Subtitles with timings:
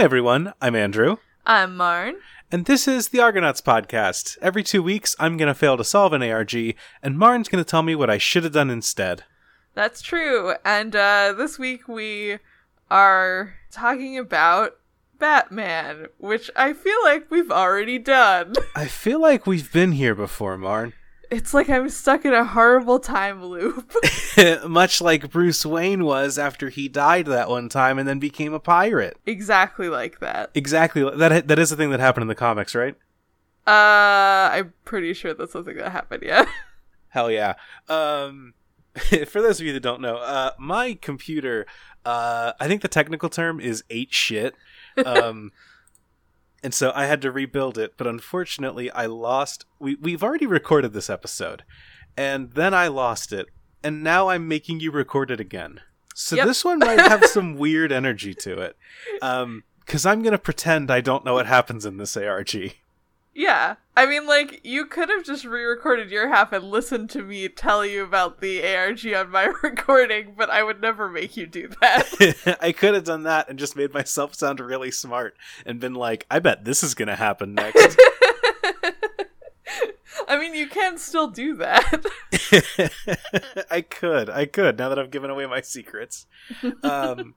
[0.00, 0.54] Hi, everyone.
[0.62, 2.16] I'm Andrew, I'm Marn.
[2.50, 4.38] and this is the Argonauts podcast.
[4.40, 6.54] Every two weeks, I'm going to fail to solve an ARG,
[7.02, 9.24] and Marn's going to tell me what I should have done instead.
[9.74, 10.54] That's true.
[10.64, 12.38] And uh, this week we
[12.90, 14.78] are talking about
[15.18, 18.54] Batman, which I feel like we've already done.
[18.74, 20.94] I feel like we've been here before, Marn.
[21.30, 23.92] It's like I'm stuck in a horrible time loop.
[24.68, 28.60] Much like Bruce Wayne was after he died that one time and then became a
[28.60, 29.16] pirate.
[29.26, 30.50] exactly like that.
[30.54, 31.02] Exactly.
[31.16, 32.96] That that is the thing that happened in the comics, right?
[33.66, 36.46] Uh, I'm pretty sure that's something that happened, yeah.
[37.08, 37.54] Hell yeah.
[37.88, 38.54] Um,
[39.26, 41.66] for those of you that don't know, uh, my computer,
[42.04, 44.56] uh, I think the technical term is ate shit.
[45.04, 45.52] Um,
[46.62, 49.64] and so I had to rebuild it, but unfortunately, I lost.
[49.78, 51.64] We we've already recorded this episode,
[52.16, 53.46] and then I lost it,
[53.82, 55.80] and now I'm making you record it again.
[56.14, 56.46] So Yep.
[56.46, 58.76] this one might have some weird energy to it,
[59.22, 62.74] um, because I'm gonna pretend I don't know what happens in this ARG.
[63.34, 63.76] Yeah.
[63.96, 67.48] I mean, like, you could have just re recorded your half and listened to me
[67.48, 71.68] tell you about the ARG on my recording, but I would never make you do
[71.80, 72.58] that.
[72.62, 75.36] I could have done that and just made myself sound really smart
[75.66, 77.98] and been like, I bet this is going to happen next.
[80.28, 82.04] I mean, you can still do that.
[83.70, 84.30] I could.
[84.30, 86.26] I could now that I've given away my secrets.
[86.84, 87.34] Um,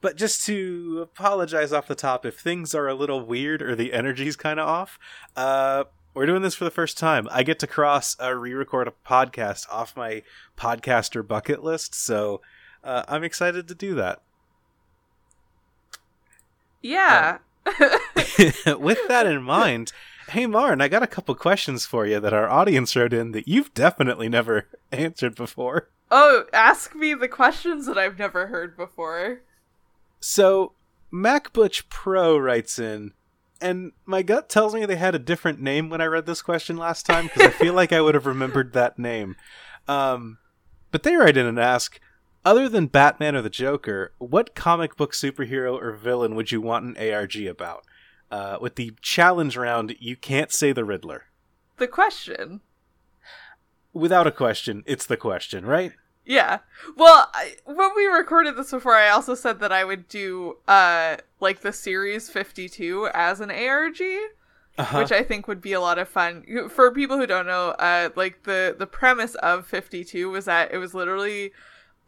[0.00, 3.92] but just to apologize off the top if things are a little weird or the
[3.92, 4.98] energy's kind of off,
[5.36, 5.84] uh,
[6.14, 7.28] we're doing this for the first time.
[7.30, 10.22] I get to cross a re record a podcast off my
[10.56, 12.40] podcaster bucket list, so
[12.82, 14.20] uh, I'm excited to do that.
[16.82, 17.38] yeah.
[18.78, 19.92] With that in mind,
[20.30, 23.46] hey Marn, I got a couple questions for you that our audience wrote in that
[23.46, 25.88] you've definitely never answered before.
[26.10, 29.42] oh, ask me the questions that I've never heard before.
[30.20, 30.74] So,
[31.12, 33.12] MacButch Pro writes in,
[33.60, 36.76] and my gut tells me they had a different name when I read this question
[36.76, 39.36] last time because I feel like I would have remembered that name.
[39.88, 40.38] Um,
[40.90, 42.00] but they write in and ask,
[42.44, 46.84] other than Batman or the Joker, what comic book superhero or villain would you want
[46.84, 47.84] an ARG about?
[48.30, 51.24] Uh, with the challenge round, you can't say the Riddler.
[51.78, 52.60] The question.
[53.92, 55.92] Without a question, it's the question, right?
[56.24, 56.58] Yeah.
[56.96, 61.16] Well, I, when we recorded this before, I also said that I would do, uh,
[61.40, 64.00] like the series 52 as an ARG.
[64.78, 64.98] Uh-huh.
[65.00, 67.70] which I think would be a lot of fun for people who don't know.
[67.70, 71.52] Uh, like the the premise of Fifty Two was that it was literally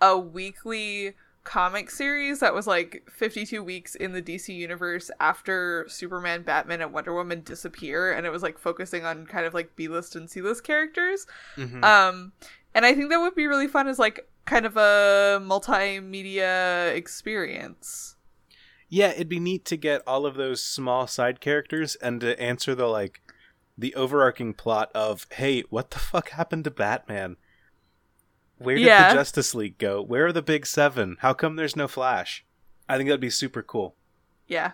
[0.00, 1.12] a weekly
[1.44, 6.92] comic series that was like 52 weeks in the DC universe after Superman, Batman, and
[6.94, 10.30] Wonder Woman disappear, and it was like focusing on kind of like B list and
[10.30, 11.26] C list characters.
[11.56, 11.82] Mhm.
[11.84, 12.32] Um,
[12.74, 18.16] and I think that would be really fun as like kind of a multimedia experience.
[18.88, 22.74] Yeah, it'd be neat to get all of those small side characters and to answer
[22.74, 23.22] the like
[23.78, 27.36] the overarching plot of, hey, what the fuck happened to Batman?
[28.58, 29.08] Where did Yeah.
[29.08, 30.02] the Justice League go?
[30.02, 31.16] Where are the Big Seven?
[31.20, 32.44] How come there's no Flash?
[32.88, 33.96] I think that'd be super cool.
[34.46, 34.72] Yeah.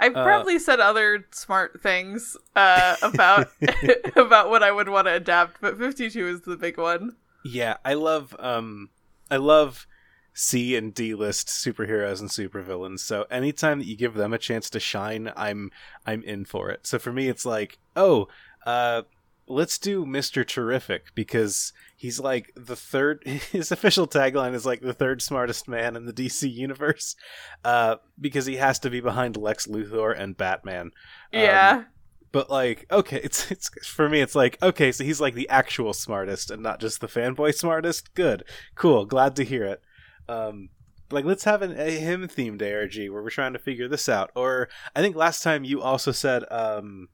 [0.00, 3.48] I've Uh, probably said other smart things uh, about
[4.16, 7.16] about what I would want to adapt, but 52 is the big one.
[7.44, 8.90] Yeah, I love um
[9.30, 9.86] I love
[10.32, 13.00] C and D list superheroes and supervillains.
[13.00, 15.70] So anytime that you give them a chance to shine, I'm
[16.06, 16.86] I'm in for it.
[16.86, 18.28] So for me it's like, oh,
[18.66, 19.02] uh
[19.46, 20.44] let's do Mr.
[20.44, 23.22] Terrific because he's like the third
[23.52, 27.14] his official tagline is like the third smartest man in the DC universe.
[27.62, 30.86] Uh because he has to be behind Lex Luthor and Batman.
[30.86, 31.84] Um, Yeah.
[32.32, 35.92] but like okay it's it's for me it's like okay so he's like the actual
[35.92, 39.82] smartest and not just the fanboy smartest good cool glad to hear it
[40.28, 40.68] um
[41.10, 44.30] like let's have an, a him themed arg where we're trying to figure this out
[44.36, 47.08] or i think last time you also said um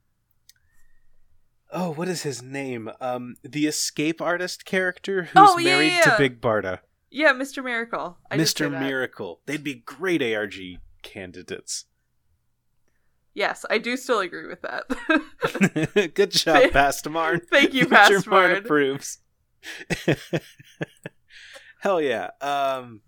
[1.72, 6.00] oh what is his name um the escape artist character who's Oh, yeah, married yeah,
[6.02, 6.80] to big barda
[7.10, 7.62] yeah, Mr.
[7.64, 8.18] Miracle.
[8.30, 10.54] I mr miracle they'd be great arg
[11.02, 11.86] candidates
[13.34, 14.84] Yes, I do still agree with that.
[16.14, 18.64] good job pastor marn Thank you, Future Pastor Marn Marn.
[18.64, 19.18] approves.
[21.80, 22.30] Hell yeah.
[22.40, 23.02] Um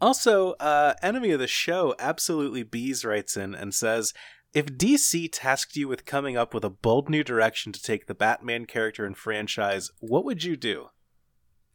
[0.00, 4.12] also, uh enemy of the show absolutely bees writes in and says
[4.54, 8.14] if DC tasked you with coming up with a bold new direction to take the
[8.14, 10.88] Batman character and franchise, what would you do?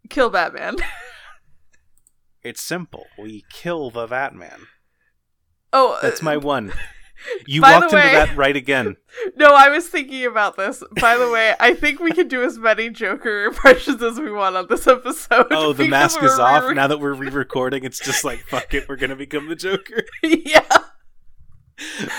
[0.09, 0.77] Kill Batman.
[2.43, 3.05] It's simple.
[3.17, 4.67] We kill the Batman.
[5.71, 6.73] Oh, That's uh, my one.
[7.47, 8.97] You walked into that right again.
[9.37, 10.83] No, I was thinking about this.
[10.99, 14.57] By the way, I think we can do as many Joker impressions as we want
[14.57, 15.47] on this episode.
[15.51, 16.65] Oh, the mask is off.
[16.67, 20.03] re- Now that we're re-recording, it's just like fuck it, we're gonna become the Joker.
[20.21, 20.67] yeah.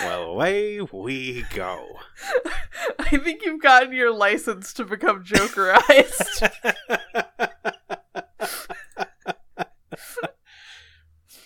[0.03, 1.87] Well, away we go.
[2.99, 6.51] I think you've gotten your license to become Jokerized.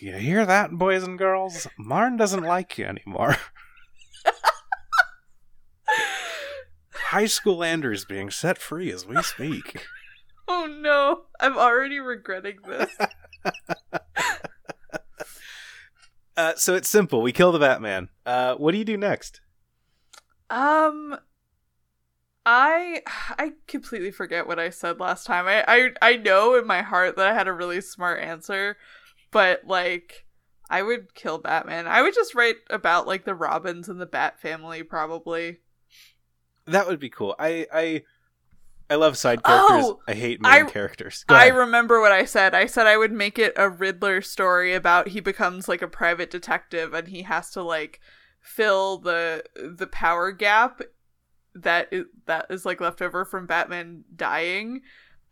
[0.00, 1.66] You hear that, boys and girls?
[1.76, 3.36] Marn doesn't like you anymore.
[6.92, 9.84] High school Anders being set free as we speak.
[10.46, 12.96] oh no, I'm already regretting this.
[16.38, 17.20] Uh, so it's simple.
[17.20, 18.10] We kill the Batman.
[18.24, 19.40] Uh, what do you do next?
[20.48, 21.18] Um
[22.46, 23.02] I
[23.38, 25.46] I completely forget what I said last time.
[25.46, 28.76] I, I I know in my heart that I had a really smart answer,
[29.32, 30.26] but like
[30.70, 31.88] I would kill Batman.
[31.88, 35.58] I would just write about like the Robins and the Bat family probably.
[36.66, 37.34] That would be cool.
[37.38, 38.04] I I
[38.90, 39.84] I love side characters.
[39.84, 41.24] Oh, I hate main I- characters.
[41.28, 42.54] I remember what I said.
[42.54, 46.30] I said I would make it a Riddler story about he becomes like a private
[46.30, 48.00] detective and he has to like
[48.40, 50.80] fill the the power gap
[51.54, 54.80] that is, that is like left over from Batman dying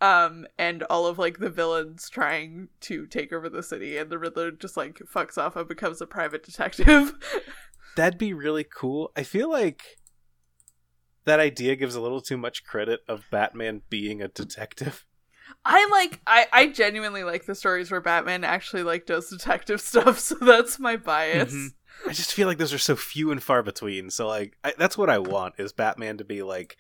[0.03, 4.19] um and all of like the villains trying to take over the city and the
[4.19, 7.15] Riddler just like fucks off and becomes a private detective.
[7.97, 9.13] That'd be really cool.
[9.17, 9.83] I feel like
[11.27, 15.05] that idea gives a little too much credit of Batman being a detective.
[15.65, 20.19] I like I I genuinely like the stories where Batman actually like does detective stuff,
[20.19, 21.53] so that's my bias.
[21.53, 21.69] Mhm.
[22.09, 24.11] I just feel like those are so few and far between.
[24.11, 26.77] So like I, that's what I want is Batman to be like.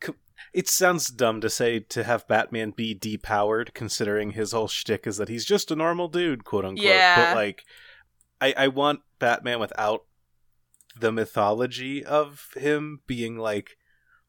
[0.00, 0.14] co-
[0.52, 5.16] It sounds dumb to say to have Batman be depowered, considering his whole shtick is
[5.18, 6.84] that he's just a normal dude, quote unquote.
[6.86, 7.16] Yeah.
[7.32, 7.64] But like,
[8.40, 10.04] I I want Batman without
[10.98, 13.76] the mythology of him being like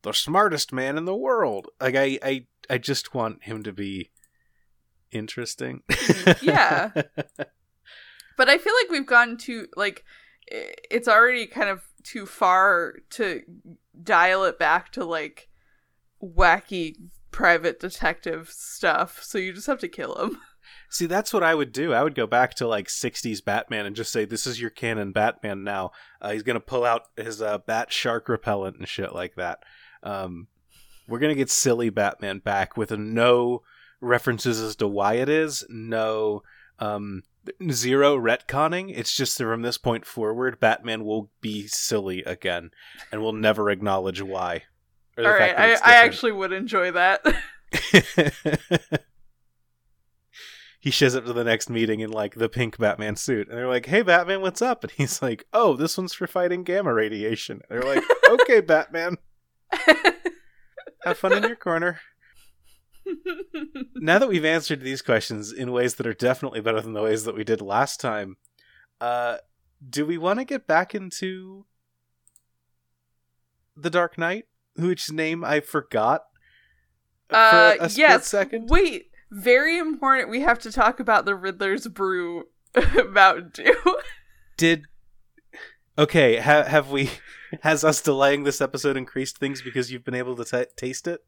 [0.06, 1.68] the smartest man in the world.
[1.82, 4.12] Like I I I just want him to be
[5.12, 5.82] interesting.
[6.42, 6.92] Yeah.
[8.38, 10.06] But I feel like we've gone too like
[10.48, 13.42] it's already kind of too far to
[14.02, 15.50] dial it back to like
[16.22, 16.96] wacky
[17.32, 19.24] private detective stuff.
[19.24, 20.38] So you just have to kill him.
[20.90, 21.94] See, that's what I would do.
[21.94, 25.12] I would go back to like '60s Batman and just say, "This is your canon
[25.12, 25.92] Batman now."
[26.22, 29.60] Uh, he's gonna pull out his uh, bat shark repellent and shit like that.
[30.04, 30.48] Um,
[31.08, 33.62] we're gonna get silly Batman back with no
[34.02, 36.44] references as to why it is, no
[36.80, 37.24] um,
[37.72, 38.92] zero retconning.
[38.96, 42.72] It's just that from this point forward, Batman will be silly again,
[43.12, 44.64] and will never acknowledge why.
[45.18, 47.24] All right, I, I actually would enjoy that.
[50.80, 53.68] he shows up to the next meeting in like the pink Batman suit, and they're
[53.68, 57.62] like, "Hey, Batman, what's up?" And he's like, "Oh, this one's for fighting gamma radiation."
[57.70, 59.18] And they're like, "Okay, Batman,
[61.04, 62.00] have fun in your corner."
[63.98, 67.24] Now that we've answered these questions in ways that are definitely better than the ways
[67.26, 68.38] that we did last time,
[69.00, 69.38] uh,
[69.88, 71.66] do we want to get back into
[73.78, 74.46] the Dark Knight,
[74.76, 76.24] whose name I forgot
[77.30, 78.28] for Uh, a split yes.
[78.28, 78.70] second?
[78.70, 80.30] Wait, very important.
[80.32, 82.46] We have to talk about the Riddler's brew
[83.10, 84.00] Mountain Dew.
[84.58, 84.86] did
[85.98, 87.10] okay ha- have we
[87.64, 91.22] has us delaying this episode increased things because you've been able to ta taste it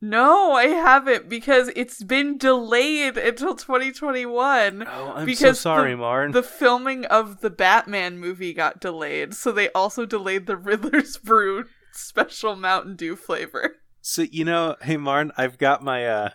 [0.00, 4.82] no, I haven't because it's been delayed until 2021.
[4.86, 9.32] oh i'm so Because sorry the- marn The filming of the Batman movie got delayed,
[9.34, 13.76] so they also delayed the Riddler's brew special Mountain Dew flavor.
[14.02, 16.28] so you know hey marn i've got my uh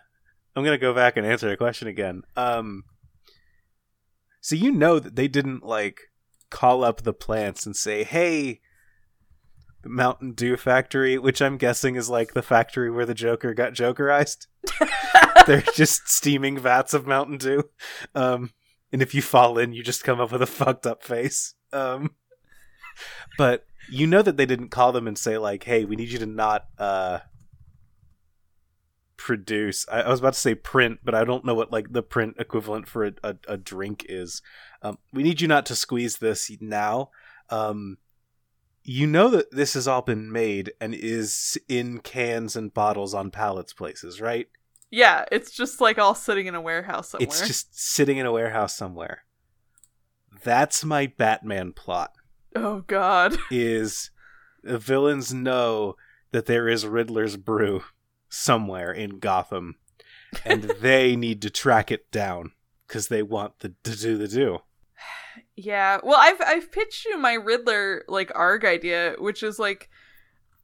[0.56, 2.84] i'm gonna go back and answer a question again um
[4.42, 6.00] so you know that they didn't like
[6.50, 8.60] call up the plants and say hey
[9.86, 14.48] Mountain Dew factory, which I'm guessing is like the factory where the Joker got Jokerized.
[15.48, 17.70] They're just steaming vats of Mountain Dew.
[18.14, 18.52] Um,
[18.92, 21.54] and if you fall in, you just come up with a fucked up face.
[21.72, 22.16] Um,
[23.38, 26.20] but you know that they didn't call them and say like, "Hey, we need you
[26.20, 27.20] to not uh,
[29.18, 32.04] produce." I, I was about to say print, but I don't know what like the
[32.04, 34.42] print equivalent for a, a, a drink is.
[34.82, 37.12] Um, we need you not to squeeze this now.
[37.50, 37.98] Um,
[38.84, 43.32] you know that this has all been made and is in cans and bottles on
[43.32, 44.48] pallets places, right?
[44.92, 47.28] Yeah, it's just like all sitting in a warehouse somewhere.
[47.28, 49.24] It's just sitting in a warehouse somewhere.
[50.44, 52.14] That's my Batman plot.
[52.56, 53.38] oh god.
[53.52, 54.10] Is
[54.64, 55.96] the villains know
[56.32, 57.84] that there is Riddler's brew
[58.30, 59.76] somewhere in Gotham,
[60.46, 62.52] and they need to track it down
[62.88, 64.60] because they want the, to do the do.
[65.62, 66.00] Yeah.
[66.04, 69.90] Well, I've I've pitched you my Riddler like arg idea, which is like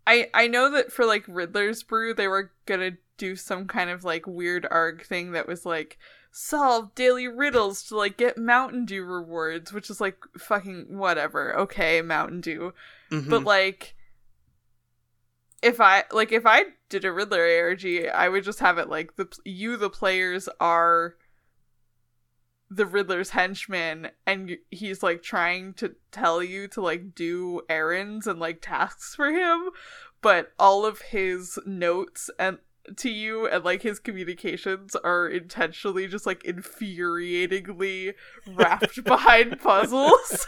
[0.07, 3.89] I I know that for like Riddler's brew they were going to do some kind
[3.89, 5.97] of like weird arg thing that was like
[6.31, 11.57] solve daily riddles to like get Mountain Dew rewards, which is like fucking whatever.
[11.57, 12.73] Okay, Mountain Dew.
[13.11, 13.29] Mhm.
[13.29, 13.95] But like
[15.61, 19.15] if I like if I did a Riddler ARG, I would just have it like
[19.17, 21.15] the you the players are
[22.69, 28.39] the Riddler's henchman and he's like trying to tell you to like do errands and
[28.39, 29.69] like tasks for him,
[30.21, 32.57] but all of his notes and
[32.97, 38.13] to you and like his communications are intentionally just like infuriatingly
[38.47, 40.45] wrapped behind puzzles.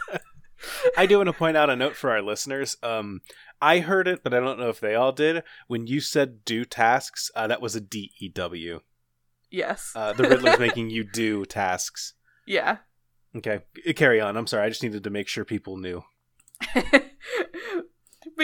[0.96, 2.76] I do want to point out a note for our listeners.
[2.82, 3.20] Um,
[3.60, 5.42] I heard it, but I don't know if they all did.
[5.66, 8.80] When you said do tasks, uh, that was a D E W.
[9.50, 9.92] yes.
[9.94, 12.14] Uh, the Riddler's making you do tasks.
[12.46, 12.78] yeah.
[13.36, 14.36] Okay, c- carry on.
[14.38, 14.64] I'm sorry.
[14.64, 16.02] I just needed to make sure people knew.
[16.74, 17.02] but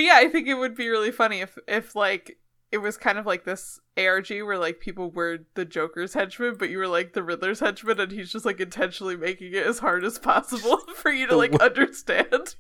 [0.02, 2.38] yeah, I think it would be really funny if if like
[2.70, 6.68] it was kind of like this ARG where like people were the Joker's henchmen, but
[6.70, 10.04] you were like the Riddler's henchman, and he's just like intentionally making it as hard
[10.04, 12.56] as possible for you to The like wo- understand.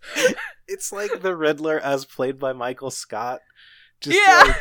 [0.68, 3.40] It's like the Riddler as played by Michael Scott.
[4.00, 4.44] Just Yeah.
[4.46, 4.56] like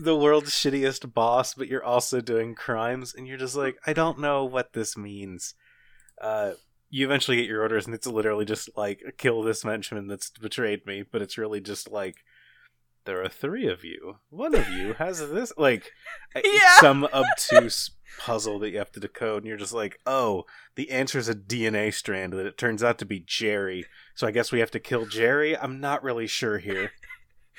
[0.00, 4.18] the world's shittiest boss, but you're also doing crimes, and you're just like, I don't
[4.18, 5.54] know what this means.
[6.20, 6.52] Uh,
[6.88, 10.86] you eventually get your orders, and it's literally just like, kill this henchman that's betrayed
[10.86, 12.16] me, but it's really just like,
[13.06, 14.16] there are three of you.
[14.28, 15.92] One of you has this, like,
[16.34, 16.76] Yeah.
[16.80, 21.18] some obtuse puzzle that you have to decode, and you're just like, oh, the answer
[21.18, 23.86] is a DNA strand that it turns out to be Jerry.
[24.14, 25.56] So I guess we have to kill Jerry.
[25.56, 26.92] I'm not really sure here.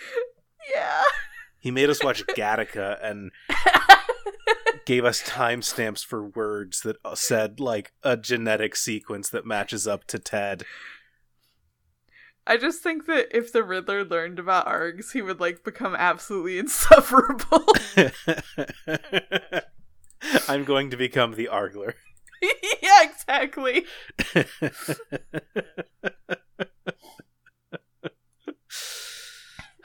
[0.73, 1.03] yeah.
[1.61, 3.31] He made us watch Gattaca and
[4.85, 10.17] gave us timestamps for words that said like a genetic sequence that matches up to
[10.17, 10.65] Ted.
[12.47, 16.57] I just think that if the Riddler learned about ARGs, he would like become absolutely
[16.63, 17.67] insufferable.
[20.49, 21.93] I'm going to become the Arguler.
[22.81, 23.85] yeah, exactly.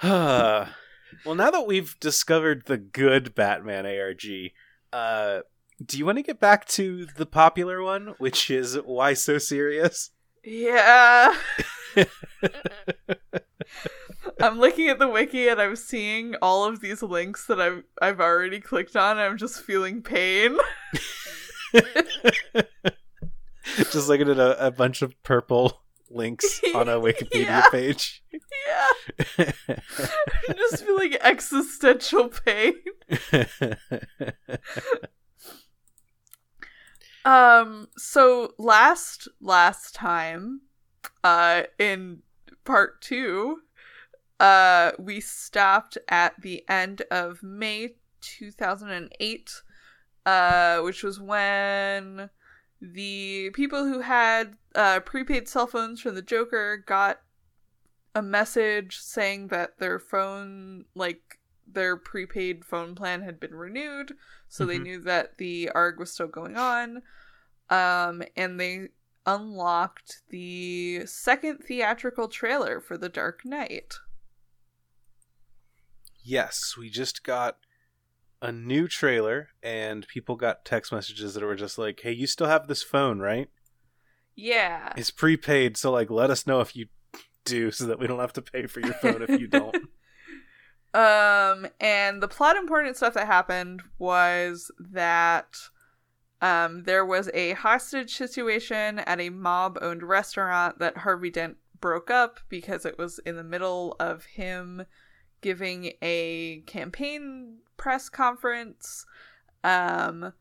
[1.27, 4.23] well, now that we've discovered the good Batman ARG,
[4.93, 5.41] uh,
[5.85, 10.13] do you want to get back to the popular one, which is Why So Serious?
[10.45, 11.37] Yeah.
[14.41, 18.21] I'm looking at the wiki and I'm seeing all of these links that I've I've
[18.21, 19.19] already clicked on.
[19.19, 20.57] And I'm just feeling pain.
[23.91, 27.69] Just looking at a, a bunch of purple links on a Wikipedia Yeah.
[27.71, 28.23] page.
[28.33, 29.53] yeah,
[30.49, 32.75] I'm just feeling existential pain.
[37.25, 37.89] Um.
[37.97, 40.61] So last last time,
[41.25, 42.23] uh, in
[42.65, 43.59] part two,
[44.39, 49.51] uh, we stopped at the end of May 2008,
[50.25, 52.31] uh, which was when
[52.81, 57.21] the people who had uh, prepaid cell phones from the Joker got
[58.15, 64.17] a message saying that their phone, like their prepaid phone plan, had been renewed.
[64.49, 64.83] So they Mhm.
[64.83, 67.03] knew that the ARG was still going on.
[67.69, 68.91] Um, and they
[69.27, 73.95] unlocked the second theatrical trailer for The Dark Knight.
[76.23, 77.59] yes, we just got
[78.43, 82.49] a new trailer, and people got text messages that were just like, "Hey, you still
[82.49, 83.49] have this phone, right?
[84.37, 84.93] Yeah.
[84.97, 86.87] It's prepaid, so like, let us know if you
[87.45, 89.77] do, so that we don't have to pay for your phone if you don't."
[90.95, 95.55] Um, and the plot important stuff that happened was that
[96.41, 102.11] um, there was a hostage situation at a mob owned restaurant that Harvey Dent broke
[102.11, 104.87] up because it was in the middle of him
[105.43, 109.05] giving a campaign press conference.
[109.65, 110.33] Um,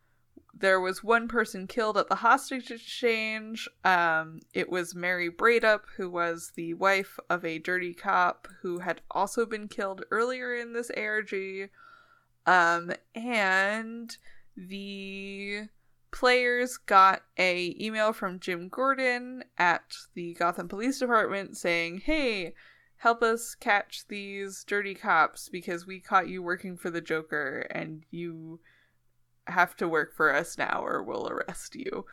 [0.58, 3.68] there was one person killed at the hostage exchange.
[3.84, 9.02] Um, it was Mary Bradup, who was the wife of a dirty cop who had
[9.12, 11.70] also been killed earlier in this ARG.
[12.46, 14.16] Um, and
[14.56, 15.68] the
[16.12, 22.54] players got a email from Jim Gordon at the Gotham Police Department saying, "Hey,
[22.98, 28.06] help us catch these dirty cops because we caught you working for the Joker and
[28.10, 28.62] you
[29.48, 32.06] have to work for us now or we'll arrest you."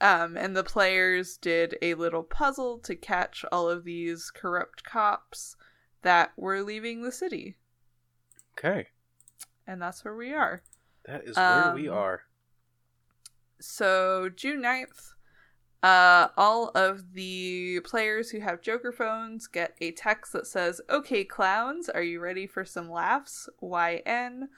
[0.00, 5.56] Um, and the players did a little puzzle to catch all of these corrupt cops
[6.02, 7.56] that were leaving the city.
[8.56, 8.88] okay,
[9.66, 10.62] And that's where we are.
[11.04, 12.22] that is where we Um, are.
[13.60, 15.14] So June 9th,
[15.82, 21.24] Uh, all of the players who have Joker phones get a text that says, Okay,
[21.24, 23.48] clowns, are you ready for some laughs?
[23.60, 24.48] YN.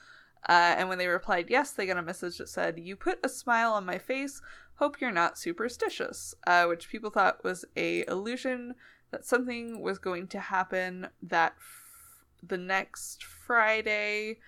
[0.49, 3.29] Uh, and when they replied yes, they got a message that said, You put a
[3.29, 4.41] smile on my face.
[4.77, 6.35] Hope you're not superstitious.
[6.47, 8.75] Uh, which people thought was a illusion
[9.11, 14.39] that something was going to happen that f- the next Friday,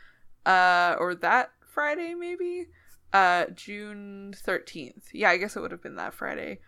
[0.46, 2.68] uh, or that Friday maybe,
[3.12, 5.08] uh, June thirteenth.
[5.12, 6.60] Yeah, I guess it would have been that Friday.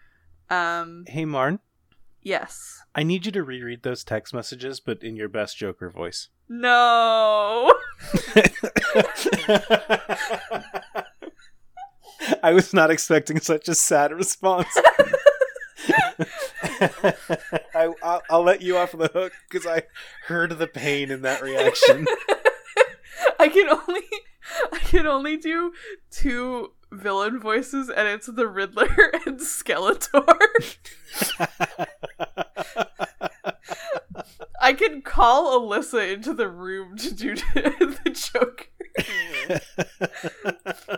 [0.50, 1.60] Um, Hey, Marn,
[2.20, 2.82] yes.
[2.94, 6.28] I need you to reread those text messages, but in your best Joker voice.
[6.48, 7.72] No.
[12.42, 14.68] I was not expecting such a sad response.
[17.74, 19.82] I, I'll, I'll let you off the hook because I
[20.26, 22.06] heard the pain in that reaction.
[23.38, 24.02] I can only
[24.72, 25.72] I can only do
[26.10, 28.88] two villain voices and it's the Riddler
[29.26, 30.24] and Skeletor.
[34.60, 38.66] I can call Alyssa into the room to do the Joker.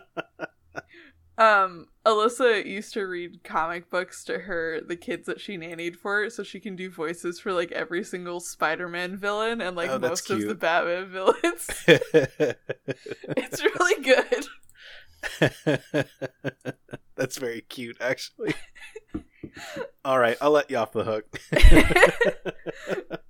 [1.38, 6.30] Um, Alyssa used to read comic books to her the kids that she nannied for,
[6.30, 10.30] so she can do voices for like every single Spider-Man villain and like Oh, most
[10.30, 10.54] of the.
[10.54, 11.68] Batman villains.
[13.36, 14.46] it's really good.
[17.16, 18.54] That's very cute, actually.
[20.04, 21.40] All right, I'll let you off the hook.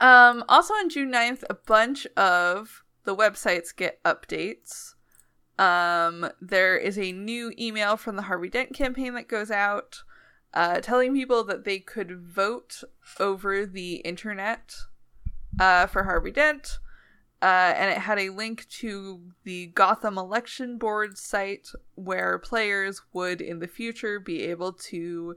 [0.00, 4.94] Um, also on June 9th, a bunch of the websites get updates.
[5.58, 10.02] Um, there is a new email from the Harvey Dent campaign that goes out
[10.54, 12.82] uh, telling people that they could vote
[13.20, 14.74] over the internet
[15.60, 16.78] uh, for Harvey Dent.
[17.42, 23.40] Uh, and it had a link to the Gotham Election Board site where players would
[23.40, 25.34] in the future be able to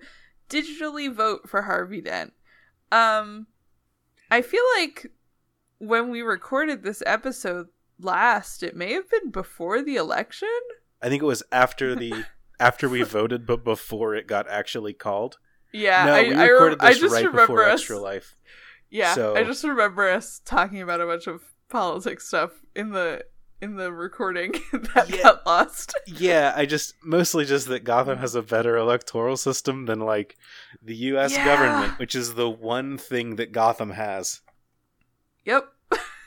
[0.50, 2.34] digitally vote for Harvey Dent.
[2.92, 3.48] Um,
[4.30, 5.12] I feel like
[5.78, 7.68] when we recorded this episode
[8.00, 10.50] last, it may have been before the election.
[11.02, 12.26] I think it was after the
[12.60, 15.38] after we voted, but before it got actually called.
[15.72, 17.80] Yeah, no, I, we recorded I this just right remember before us.
[17.80, 18.36] Extra Life.
[18.90, 21.42] Yeah, so- I just remember us talking about a bunch of
[21.74, 23.26] politics stuff in the
[23.62, 24.52] in the recording
[24.94, 25.24] that Yeah.
[25.24, 25.96] got lost.
[26.06, 28.22] Yeah, I just mostly just that Gotham mm.
[28.22, 30.38] has a better electoral system than like
[30.82, 31.34] the U.S.
[31.34, 31.46] Yeah.
[31.46, 34.42] government, which is the one thing that Gotham has.
[35.46, 35.68] Yep.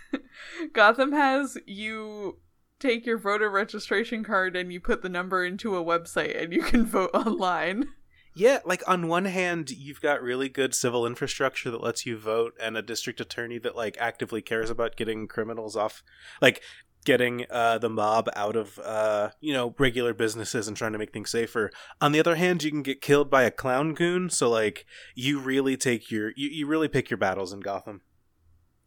[0.72, 2.38] Gotham has you
[2.78, 6.62] take your voter registration card and you put the number into a website and you
[6.62, 7.88] can vote online.
[8.38, 12.52] Yeah, like on one hand, you've got really good civil infrastructure that lets you vote,
[12.60, 16.02] and a district attorney that like actively cares about getting criminals off,
[16.42, 16.60] like
[17.06, 21.14] getting uh, the mob out of uh, you know regular businesses and trying to make
[21.14, 21.70] things safer.
[21.98, 25.40] On the other hand, you can get killed by a clown goon, so like you
[25.40, 28.02] really take your you, you really pick your battles in Gotham.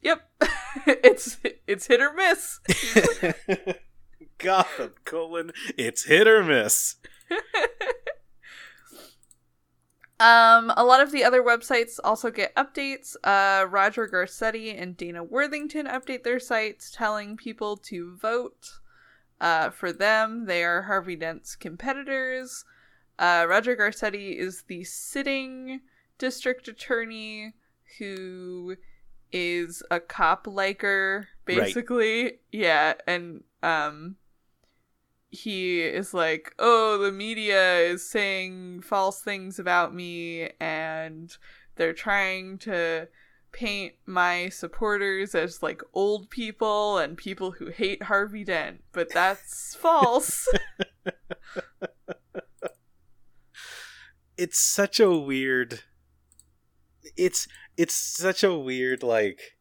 [0.04, 0.30] Yep.
[0.86, 2.60] it's it's hit or miss.
[4.38, 6.98] Gotham colon it's hit or miss.
[10.20, 13.16] Um, a lot of the other websites also get updates.
[13.24, 18.80] Uh, Roger Garcetti and Dana Worthington update their sites, telling people to vote.
[19.40, 22.66] Uh, for them, they are Harvey Dent's competitors.
[23.18, 25.80] Uh, Roger Garcetti is the sitting
[26.18, 27.54] district attorney
[27.98, 28.76] who
[29.32, 31.58] is a cop liker, Right.
[31.60, 32.40] basically.
[32.52, 34.18] Yeah, and um,
[35.30, 41.36] he is like, oh, the media is saying false things about me, and
[41.76, 43.08] they're trying to
[43.52, 49.76] paint my supporters as like old people and people who hate Harvey Dent, but that's
[49.80, 50.48] false.
[54.38, 55.82] it's such a weird
[57.18, 59.58] it's it's such a weird like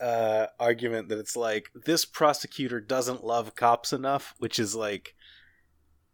[0.00, 5.14] uh argument that it's like this prosecutor doesn't love cops enough which is like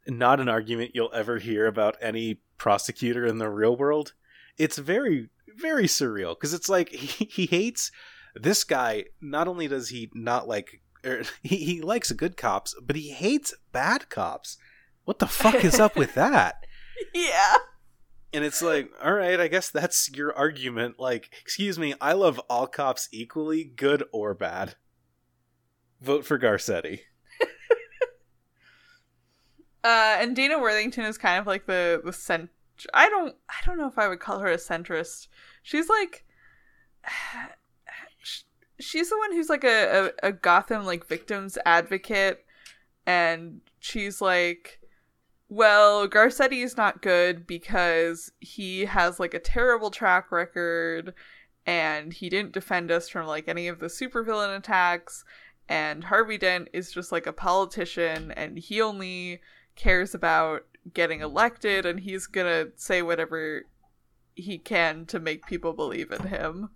[0.06, 4.12] not an argument you'll ever hear about any prosecutor in the real world.
[4.58, 7.90] It's very very surreal because it's like he, he hates
[8.34, 9.04] this guy.
[9.20, 13.54] Not only does he not like er, he, he likes good cops but he hates
[13.72, 14.56] bad cops.
[15.04, 16.56] What the fuck is up with that?
[17.14, 17.56] Yeah.
[18.32, 20.98] And it's like, all right, I guess that's your argument.
[20.98, 24.74] Like, excuse me, I love all cops equally, good or bad.
[26.00, 27.00] Vote for Garcetti.
[29.82, 32.50] Uh, and Dana Worthington is kind of like the the cent.
[32.92, 35.28] I don't I don't know if I would call her a centrist.
[35.62, 36.26] She's like,
[38.78, 42.44] she's the one who's like a, a, a Gotham like victims advocate,
[43.06, 44.79] and she's like
[45.50, 51.12] well, Garcetti is not good because he has like a terrible track record
[51.66, 55.24] and he didn't defend us from like any of the supervillain attacks
[55.68, 59.40] and Harvey Dent is just like a politician and he only
[59.74, 63.64] cares about getting elected and he's going to say whatever
[64.34, 66.70] he can to make people believe in him.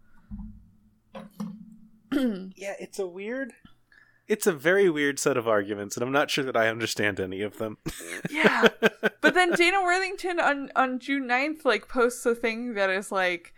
[2.56, 3.52] yeah, it's a weird
[4.26, 7.42] it's a very weird set of arguments, and I'm not sure that I understand any
[7.42, 7.78] of them.
[8.30, 8.68] yeah.
[9.20, 13.52] But then Dana Worthington on, on June 9th, like, posts a thing that is like,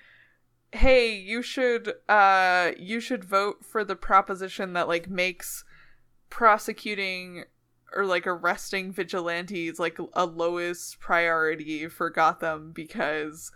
[0.73, 5.65] hey, you should uh you should vote for the proposition that like makes
[6.29, 7.45] prosecuting
[7.95, 13.51] or like arresting vigilantes like a lowest priority for Gotham because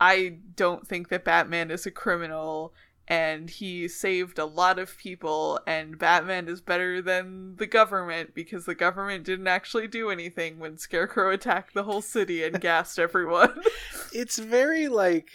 [0.00, 2.74] I don't think that Batman is a criminal
[3.08, 8.64] and he saved a lot of people and batman is better than the government because
[8.64, 13.54] the government didn't actually do anything when scarecrow attacked the whole city and gassed everyone
[14.12, 15.28] it's very like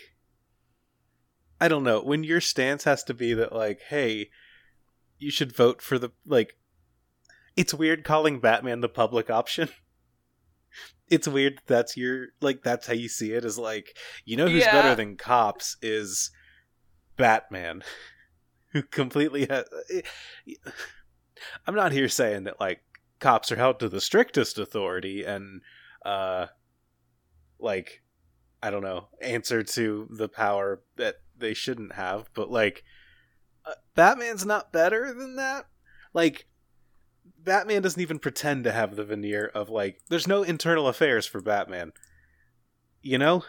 [1.59, 4.29] i don't know when your stance has to be that like hey
[5.17, 6.57] you should vote for the like
[7.55, 9.69] it's weird calling batman the public option
[11.09, 14.63] it's weird that's your like that's how you see it is like you know who's
[14.63, 14.71] yeah.
[14.71, 16.31] better than cops is
[17.21, 17.83] Batman,
[18.71, 19.65] who completely has.
[21.67, 22.81] I'm not here saying that like
[23.19, 25.61] cops are held to the strictest authority and
[26.03, 26.47] uh
[27.59, 28.01] like
[28.63, 32.83] I don't know answer to the power that they shouldn't have, but like
[33.65, 35.67] uh, Batman's not better than that.
[36.15, 36.47] Like
[37.37, 41.39] Batman doesn't even pretend to have the veneer of like there's no internal affairs for
[41.39, 41.93] Batman.
[43.03, 43.43] You know?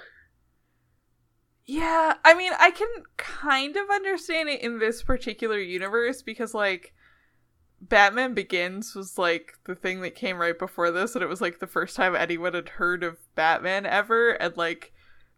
[1.64, 6.92] Yeah, I mean, I can kind of understand it in this particular universe because, like,
[7.82, 11.58] Batman Begins was like the thing that came right before this, and it was like
[11.58, 14.92] the first time anyone had heard of Batman ever, and like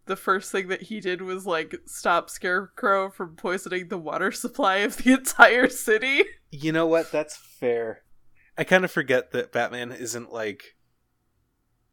[0.07, 4.77] the first thing that he did was like stop Scarecrow from poisoning the water supply
[4.77, 6.25] of the entire city.
[6.51, 7.11] You know what?
[7.11, 8.03] That's fair.
[8.59, 10.77] I kind of forget that Batman isn't like.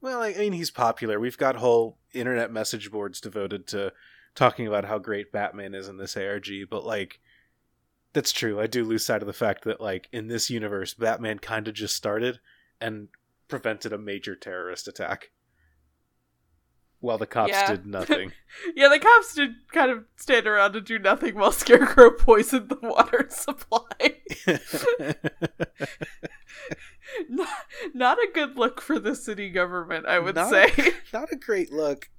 [0.02, 1.20] Well, I mean, he's popular.
[1.20, 3.94] We've got whole internet message boards devoted to
[4.36, 7.20] talking about how great Batman is in this ARG, but like
[8.14, 8.60] that's true.
[8.60, 11.74] I do lose sight of the fact that like in this universe, Batman kind of
[11.74, 12.40] just started
[12.80, 13.08] and
[13.48, 15.32] prevented a major terrorist attack.
[17.00, 17.68] While the cops yeah.
[17.68, 18.32] did nothing.
[18.76, 22.78] yeah, the cops did kind of stand around and do nothing while Scarecrow poisoned the
[22.80, 23.88] water supply.
[27.30, 27.48] not,
[27.96, 30.72] not a good look for the city government, I would not say.
[30.78, 32.10] A, not a great look.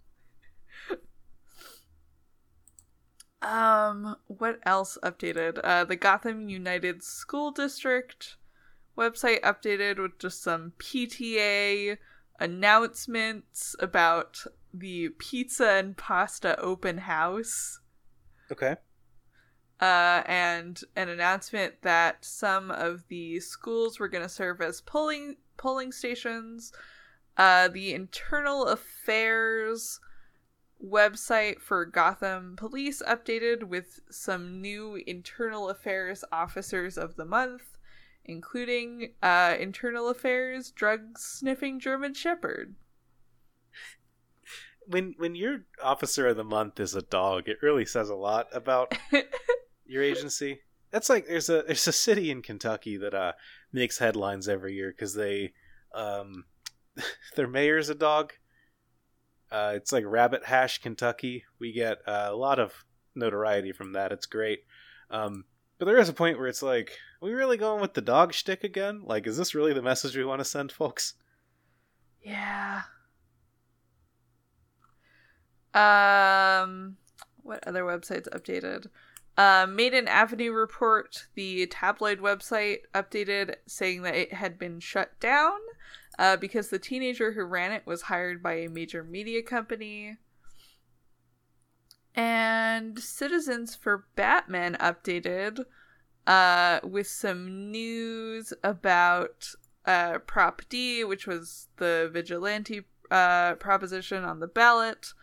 [3.42, 5.60] Um, what else updated?
[5.62, 8.36] Uh, the Gotham United School District
[8.96, 11.98] website updated with just some PTA
[12.38, 14.38] announcements about
[14.72, 17.80] the pizza and pasta open house.
[18.50, 18.76] Okay.
[19.80, 25.36] Uh, and an announcement that some of the schools were going to serve as polling
[25.56, 26.72] polling stations.
[27.36, 29.98] Uh, the internal affairs
[30.84, 37.78] website for Gotham Police updated with some new internal affairs officers of the month,
[38.24, 42.74] including uh, internal affairs drug sniffing German Shepherd.
[44.86, 48.48] When when your officer of the month is a dog, it really says a lot
[48.52, 48.92] about
[49.86, 50.60] your agency.
[50.90, 53.32] That's like there's a there's a city in Kentucky that uh
[53.72, 55.52] makes headlines every year because they
[55.94, 56.44] um
[57.36, 58.32] their mayor's a dog
[59.52, 61.44] uh, it's like Rabbit Hash, Kentucky.
[61.58, 62.72] We get uh, a lot of
[63.14, 64.10] notoriety from that.
[64.10, 64.60] It's great.
[65.10, 65.44] Um,
[65.78, 68.32] but there is a point where it's like, are we really going with the dog
[68.32, 69.02] shtick again?
[69.04, 71.14] Like, is this really the message we want to send folks?
[72.22, 72.82] Yeah.
[75.74, 76.96] Um,
[77.42, 78.86] what other websites updated?
[79.36, 85.58] Uh, Maiden Avenue report, the tabloid website, updated saying that it had been shut down
[86.18, 90.16] uh, because the teenager who ran it was hired by a major media company.
[92.14, 95.64] And Citizens for Batman updated
[96.26, 99.48] uh, with some news about
[99.86, 105.14] uh, Prop D, which was the vigilante uh, proposition on the ballot.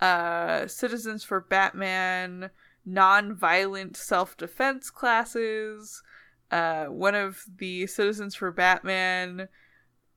[0.00, 2.50] Uh, Citizens for Batman
[2.86, 6.02] non-violent self-defense classes.
[6.50, 9.48] Uh, one of the Citizens for Batman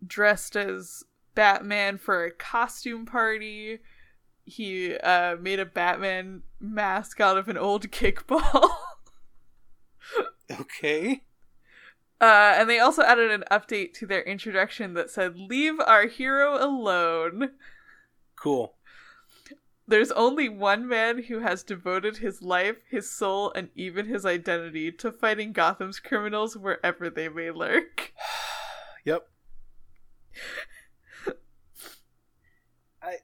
[0.05, 1.03] dressed as
[1.35, 3.79] Batman for a costume party.
[4.45, 8.69] He uh, made a Batman mask out of an old kickball.
[10.51, 11.23] okay.
[12.19, 16.55] Uh, and they also added an update to their introduction that said, Leave our hero
[16.63, 17.51] alone.
[18.35, 18.75] Cool.
[19.85, 24.91] There's only one man who has devoted his life, his soul, and even his identity
[24.93, 28.13] to fighting Gotham's criminals wherever they may lurk.
[29.05, 29.27] Yep.
[33.01, 33.17] I.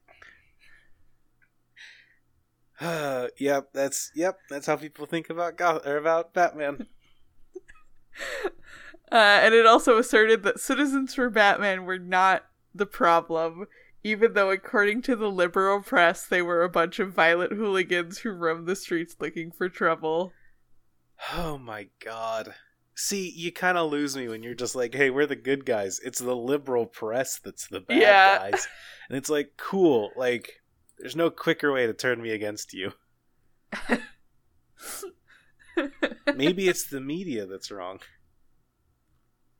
[2.81, 6.87] Uh, yep, that's yep, that's how people think about Goth or about Batman.
[9.11, 12.45] Uh, and it also asserted that citizens for Batman were not
[12.75, 13.65] the problem,
[14.03, 18.29] even though, according to the liberal press, they were a bunch of violent hooligans who
[18.29, 20.33] roamed the streets looking for trouble.
[21.33, 22.53] Oh my god.
[23.01, 26.01] See, you kind of lose me when you're just like, "Hey, we're the good guys."
[26.03, 28.37] It's the liberal press that's the bad Yeah.
[28.51, 28.67] guys,
[29.07, 30.11] and it's like, cool.
[30.17, 30.61] Like,
[30.97, 32.91] there's no quicker way to turn me against you.
[36.35, 38.01] Maybe it's the media that's wrong.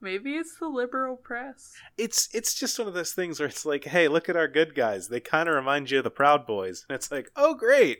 [0.01, 1.71] Maybe it's the liberal press.
[1.97, 4.75] It's it's just one of those things where it's like, "Hey, look at our good
[4.75, 5.07] guys.
[5.07, 7.99] They kind of remind you of the Proud Boys," and it's like, "Oh, great."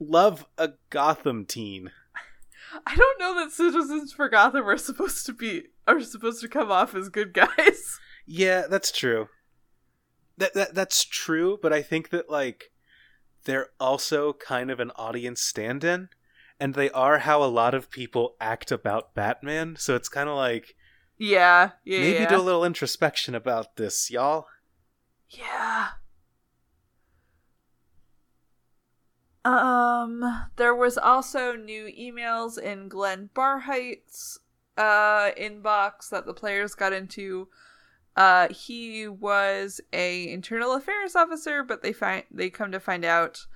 [0.00, 1.90] Love a Gotham teen.
[2.86, 6.70] I don't know that citizens for Gotham are supposed to be are supposed to come
[6.70, 7.98] off as good guys.
[8.28, 9.28] Yeah, that's true.
[10.36, 12.72] That, that that's true, but I think that like
[13.44, 16.08] they're also kind of an audience stand-in,
[16.58, 19.76] and they are how a lot of people act about Batman.
[19.78, 20.74] So it's kind of like
[21.16, 22.28] Yeah, yeah, maybe yeah.
[22.28, 24.46] do a little introspection about this, y'all.
[25.30, 25.90] Yeah.
[29.46, 34.40] Um, there was also new emails in Glenn Barheight's
[34.76, 37.48] uh inbox that the players got into.
[38.16, 43.46] Uh, he was a internal affairs officer, but they find they come to find out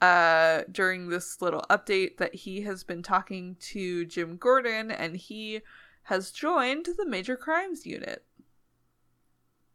[0.00, 5.60] uh during this little update that he has been talking to Jim Gordon and he
[6.04, 8.24] has joined the major crimes unit.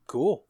[0.07, 0.43] Cool.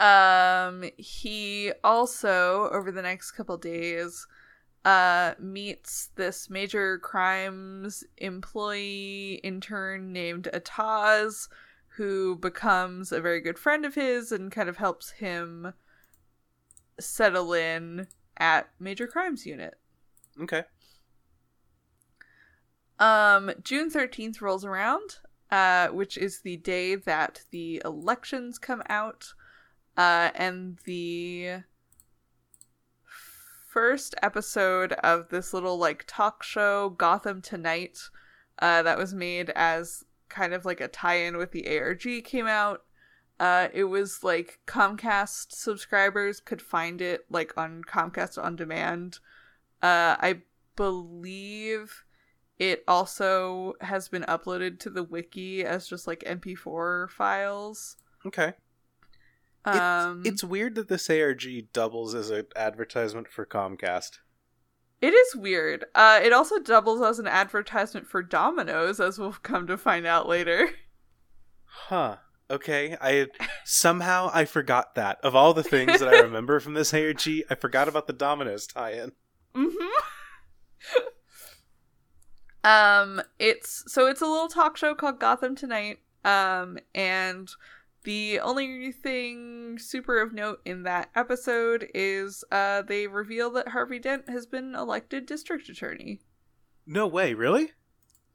[0.00, 4.26] Um, he also over the next couple days
[4.82, 11.48] uh meets this major crimes employee intern named Ataz
[11.96, 15.74] who becomes a very good friend of his and kind of helps him
[16.98, 18.06] settle in
[18.38, 19.74] at major crimes unit.
[20.40, 20.62] Okay.
[22.98, 25.18] Um, June 13th rolls around,
[25.50, 29.32] uh, which is the day that the elections come out.
[30.00, 31.58] Uh, and the
[33.68, 37.98] first episode of this little like talk show, Gotham Tonight,
[38.60, 42.84] uh, that was made as kind of like a tie-in with the ARG came out.
[43.38, 49.18] Uh, it was like Comcast subscribers could find it like on Comcast on demand.
[49.82, 50.40] Uh, I
[50.76, 52.04] believe
[52.58, 57.98] it also has been uploaded to the wiki as just like MP4 files.
[58.24, 58.54] Okay.
[59.64, 64.18] Um, It's weird that this ARG doubles as an advertisement for Comcast.
[65.00, 65.86] It is weird.
[65.94, 70.28] Uh, it also doubles as an advertisement for Domino's, as we'll come to find out
[70.28, 70.70] later.
[71.64, 72.16] Huh.
[72.50, 72.96] Okay.
[73.00, 73.28] I
[73.64, 75.18] somehow I forgot that.
[75.22, 78.66] Of all the things that I remember from this ARG, I forgot about the Domino's
[78.66, 79.12] tie-in.
[79.54, 79.86] Mm-hmm.
[82.64, 86.00] um, it's so it's a little talk show called Gotham Tonight.
[86.24, 87.48] Um, and
[88.04, 93.98] the only thing super of note in that episode is uh they reveal that Harvey
[93.98, 96.20] Dent has been elected district attorney.
[96.86, 97.72] No way, really?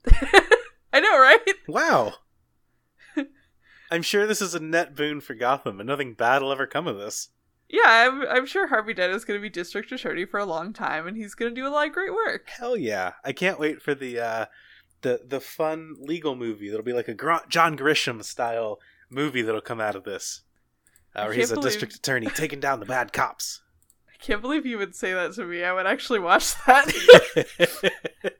[0.92, 1.40] I know, right?
[1.68, 2.14] Wow.
[3.90, 6.88] I'm sure this is a net boon for Gotham, and nothing bad will ever come
[6.88, 7.28] of this.
[7.68, 10.72] Yeah, I'm I'm sure Harvey Dent is going to be district attorney for a long
[10.72, 12.48] time, and he's going to do a lot of great work.
[12.48, 13.12] Hell yeah!
[13.24, 14.46] I can't wait for the uh,
[15.02, 18.78] the the fun legal movie that'll be like a Gr- John Grisham style
[19.10, 20.42] movie that'll come out of this,
[21.14, 23.62] uh, where he's a believe- district attorney taking down the bad cops.
[24.12, 25.62] I can't believe you would say that to me.
[25.62, 26.90] I would actually watch that.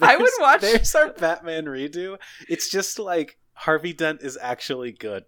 [0.00, 2.18] I would watch- There's our Batman redo.
[2.48, 5.24] It's just like Harvey Dent is actually good.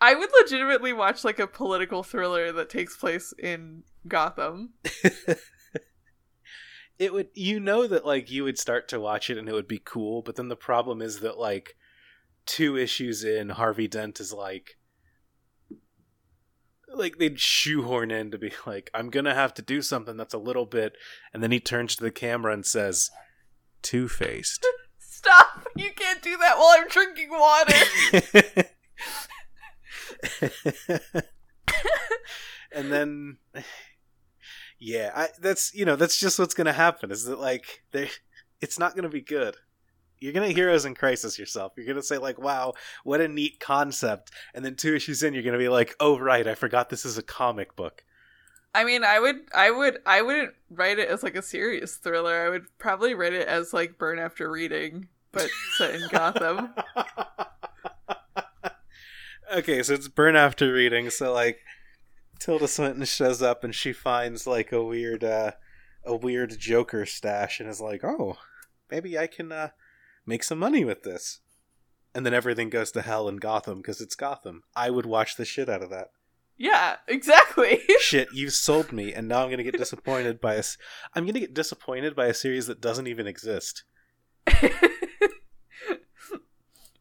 [0.00, 4.70] I would legitimately watch like a political thriller that takes place in Gotham.
[6.98, 9.68] it would you know that like you would start to watch it and it would
[9.68, 11.74] be cool but then the problem is that like
[12.46, 14.76] two issues in harvey dent is like
[16.94, 20.38] like they'd shoehorn in to be like i'm gonna have to do something that's a
[20.38, 20.94] little bit
[21.32, 23.10] and then he turns to the camera and says
[23.82, 24.66] two-faced
[25.22, 25.68] Stop!
[25.76, 27.76] You can't do that while I'm drinking water.
[32.72, 33.36] and then
[34.80, 38.10] yeah I, that's you know that's just what's gonna happen is that like they
[38.60, 39.56] it's not gonna be good
[40.22, 41.72] You're gonna Heroes in Crisis yourself.
[41.76, 45.42] You're gonna say like, "Wow, what a neat concept," and then two issues in, you're
[45.42, 48.04] gonna be like, "Oh right, I forgot this is a comic book."
[48.74, 52.46] I mean, I would, I would, I wouldn't write it as like a serious thriller.
[52.46, 56.72] I would probably write it as like Burn After Reading, but set in Gotham.
[59.54, 61.10] okay, so it's Burn After Reading.
[61.10, 61.58] So like,
[62.38, 65.52] Tilda Swinton shows up and she finds like a weird, uh,
[66.06, 68.38] a weird Joker stash, and is like, "Oh,
[68.90, 69.68] maybe I can uh,
[70.26, 71.40] make some money with this."
[72.14, 74.64] And then everything goes to hell in Gotham because it's Gotham.
[74.76, 76.08] I would watch the shit out of that.
[76.58, 77.80] Yeah, exactly.
[78.00, 80.62] shit, you've sold me, and now I'm gonna get disappointed by a.
[81.14, 83.84] I'm gonna get disappointed by a series that doesn't even exist.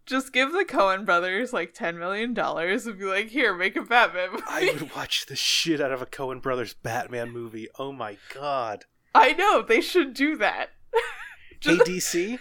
[0.06, 3.82] Just give the Coen brothers like ten million dollars and be like, "Here, make a
[3.82, 7.68] Batman movie." I would watch the shit out of a Coen Brothers Batman movie.
[7.80, 8.86] Oh my god.
[9.14, 10.70] I know they should do that.
[11.60, 12.40] Just- DC,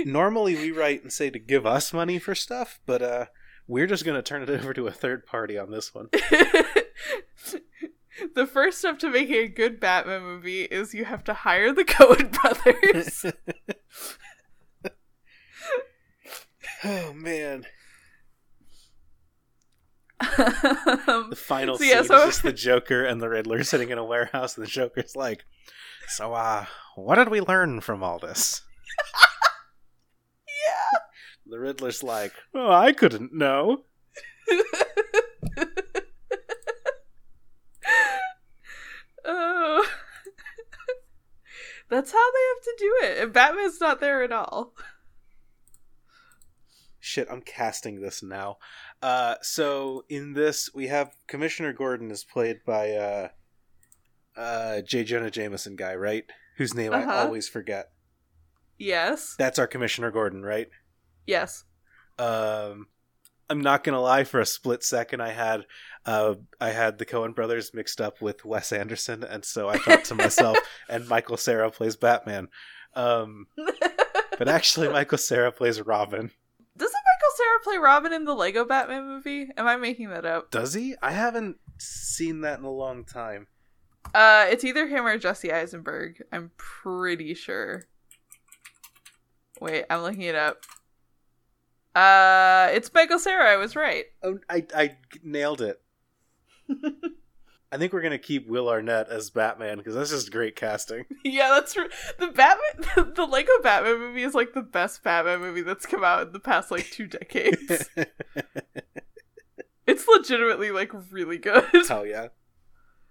[0.00, 3.26] normally we write and say to give us money for stuff, but uh,
[3.66, 6.08] we're just gonna turn it over to a third party on this one.
[8.34, 11.84] the first step to making a good Batman movie is you have to hire the
[11.84, 13.26] Coen brothers.
[16.84, 17.64] oh man,
[20.20, 23.90] um, the final So, scene yeah, so- is just the Joker and the Riddler sitting
[23.90, 25.44] in a warehouse, and the Joker's like,
[26.08, 28.62] "So, uh, what did we learn from all this?"
[30.48, 30.98] Yeah.
[31.46, 33.84] The Riddler's like, "Oh, I couldn't know."
[39.24, 39.86] oh.
[41.90, 43.22] That's how they have to do it.
[43.22, 44.74] And Batman's not there at all.
[46.98, 48.56] Shit, I'm casting this now.
[49.02, 53.28] Uh, so in this, we have Commissioner Gordon is played by uh,
[54.36, 55.04] uh, J.
[55.04, 56.24] Jonah Jameson guy, right?
[56.56, 57.12] Whose name I Uh-huh.
[57.12, 57.90] always forget.
[58.78, 59.34] Yes.
[59.38, 60.68] That's our Commissioner Gordon, right?
[61.26, 61.64] Yes.
[62.18, 62.88] Um,
[63.48, 64.24] I'm not gonna lie.
[64.24, 65.66] For a split second, I had
[66.06, 70.04] uh, I had the Coen Brothers mixed up with Wes Anderson, and so I thought
[70.04, 70.58] to myself,
[70.88, 72.48] "And Michael Cera plays Batman."
[72.94, 73.46] Um,
[74.38, 76.30] but actually, Michael Cera plays Robin.
[76.76, 79.48] Doesn't Michael Cera play Robin in the Lego Batman movie?
[79.56, 80.50] Am I making that up?
[80.50, 80.96] Does he?
[81.02, 83.46] I haven't seen that in a long time.
[84.14, 86.22] Uh, it's either him or Jesse Eisenberg.
[86.32, 87.84] I'm pretty sure.
[89.60, 90.58] Wait, I'm looking it up.
[91.94, 93.52] Uh, it's Michael Cera.
[93.52, 94.06] I was right.
[94.22, 95.80] Oh, I I nailed it.
[97.72, 101.04] I think we're gonna keep Will Arnett as Batman because that's just great casting.
[101.24, 101.88] yeah, that's r-
[102.18, 102.88] the Batman.
[102.96, 106.32] The, the Lego Batman movie is like the best Batman movie that's come out in
[106.32, 107.88] the past like two decades.
[109.86, 111.64] it's legitimately like really good.
[111.88, 112.28] Hell yeah!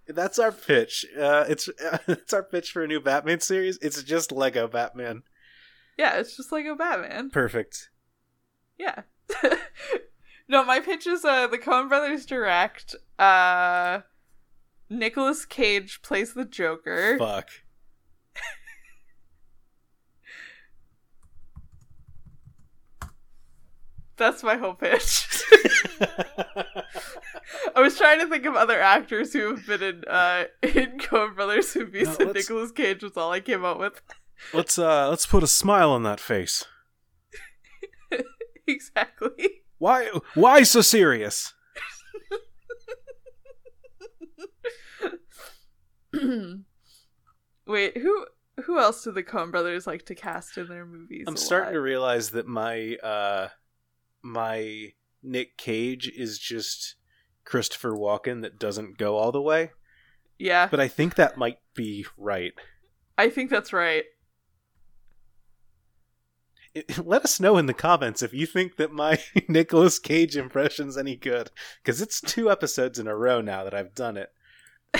[0.08, 1.06] That's our pitch.
[1.18, 1.68] Uh, it's
[2.06, 3.78] it's our pitch for a new Batman series.
[3.80, 5.22] It's just Lego Batman.
[5.98, 7.30] Yeah, it's just like a Batman.
[7.30, 7.90] Perfect.
[8.78, 9.02] Yeah.
[10.48, 12.94] no, my pitch is uh the Coen Brothers direct.
[13.18, 14.00] Uh
[14.90, 17.16] Nicolas Cage plays the Joker.
[17.18, 17.48] Fuck.
[24.16, 25.26] That's my whole pitch.
[27.76, 31.34] I was trying to think of other actors who have been in uh in Coen
[31.34, 34.00] Brothers movies, No, and Nicolas Cage was all I came up with.
[34.52, 36.64] Let's uh let's put a smile on that face.
[38.66, 39.62] exactly.
[39.78, 41.52] Why why so serious?
[47.66, 48.26] Wait, who
[48.64, 51.24] who else do the Coen Brothers like to cast in their movies?
[51.26, 51.72] I'm starting lot?
[51.72, 53.48] to realize that my uh
[54.22, 54.92] my
[55.22, 56.96] Nick Cage is just
[57.44, 59.72] Christopher Walken that doesn't go all the way.
[60.38, 62.52] Yeah, But I think that might be right.
[63.16, 64.04] I think that's right.
[67.04, 71.16] Let us know in the comments if you think that my Nicolas Cage impression's any
[71.16, 71.50] good.
[71.82, 74.32] Because it's two episodes in a row now that I've done it.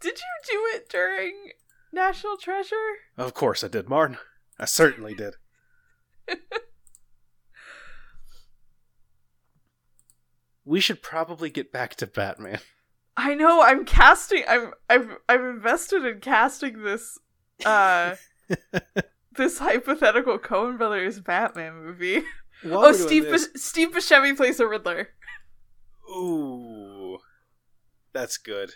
[0.00, 1.50] Did you do it during
[1.92, 2.76] National Treasure?
[3.16, 4.18] Of course I did, Martin.
[4.58, 5.34] I certainly did.
[10.64, 12.60] we should probably get back to Batman.
[13.16, 13.62] I know.
[13.62, 14.44] I'm casting.
[14.48, 14.72] I'm.
[14.88, 15.16] I've.
[15.28, 17.18] I'm invested in casting this.
[17.64, 18.14] Uh,
[19.36, 22.22] this hypothetical Coen Brothers Batman movie.
[22.62, 23.28] While oh, Steve.
[23.28, 25.08] Bus- Steve Buscemi plays a Riddler.
[26.10, 27.18] Ooh,
[28.12, 28.72] that's good.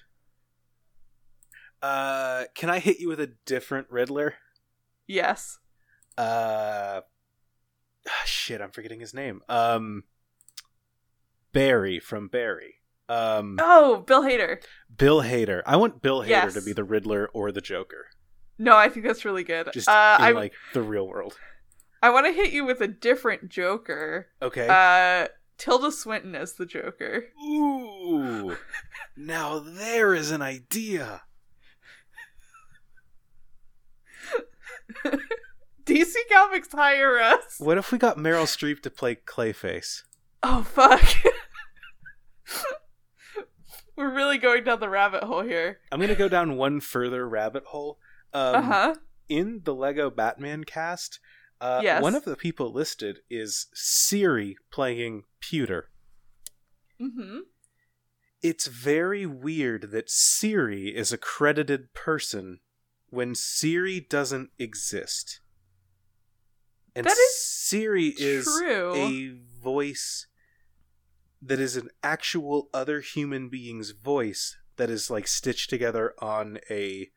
[1.82, 4.34] Uh, can I hit you with a different Riddler?
[5.07, 5.59] Yes.
[6.18, 7.02] Uh,
[8.09, 9.42] ah, shit, I'm forgetting his name.
[9.48, 10.04] Um,
[11.52, 12.76] Barry from Barry.
[13.09, 14.62] Um, Oh, Bill Hader.
[14.96, 15.62] Bill Hader.
[15.66, 16.54] I want Bill Hader Yes.
[16.54, 18.07] to be the Riddler or the Joker.
[18.59, 19.68] No, I think that's really good.
[19.72, 21.36] Just uh, in I like the real world.
[22.02, 24.28] I want to hit you with a different Joker.
[24.40, 24.66] Okay.
[24.68, 25.28] Uh,
[25.59, 27.24] Tilda Swinton as the Joker.
[27.42, 28.57] Ooh.
[29.16, 31.22] now there is an idea.
[35.84, 37.59] DC Comics hire us.
[37.59, 40.02] What if we got Meryl Streep to play Clayface?
[40.42, 41.02] Oh fuck.
[43.96, 45.78] We're really going down the rabbit hole here.
[45.90, 47.98] I'm gonna go down one further rabbit hole.
[48.32, 48.94] Um, uh huh.
[49.28, 51.18] In the Lego Batman cast,
[51.60, 52.02] uh, Yes.
[52.02, 55.84] one of the people listed is Siri playing Puter.
[57.00, 57.38] Mm-hmm.
[58.42, 62.60] It's very weird that Siri is a credited person
[63.08, 65.40] when Siri doesn't exist.
[66.94, 68.94] And That is Siri is True.
[68.94, 70.26] a voice
[71.42, 77.10] that is an actual other human being's voice that is like stitched together on a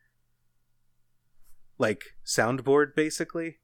[1.80, 3.56] like soundboard basically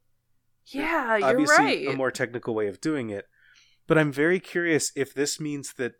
[0.69, 1.87] yeah, you're obviously right.
[1.89, 3.27] a more technical way of doing it
[3.87, 5.93] but i'm very curious if this means that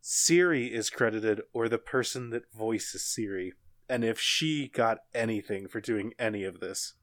[0.00, 3.52] siri is credited or the person that voices siri
[3.88, 6.94] and if she got anything for doing any of this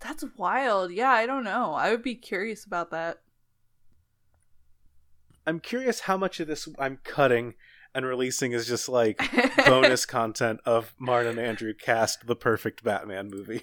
[0.00, 0.90] That's wild.
[0.92, 1.74] Yeah, I don't know.
[1.74, 3.18] I would be curious about that.
[5.46, 7.54] i'm curious how much of this i'm cutting
[7.94, 9.20] and releasing is just like
[9.66, 13.62] bonus content of martin and andrew cast the perfect batman movie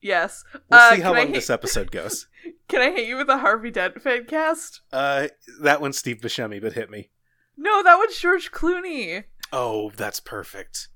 [0.00, 0.44] yes.
[0.70, 2.26] we'll Uh, see how long this episode goes
[2.68, 4.80] Can I hit you with a Harvey Dent fan cast?
[4.92, 5.28] uh
[5.62, 7.10] that one's steve buscemi but hit me
[7.56, 9.24] No, that was George Clooney.
[9.52, 10.88] Oh, that's perfect.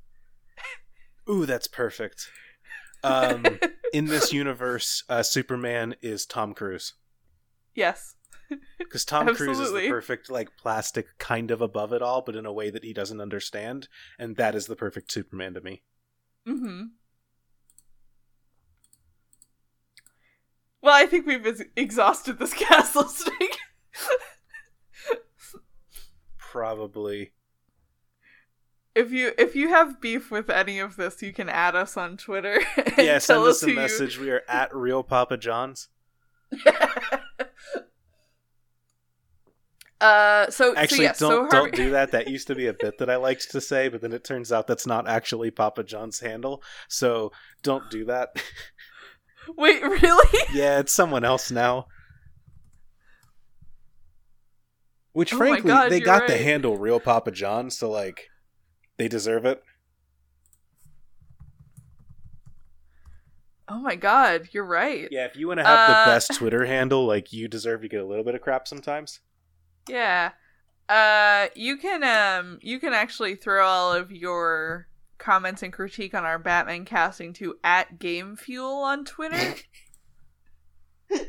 [1.30, 2.28] Ooh, that's perfect.
[3.04, 3.58] Um,
[3.92, 6.94] in this universe, uh, Superman is Tom Cruise
[7.74, 8.14] yes.
[8.78, 12.46] because Tom Cruise is the perfect, like plastic, kind of above it all, but in
[12.46, 13.88] a way that he doesn't understand,
[14.20, 15.82] and that is the perfect Superman to me.
[16.46, 16.82] Mm-hmm.
[20.82, 23.48] Well, I think we've ex- exhausted this cast listing.
[26.38, 27.32] Probably.
[28.94, 32.16] if you if you have beef with any of this, you can add us on
[32.16, 32.60] Twitter.
[32.98, 34.18] Yeah, send tell us a who you- message.
[34.18, 35.88] We are at Real Papa John's.
[40.00, 42.10] uh, so Actually, so, yeah, don't Harvey- don't do that.
[42.12, 44.50] That used to be a bit that I liked to say, but then it turns
[44.52, 46.62] out that's not actually Papa John's handle.
[46.88, 48.30] So don't do that.
[49.56, 50.38] Wait, really?
[50.52, 51.86] Yeah, it's someone else now.
[55.12, 58.28] Which, Oh frankly, God, they got the handle real Papa John, so like,
[58.96, 59.62] they deserve it.
[63.68, 65.08] Oh my god, you're right.
[65.10, 67.88] Yeah, if you want to have Uh, the best Twitter handle, like you deserve to
[67.88, 69.20] get a little bit of crap sometimes.
[69.88, 70.32] Yeah.
[70.88, 74.88] Uh you can um you can actually throw all of your
[75.22, 79.54] comments and critique on our Batman casting to at Game Fuel on Twitter.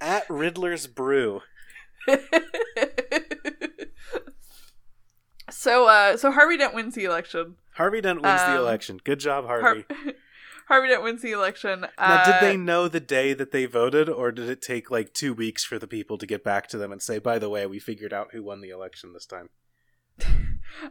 [0.00, 1.40] At Riddler's Brew.
[5.50, 7.56] so uh so Harvey Dent wins the election.
[7.74, 9.00] Harvey Dent wins the Um, election.
[9.02, 9.84] Good job, Har- Harvey.
[10.68, 11.80] Harvey Dent wins the election.
[11.98, 15.14] now, did Uh, they know the day that they voted, or did it take like
[15.14, 17.66] two weeks for the people to get back to them and say, by the way,
[17.66, 19.48] we figured out who won the election this time?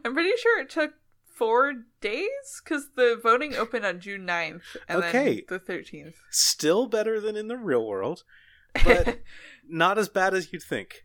[0.04, 0.94] I'm pretty sure it took
[1.38, 5.44] four days because the voting opened on June 9th and Okay.
[5.48, 6.14] then the 13th.
[6.30, 8.24] Still better than in the real world,
[8.84, 9.20] but
[9.66, 11.04] not as bad as you'd think.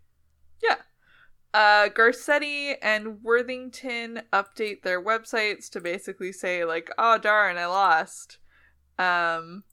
[0.61, 0.77] Yeah.
[1.53, 8.39] Uh Garcetti and Worthington update their websites to basically say like, "Oh darn, I lost."
[8.97, 9.63] Um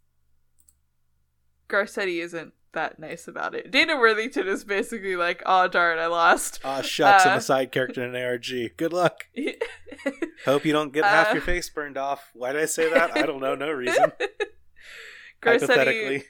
[1.68, 3.70] Garcetti isn't that nice about it.
[3.70, 7.72] Dana Worthington is basically like, "Oh darn, I lost." Ah, shucks, I'm Uh, a side
[7.72, 8.76] character in an ARG.
[8.76, 9.26] Good luck.
[10.44, 12.30] Hope you don't get half Uh, your face burned off.
[12.34, 13.16] Why did I say that?
[13.16, 13.54] I don't know.
[13.54, 14.12] No reason.
[15.42, 16.24] Garcetti Hypothetically.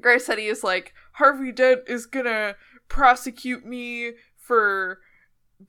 [0.00, 2.56] Garcetti is like, Harvey Dent is gonna
[2.88, 5.00] prosecute me for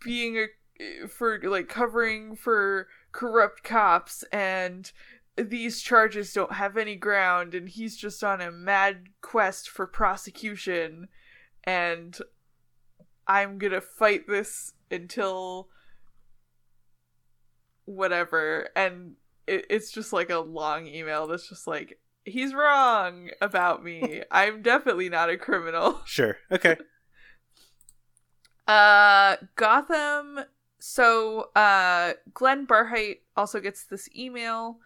[0.03, 4.91] being a for like covering for corrupt cops and
[5.35, 11.07] these charges don't have any ground and he's just on a mad quest for prosecution
[11.63, 12.19] and
[13.27, 15.69] I'm gonna fight this until
[17.85, 18.69] whatever.
[18.75, 19.13] And
[19.47, 24.23] it, it's just like a long email that's just like he's wrong about me.
[24.31, 26.01] I'm definitely not a criminal.
[26.05, 26.37] Sure.
[26.51, 26.77] Okay.
[28.67, 30.41] uh gotham.
[30.79, 34.79] So uh glenn barheit also gets this email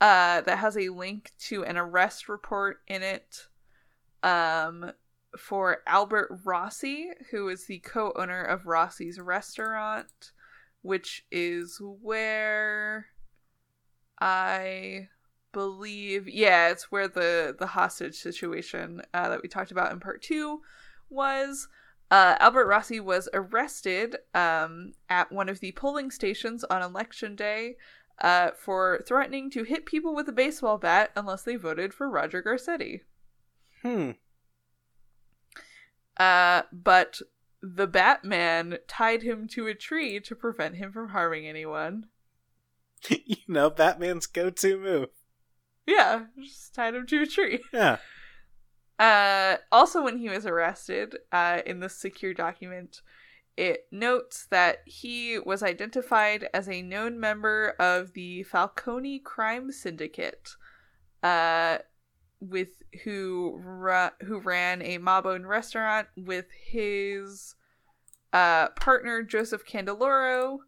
[0.00, 3.46] uh that has a link to an arrest report in it
[4.22, 4.92] um
[5.38, 10.32] for albert rossi who is the co-owner of rossi's restaurant
[10.82, 13.06] which is where
[14.18, 15.08] I
[15.52, 20.22] believe yeah, it's where the the hostage situation uh, that we talked about in part
[20.22, 20.60] two
[21.10, 21.68] was.
[22.08, 27.74] Uh, Albert Rossi was arrested um, at one of the polling stations on election day
[28.20, 32.42] uh, for threatening to hit people with a baseball bat unless they voted for Roger
[32.42, 33.00] Garcetti.
[33.82, 34.12] Hmm.
[36.16, 37.20] Uh, but
[37.62, 42.06] the Batman tied him to a tree to prevent him from harming anyone.
[43.08, 45.08] you know, Batman's go-to move.
[45.86, 47.60] Yeah, just tied him to a tree.
[47.72, 47.98] Yeah.
[48.98, 53.02] Uh, also, when he was arrested, uh, in the secure document,
[53.56, 60.50] it notes that he was identified as a known member of the Falcone crime syndicate,
[61.22, 61.78] uh,
[62.40, 67.54] with who ra- who ran a mob-owned restaurant with his
[68.32, 70.58] uh, partner Joseph Candeloro,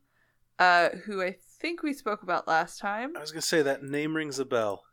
[0.59, 3.17] uh, who I think we spoke about last time.
[3.17, 4.85] I was gonna say that name rings a bell.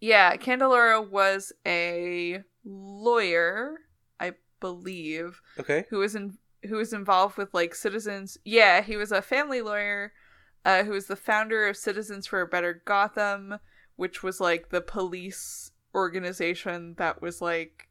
[0.00, 3.78] Yeah, Candeloro was a lawyer,
[4.20, 5.86] I believe, Okay.
[5.90, 8.38] who was in who was involved with like citizens.
[8.44, 10.12] Yeah, he was a family lawyer,
[10.64, 13.58] uh, who was the founder of Citizens for a Better Gotham,
[13.96, 17.88] which was like the police organization that was like,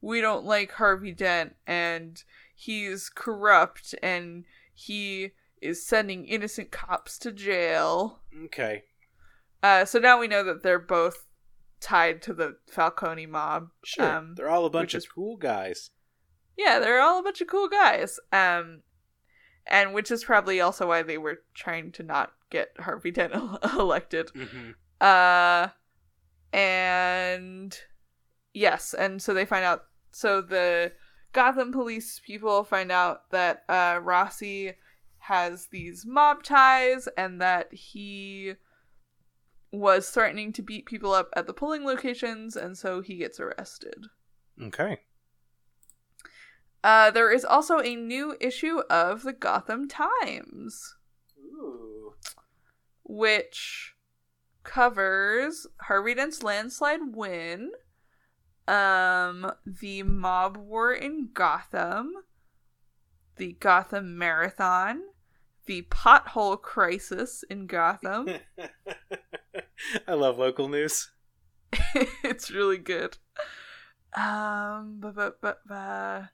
[0.00, 2.22] we don't like Harvey Dent, and
[2.54, 8.20] he's corrupt, and he is sending innocent cops to jail.
[8.44, 8.84] Okay.
[9.60, 11.26] Uh, so now we know that they're both
[11.80, 13.70] tied to the Falcone mob.
[13.84, 14.08] Sure.
[14.08, 15.90] Um, They're all a bunch of is- cool guys.
[16.58, 18.18] Yeah, they're all a bunch of cool guys.
[18.32, 18.82] Um,
[19.66, 23.32] and which is probably also why they were trying to not get Harvey Dent
[23.78, 24.28] elected.
[24.34, 24.70] Mm-hmm.
[25.00, 25.68] Uh,
[26.52, 27.78] and
[28.52, 29.84] yes, and so they find out.
[30.10, 30.92] So the
[31.32, 34.72] Gotham police people find out that uh, Rossi
[35.18, 38.54] has these mob ties and that he
[39.70, 44.06] was threatening to beat people up at the polling locations, and so he gets arrested.
[44.60, 45.00] Okay.
[46.82, 50.94] Uh, there is also a new issue of the Gotham Times,
[51.38, 52.14] Ooh.
[53.04, 53.94] which
[54.62, 57.72] covers Harvey Dent's landslide win,
[58.68, 62.12] um, the mob war in Gotham,
[63.36, 65.00] the Gotham Marathon,
[65.66, 68.28] the pothole crisis in Gotham.
[70.06, 71.10] I love local news.
[72.22, 73.16] it's really good.
[74.16, 76.28] Um, bu- bu- bu- bu-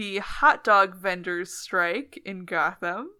[0.00, 3.10] the hot dog vendors strike in Gotham.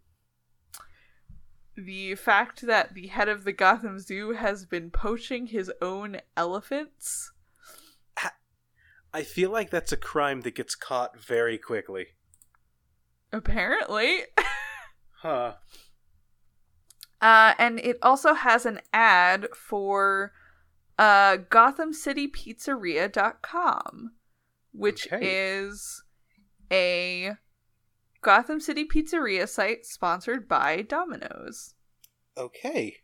[1.76, 7.32] The fact that the head of the Gotham Zoo has been poaching his own elephants.
[9.12, 12.06] I feel like that's a crime that gets caught very quickly.
[13.30, 14.22] Apparently.
[15.22, 15.56] Huh.
[17.20, 20.32] Uh, and it also has an ad for
[20.98, 24.12] uh, GothamCityPizzeria.com,
[24.72, 25.18] which Okay.
[25.22, 26.02] is
[26.70, 27.32] a
[28.22, 31.74] Gotham City Pizzeria site sponsored by Domino's.
[32.36, 32.96] Okay.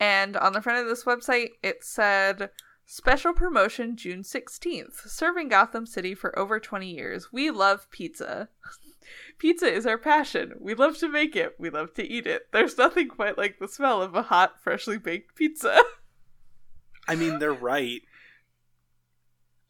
[0.00, 2.50] And on the front of this website, it said
[2.86, 7.32] special promotion June 16th, serving Gotham City for over 20 years.
[7.32, 8.48] We love pizza.
[9.38, 10.54] pizza is our passion.
[10.60, 11.54] We love to make it.
[11.58, 12.48] We love to eat it.
[12.52, 15.80] There's nothing quite like the smell of a hot, freshly baked pizza.
[17.08, 18.02] I mean, they're right.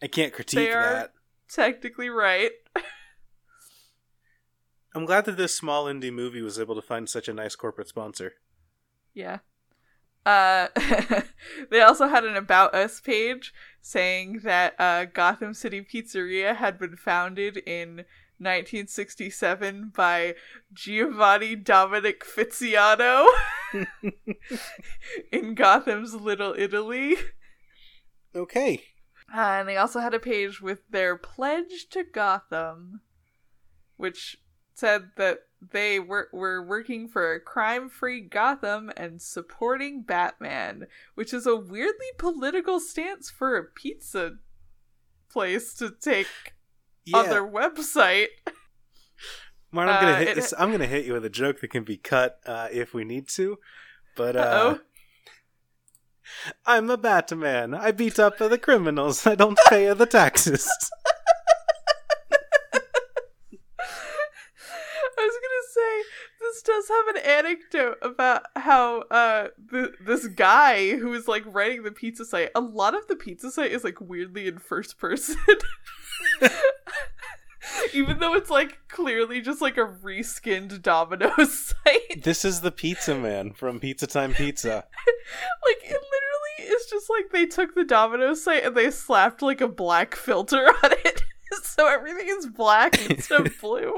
[0.02, 1.12] I can't critique They are- that.
[1.48, 2.50] Technically right.
[4.94, 7.88] I'm glad that this small indie movie was able to find such a nice corporate
[7.88, 8.32] sponsor.
[9.14, 9.38] Yeah.
[10.26, 10.68] Uh,
[11.70, 16.96] they also had an About Us page saying that uh, Gotham City Pizzeria had been
[16.96, 18.04] founded in
[18.40, 20.34] 1967 by
[20.72, 23.26] Giovanni Dominic Fiziano
[25.32, 27.16] in Gotham's Little Italy.
[28.34, 28.82] Okay.
[29.34, 33.00] Uh, and they also had a page with their pledge to Gotham,
[33.96, 34.38] which
[34.74, 41.34] said that they were, were working for a crime free Gotham and supporting Batman, which
[41.34, 44.36] is a weirdly political stance for a pizza
[45.30, 46.28] place to take
[47.04, 47.18] Yeah.
[47.18, 48.28] on their website.
[49.72, 51.84] Martin, I'm gonna Uh, hit it- I'm gonna hit you with a joke that can
[51.84, 53.58] be cut uh, if we need to.
[54.16, 54.78] But uh.
[56.66, 57.74] I'm a Batman.
[57.74, 59.26] I beat up the criminals.
[59.26, 60.68] I don't pay the taxes.
[65.18, 66.02] I was gonna say
[66.40, 71.82] this does have an anecdote about how uh the, this guy who is like writing
[71.82, 72.50] the pizza site.
[72.54, 75.36] A lot of the pizza site is like weirdly in first person.
[77.92, 82.22] Even though it's like clearly just like a reskinned Domino's site.
[82.22, 84.84] This is the Pizza Man from Pizza Time Pizza.
[85.64, 86.00] like it
[86.60, 90.66] is just like they took the Domino site and they slapped like a black filter
[90.82, 91.22] on it.
[91.62, 93.94] so everything is black instead of blue.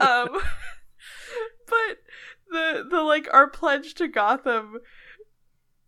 [0.00, 0.28] um
[1.66, 1.98] but
[2.50, 4.78] the the like our pledge to Gotham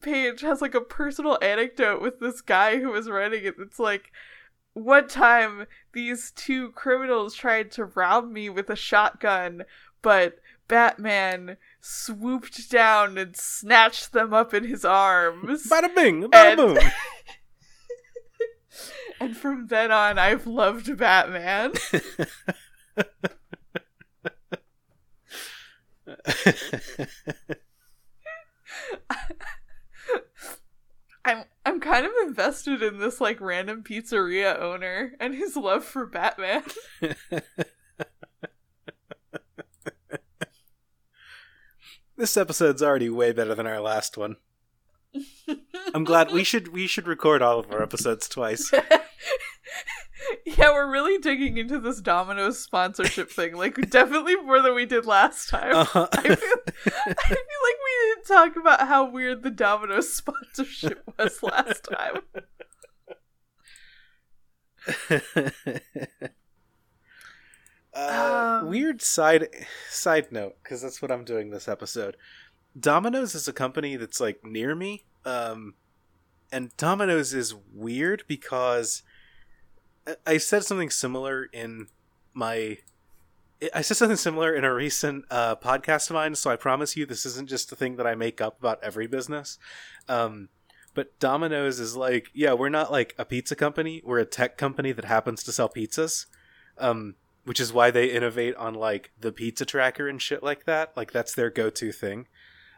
[0.00, 3.54] page has like a personal anecdote with this guy who was writing it.
[3.58, 4.10] It's like
[4.72, 9.64] one time these two criminals tried to rob me with a shotgun,
[10.02, 10.38] but
[10.68, 15.66] Batman swooped down and snatched them up in his arms.
[15.68, 16.78] Bada bing, bada And- boom.
[19.20, 21.72] and from then on, I've loved Batman.
[31.24, 36.06] I'm I'm kind of invested in this like random pizzeria owner and his love for
[36.06, 36.62] Batman.
[42.20, 44.36] this episode's already way better than our last one.
[45.94, 48.70] I'm glad we should we should record all of our episodes twice.
[50.46, 55.06] yeah, we're really digging into this Domino's sponsorship thing, like definitely more than we did
[55.06, 55.74] last time.
[55.74, 56.06] Uh-huh.
[56.12, 61.42] I feel, I feel like we didn't talk about how weird the Domino's sponsorship was
[61.42, 62.20] last time.
[67.94, 68.68] Uh, Um.
[68.68, 69.48] weird side
[69.88, 72.16] side note because that's what I'm doing this episode.
[72.78, 75.74] Domino's is a company that's like near me, um,
[76.52, 79.02] and Domino's is weird because
[80.06, 81.88] I- I said something similar in
[82.32, 82.78] my.
[83.74, 87.04] I said something similar in a recent uh, podcast of mine, so I promise you
[87.04, 89.58] this isn't just a thing that I make up about every business.
[90.08, 90.48] Um,
[90.94, 94.00] but Domino's is like, yeah, we're not like a pizza company.
[94.02, 96.24] We're a tech company that happens to sell pizzas.
[96.78, 100.96] Um, which is why they innovate on like the pizza tracker and shit like that.
[100.96, 102.26] Like that's their go-to thing.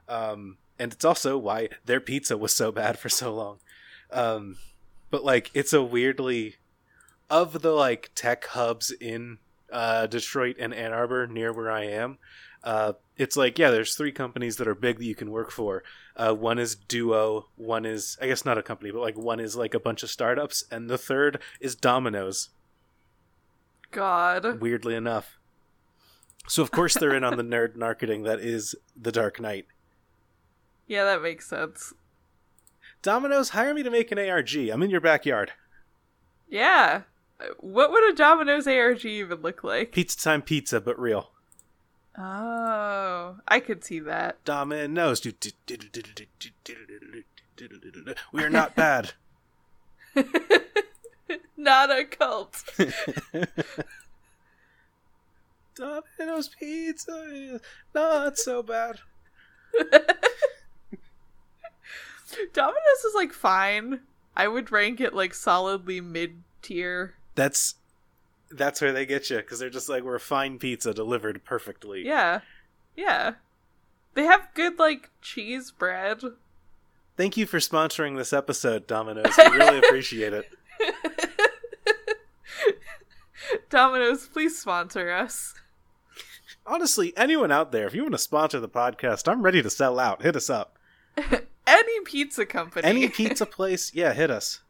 [0.09, 3.59] Um, and it's also why their pizza was so bad for so long.
[4.11, 4.57] Um,
[5.11, 6.57] but like it's a weirdly
[7.31, 9.39] of the like tech hubs in
[9.73, 12.19] uh, Detroit and Ann Arbor near where I am.
[12.63, 15.83] Uh, it's like yeah, there's three companies that are big that you can work for.
[16.17, 19.57] Uh, one is Duo, one is I guess not a company, but like one is
[19.57, 22.51] like a bunch of startups, and the third is Domino's
[23.93, 24.61] God.
[24.61, 25.39] weirdly enough.
[26.49, 29.67] So of course they're in on the nerd marketing that is The Dark Knight.
[30.87, 31.95] Yeah, that makes sense.
[33.01, 34.55] Domino's, hire me to make an ARG.
[34.55, 35.53] I'm in your backyard.
[36.49, 37.03] Yeah.
[37.59, 39.93] What would a Domino's ARG even look like?
[39.93, 41.31] Pizza time pizza, but real.
[42.19, 44.45] Oh, I could see that.
[44.45, 45.27] Domino's.
[48.33, 49.13] We are not bad.
[51.63, 52.65] Not a cult.
[55.77, 57.61] Domino's pizza is
[57.95, 58.99] not so bad.
[62.53, 64.01] Domino's is like fine.
[64.37, 67.15] I would rank it like solidly mid tier.
[67.37, 67.77] That's
[68.51, 72.05] that's where they get you because they're just like we're fine pizza delivered perfectly.
[72.05, 72.41] Yeah.
[72.97, 73.35] Yeah.
[74.15, 76.23] They have good like cheese bread.
[77.17, 79.33] Thank you for sponsoring this episode, Domino's.
[79.39, 80.49] We really appreciate it.
[83.71, 85.55] Domino's, please sponsor us.
[86.67, 89.99] Honestly, anyone out there, if you want to sponsor the podcast, I'm ready to sell
[89.99, 90.23] out.
[90.23, 90.79] Hit us up.
[91.67, 92.87] Any pizza company.
[92.87, 94.61] Any pizza place, yeah, hit us.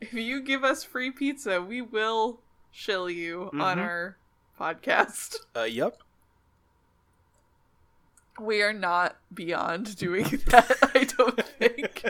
[0.00, 2.40] if you give us free pizza, we will
[2.70, 3.82] shill you on Mhm.
[3.82, 4.16] our
[4.58, 5.36] podcast.
[5.56, 5.98] Uh, yep.
[8.40, 12.02] We are not beyond doing that, I don't think.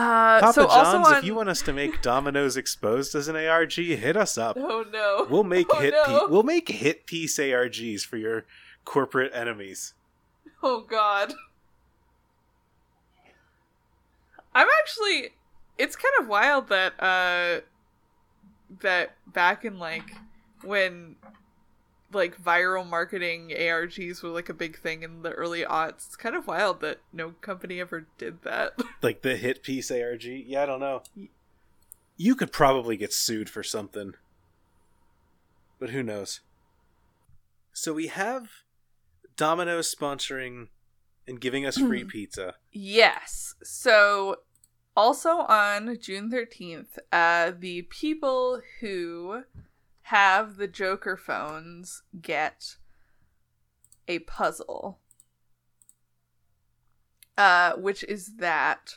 [0.00, 1.16] Uh, Papa so also John's, on...
[1.18, 4.56] if you want us to make Domino's exposed as an ARG, hit us up.
[4.58, 5.26] Oh no.
[5.28, 6.04] We'll make Oh, hit no.
[6.26, 8.46] pe- we'll make hit piece ARGs for your
[8.86, 9.92] corporate enemies.
[10.62, 11.34] Oh god.
[14.54, 15.30] I'm actually
[15.76, 17.60] it's kind of wild that uh
[18.80, 20.10] that back in like
[20.62, 21.16] when
[22.12, 26.06] like viral marketing ARGs were like a big thing in the early aughts.
[26.06, 28.74] It's kind of wild that no company ever did that.
[29.02, 30.24] Like the hit piece ARG.
[30.24, 31.02] Yeah, I don't know.
[32.18, 34.12] You could probably get sued for something.
[35.78, 36.40] But who knows?
[37.72, 38.50] So we have
[39.36, 40.68] Domino's sponsoring
[41.26, 42.56] and giving us free pizza.
[42.72, 43.54] Yes.
[43.62, 44.40] So
[44.94, 49.44] also on June 13th, uh the people who
[50.10, 52.76] have the Joker phones get
[54.08, 54.98] a puzzle.
[57.38, 58.94] Uh which is that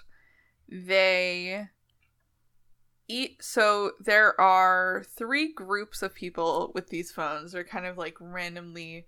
[0.68, 1.68] they
[3.08, 8.16] eat so there are three groups of people with these phones they're kind of like
[8.20, 9.06] randomly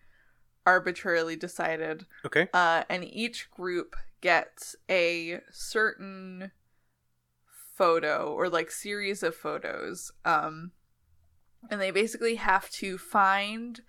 [0.65, 2.47] arbitrarily decided Okay.
[2.53, 6.51] uh, and each group gets a certain
[7.75, 10.71] photo or like series of photos um,
[11.69, 13.81] and they basically have to find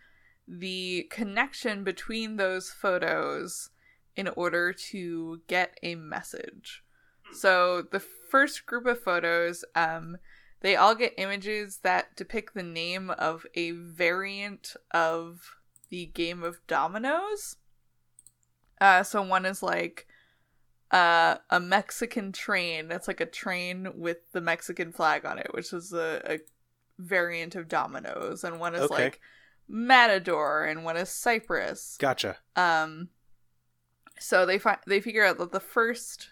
[0.48, 3.70] the connection between those photos
[4.14, 6.84] in order to get a message
[7.32, 10.16] so the first group of photos um,
[10.60, 15.56] they all get images that depict the name of a variant of
[15.90, 17.56] the game of dominoes
[18.80, 20.06] uh, so one is like
[20.90, 22.88] uh, a Mexican train.
[22.88, 26.38] That's like a train with the Mexican flag on it, which is a, a
[26.99, 28.44] variant of dominoes.
[28.44, 29.05] And one is Okay.
[29.05, 29.20] like
[29.68, 31.97] Matador, and one is Cypress.
[31.99, 32.36] Gotcha.
[32.55, 33.09] Um,
[34.18, 36.28] so they find they figure out that the first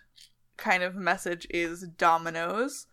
[0.56, 2.86] kind of message is dominoes,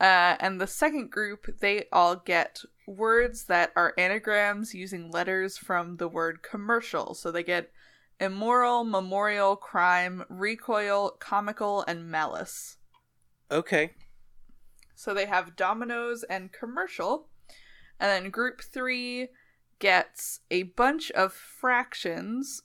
[0.00, 5.96] uh, and the second group they all get words that are anagrams using letters from
[5.96, 7.14] the word commercial.
[7.14, 7.72] So they get
[8.20, 12.76] immoral, memorial, crime, recoil, comical, and malice.
[13.50, 13.94] Okay.
[14.96, 17.28] So they have dominoes and commercial.
[18.00, 19.28] And then group three
[19.78, 22.62] gets a bunch of fractions,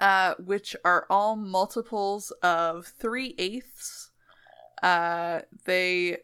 [0.00, 4.12] uh, which are all multiples of three eighths.
[4.82, 6.18] Uh, they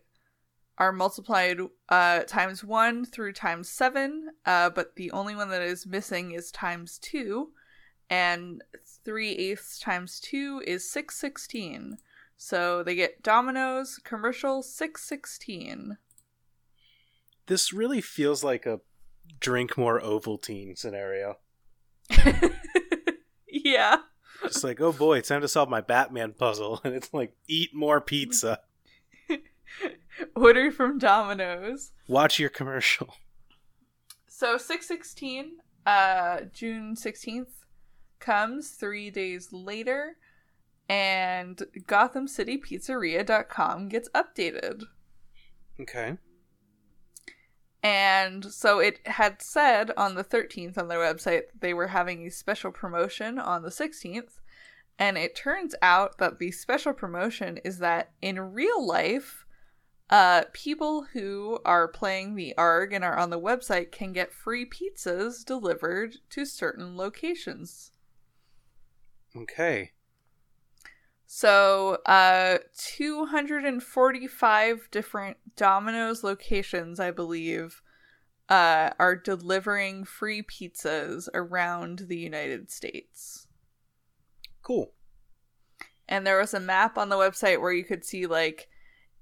[0.78, 1.58] are multiplied
[1.88, 6.50] uh, times one through times seven, uh, but the only one that is missing is
[6.50, 7.50] times two.
[8.08, 8.62] And
[9.04, 11.98] three eighths times two is six sixteen.
[12.45, 15.97] So they get Domino's commercial 616.
[17.47, 18.80] This really feels like a
[19.38, 21.36] drink more Ovaltine scenario.
[23.47, 23.99] yeah.
[24.43, 27.76] It's like, oh boy, it's time to solve my Batman puzzle, and it's like, eat
[27.76, 28.59] more pizza.
[30.34, 31.93] Order from Domino's.
[32.09, 33.14] Watch your commercial.
[34.26, 37.53] So 616, uh, June 16th
[38.18, 40.16] comes three days later,
[40.93, 44.84] and GothamCityPizzeria.com gets updated.
[45.80, 46.18] Okay.
[47.82, 52.26] And so it had said on the 13th on their website that they were having
[52.26, 54.40] a special promotion on the 16th.
[54.99, 59.47] And it turns out that the special promotion is that in real life,
[60.11, 64.66] uh, people who are playing the ARG and are on the website can get free
[64.66, 67.93] pizzas delivered to certain locations.
[69.34, 69.93] Okay.
[71.34, 77.80] So, uh, 245 different Domino's locations, I believe,
[78.50, 83.46] uh, are delivering free pizzas around the United States.
[84.60, 84.92] Cool.
[86.06, 88.68] And there was a map on the website where you could see, like,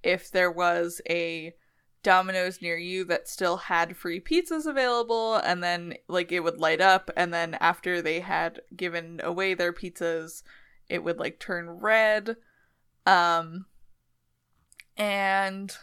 [0.02, 1.54] if there was a
[2.02, 6.80] Domino's near you that still had free pizzas available, and then, like, it would light
[6.80, 10.42] up, and then after they had given away their pizzas,
[10.91, 12.36] it would like turn red.
[13.07, 13.66] Um
[14.97, 15.74] and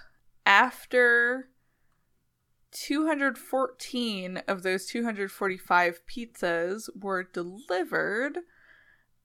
[0.46, 1.50] after
[2.72, 8.40] 214 of those 245 pizzas were delivered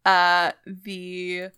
[0.04, 1.50] uh the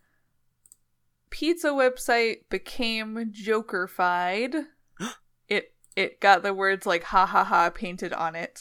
[1.35, 4.67] pizza website became jokerfied.
[5.49, 8.61] It it got the words like ha ha ha painted on it.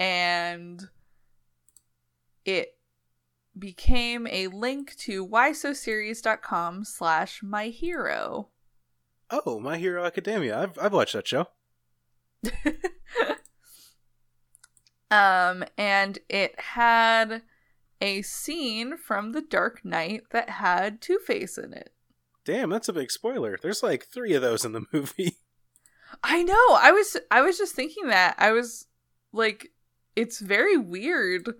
[0.00, 0.88] And
[2.44, 2.71] it
[3.58, 8.48] became a link to whysoserious.com slash my hero.
[9.30, 10.58] Oh, My Hero Academia.
[10.58, 11.48] I've I've watched that show.
[15.10, 17.42] um, and it had
[18.00, 21.94] a scene from The Dark Knight that had Two Face in it.
[22.44, 23.56] Damn, that's a big spoiler.
[23.60, 25.38] There's like three of those in the movie.
[26.22, 26.76] I know.
[26.78, 28.34] I was I was just thinking that.
[28.38, 28.86] I was
[29.32, 29.72] like
[30.14, 31.54] it's very weird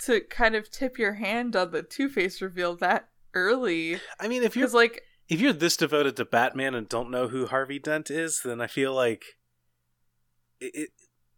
[0.00, 3.98] to kind of tip your hand on the Two Face reveal that early.
[4.20, 7.46] I mean, if you're like if you're this devoted to Batman and don't know who
[7.46, 9.24] Harvey Dent is, then I feel like
[10.60, 10.90] it, it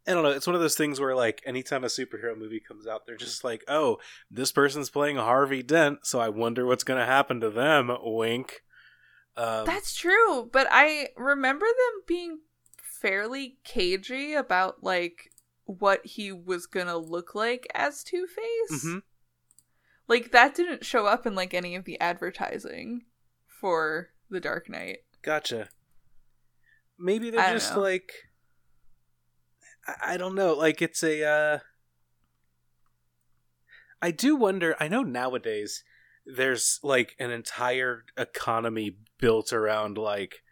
[0.06, 2.86] I don't know, it's one of those things where like anytime a superhero movie comes
[2.86, 3.98] out, they're just like, "Oh,
[4.30, 8.62] this person's playing Harvey Dent, so I wonder what's going to happen to them." Wink.
[9.36, 12.38] Um, That's true, but I remember them being
[12.82, 15.30] fairly cagey about like
[15.68, 18.84] what he was gonna look like as Two Face.
[18.84, 19.02] mhm.
[20.08, 23.04] Like that didn't show up in like any of the advertising
[23.46, 25.00] for The Dark Knight.
[25.20, 25.68] Gotcha.
[26.98, 27.82] Maybe they're just know.
[27.82, 28.12] like
[29.86, 31.58] I, I don't know, like it's a uh
[34.00, 35.84] I do wonder, I know nowadays
[36.24, 40.42] there's like an entire economy built around like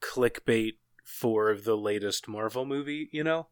[0.00, 0.74] clickbait
[1.10, 3.48] for the latest Marvel movie, you know?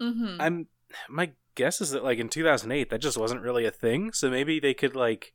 [0.00, 0.40] Mm-hmm.
[0.40, 0.66] I'm
[1.08, 4.60] my guess is that like in 2008 that just wasn't really a thing, so maybe
[4.60, 5.32] they could like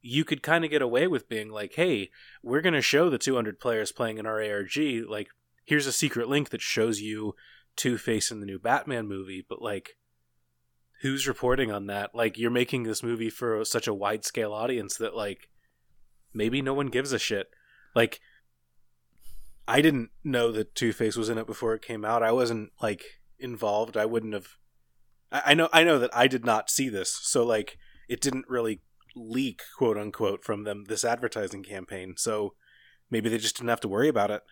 [0.00, 2.10] you could kind of get away with being like, "Hey,
[2.42, 4.76] we're going to show the 200 players playing in our ARG,
[5.08, 5.28] like
[5.64, 7.34] here's a secret link that shows you
[7.76, 9.96] Two-Face in the new Batman movie," but like
[11.02, 12.14] who's reporting on that?
[12.14, 15.48] Like you're making this movie for such a wide-scale audience that like
[16.32, 17.50] maybe no one gives a shit.
[17.94, 18.20] Like
[19.68, 22.22] I didn't know that Two Face was in it before it came out.
[22.22, 23.04] I wasn't like
[23.38, 23.96] involved.
[23.96, 24.48] I wouldn't have.
[25.30, 25.68] I, I know.
[25.72, 27.76] I know that I did not see this, so like
[28.08, 28.80] it didn't really
[29.14, 32.14] leak, quote unquote, from them this advertising campaign.
[32.16, 32.54] So
[33.10, 34.42] maybe they just didn't have to worry about it.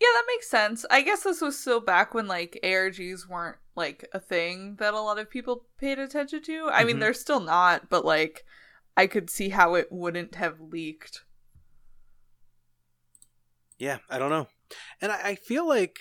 [0.00, 0.86] Yeah, that makes sense.
[0.90, 5.00] I guess this was still back when like ARGs weren't like a thing that a
[5.00, 6.70] lot of people paid attention to.
[6.72, 7.00] I mean, Mhm.
[7.00, 8.44] they're still not, but like
[8.96, 11.24] I could see how it wouldn't have leaked.
[13.78, 14.48] Yeah, I don't know,
[15.00, 15.98] and I, I feel like.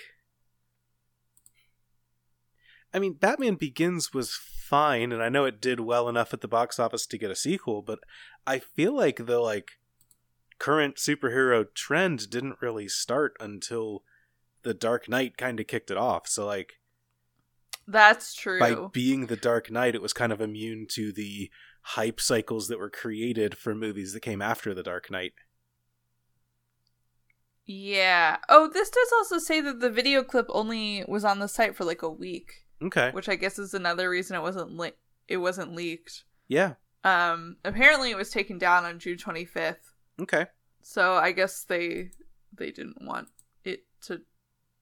[2.94, 6.48] I mean, Batman Begins was fine, and I know it did well enough at the
[6.48, 8.00] box office to get a sequel, but
[8.46, 9.72] I feel like the like
[10.60, 14.04] current superhero trend didn't really start until
[14.64, 16.28] the Dark Knight kind of kicked it off.
[16.28, 16.74] So like
[17.88, 18.60] That's true.
[18.60, 21.50] by being the Dark Knight, it was kind of immune to the
[21.82, 25.34] hype cycles that were created for movies that came after the Dark Knight.
[27.68, 28.38] Yeah.
[28.50, 31.84] Oh, this does also say that the video clip only was on the site for
[31.84, 33.12] like a week, Okay.
[33.12, 34.94] which I guess is another reason it wasn't le-
[35.28, 36.24] it wasn't leaked.
[36.48, 36.74] Yeah.
[37.04, 39.76] Um apparently it was taken down on June 25th.
[40.22, 40.46] Okay.
[40.82, 42.12] So I guess they
[42.58, 43.28] they didn't want
[43.64, 44.22] it to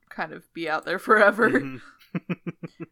[0.09, 1.49] kind of be out there forever.
[1.49, 1.81] Mhm.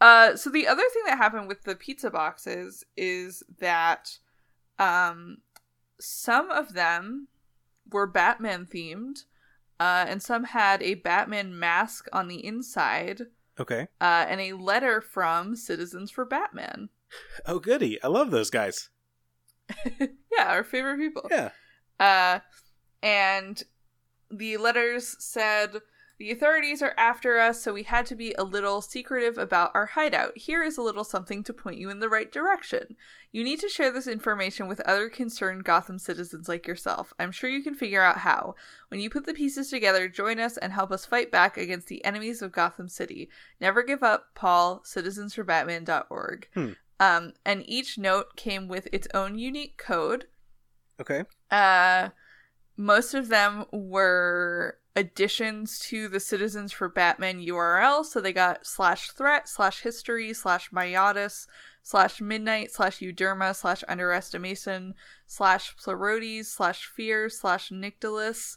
[0.00, 4.18] Uh, so the other thing that happened with the pizza boxes is that
[4.78, 5.38] um,
[6.00, 7.26] some of them
[7.90, 9.24] were Batman themed,
[9.80, 13.22] uh, and some had a Batman mask on the inside,
[13.58, 13.88] Okay.
[14.00, 16.88] uh, and a letter from Citizens for Batman.
[17.46, 18.02] Oh, goody.
[18.02, 18.90] I love those guys.
[19.98, 20.08] yeah,
[20.48, 21.26] our favorite people.
[21.30, 21.50] Yeah.
[21.98, 22.40] Uh,
[23.02, 23.62] and
[24.30, 25.80] the letters said,
[26.18, 29.86] The authorities are after us, so we had to be a little secretive about our
[29.86, 30.36] hideout.
[30.36, 32.96] Here is a little something to point you in the right direction.
[33.30, 37.12] You need to share this information with other concerned Gotham citizens like yourself.
[37.20, 38.56] I'm sure you can figure out how.
[38.88, 42.04] When you put the pieces together, join us and help us fight back against the
[42.04, 43.28] enemies of Gotham City.
[43.60, 46.48] Never give up, Paul, citizensforbatman.org.
[46.52, 46.72] Hmm.
[46.98, 50.26] Um, and each note came with its own unique code.
[51.00, 51.22] Okay.
[51.48, 52.08] Uh,
[52.76, 58.04] most of them were additions to the Citizens for Batman URL.
[58.04, 61.46] So they got slash threat, slash history, slash Myotis,
[61.82, 64.94] slash midnight, slash Euderma, slash underestimation,
[65.26, 68.56] slash Pleurotes, slash fear, slash Nyctalus.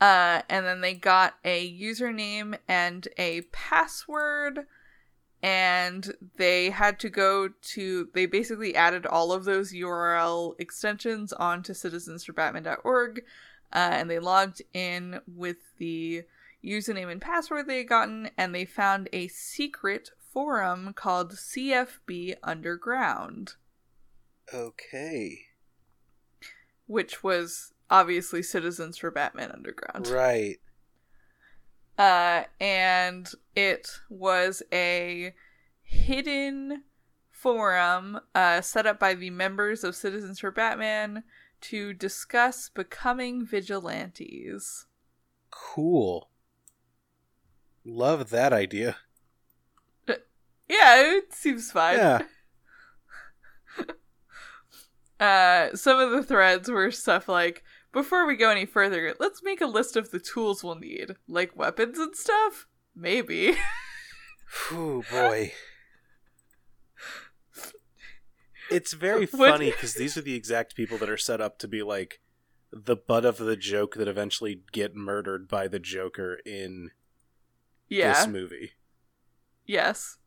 [0.00, 4.66] Uh, and then they got a username and a password
[5.40, 11.72] and they had to go to they basically added all of those url extensions onto
[11.72, 13.22] citizensforbatman.org
[13.72, 16.22] uh, and they logged in with the
[16.64, 23.54] username and password they had gotten and they found a secret forum called cfb underground
[24.52, 25.38] Okay.
[26.86, 30.58] which was obviously citizens for batman underground Right.
[31.96, 35.32] uh, and it was a
[35.82, 36.82] hidden
[37.30, 41.22] forum uh, set up by the members of Citizens for Batman
[41.62, 44.86] to discuss becoming vigilantes.
[45.50, 46.30] Cool.
[47.84, 48.96] Love that idea.
[50.70, 51.96] Yeah, it seems fine.
[51.96, 52.22] Yeah.
[55.20, 59.60] Uh, some of the threads were stuff like, before we go any further, let's make
[59.60, 62.66] a list of the tools we'll need, like weapons and stuff.
[62.94, 63.56] Maybe.
[64.72, 65.52] Oh boy.
[68.70, 71.82] It's very funny because these are the exact people that are set up to be
[71.82, 72.20] like
[72.70, 76.90] the butt of the joke that eventually get murdered by the Joker in
[77.88, 78.12] yeah.
[78.12, 78.72] this movie.
[79.66, 80.18] Yes.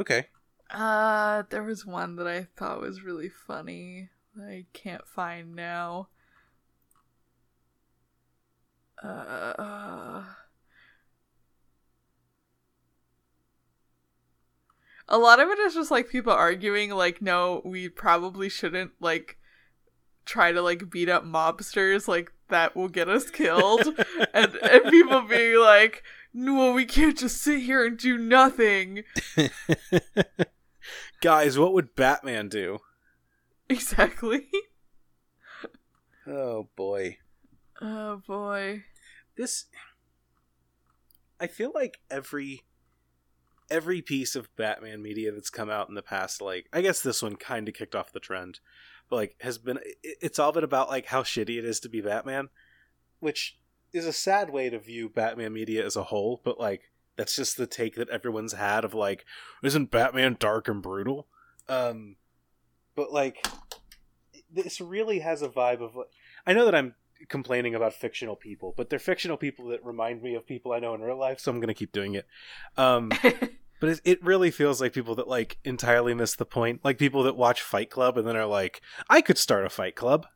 [0.00, 0.26] okay.
[0.70, 6.08] Uh, there was one that I thought was really funny that I can't find now.
[9.02, 10.24] Uh,
[15.08, 19.38] a lot of it is just like people arguing, like, no, we probably shouldn't like
[20.24, 23.86] try to like beat up mobsters, like that will get us killed,
[24.34, 26.02] and and people being like,
[26.32, 29.04] no, we can't just sit here and do nothing.
[31.20, 32.80] Guys, what would Batman do?
[33.68, 34.48] Exactly.
[36.26, 37.18] Oh boy.
[37.80, 38.84] Oh boy.
[39.36, 39.66] This
[41.40, 42.62] I feel like every
[43.74, 47.22] every piece of Batman media that's come out in the past like I guess this
[47.22, 48.60] one kind of kicked off the trend.
[49.10, 52.00] But like has been it's all been about like how shitty it is to be
[52.00, 52.50] Batman,
[53.18, 53.58] which
[53.92, 57.56] is a sad way to view Batman media as a whole, but like that's just
[57.56, 59.24] the take that everyone's had of like
[59.62, 61.26] isn't Batman dark and brutal?
[61.68, 62.14] Um
[62.94, 63.44] but like
[64.52, 65.98] this really has a vibe of
[66.46, 66.94] I know that I'm
[67.28, 70.94] complaining about fictional people, but they're fictional people that remind me of people I know
[70.94, 72.26] in real life, so I'm going to keep doing it.
[72.76, 73.10] Um,
[73.84, 77.24] but it, it really feels like people that like entirely miss the point, like people
[77.24, 78.80] that watch Fight Club and then are like,
[79.10, 80.26] I could start a Fight Club.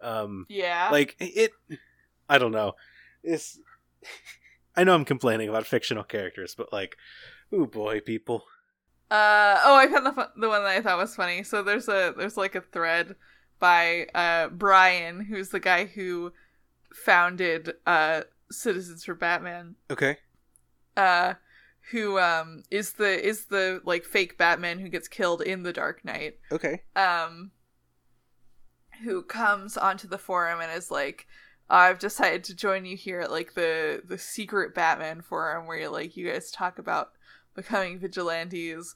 [0.00, 0.88] Um, yeah.
[0.92, 1.50] Like it,
[2.28, 2.74] I don't know.
[3.24, 3.58] It's.
[4.76, 6.96] I know I'm complaining about fictional characters, but like,
[7.52, 8.44] oh boy, people.
[9.10, 11.42] Uh oh, I found the fu- the one that I thought was funny.
[11.42, 13.16] So there's a there's like a thread
[13.58, 16.32] by uh Brian, who's the guy who
[16.94, 18.20] founded uh
[18.52, 19.74] Citizens for Batman.
[19.90, 20.18] Okay.
[20.96, 21.34] Uh
[21.90, 26.04] who um is the is the like fake Batman who gets killed in the Dark
[26.04, 26.38] Knight.
[26.52, 26.82] Okay.
[26.96, 27.50] Um
[29.04, 31.26] who comes onto the forum and is like
[31.68, 35.88] I've decided to join you here at like the the secret Batman forum where you
[35.88, 37.10] like you guys talk about
[37.54, 38.94] becoming vigilantes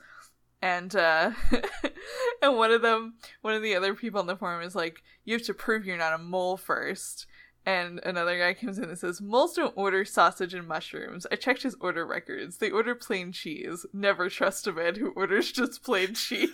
[0.62, 1.32] and uh
[2.42, 5.34] and one of them one of the other people on the forum is like you
[5.34, 7.26] have to prove you're not a mole first
[7.66, 11.62] and another guy comes in and says moles don't order sausage and mushrooms i checked
[11.62, 16.14] his order records they order plain cheese never trust a man who orders just plain
[16.14, 16.50] cheese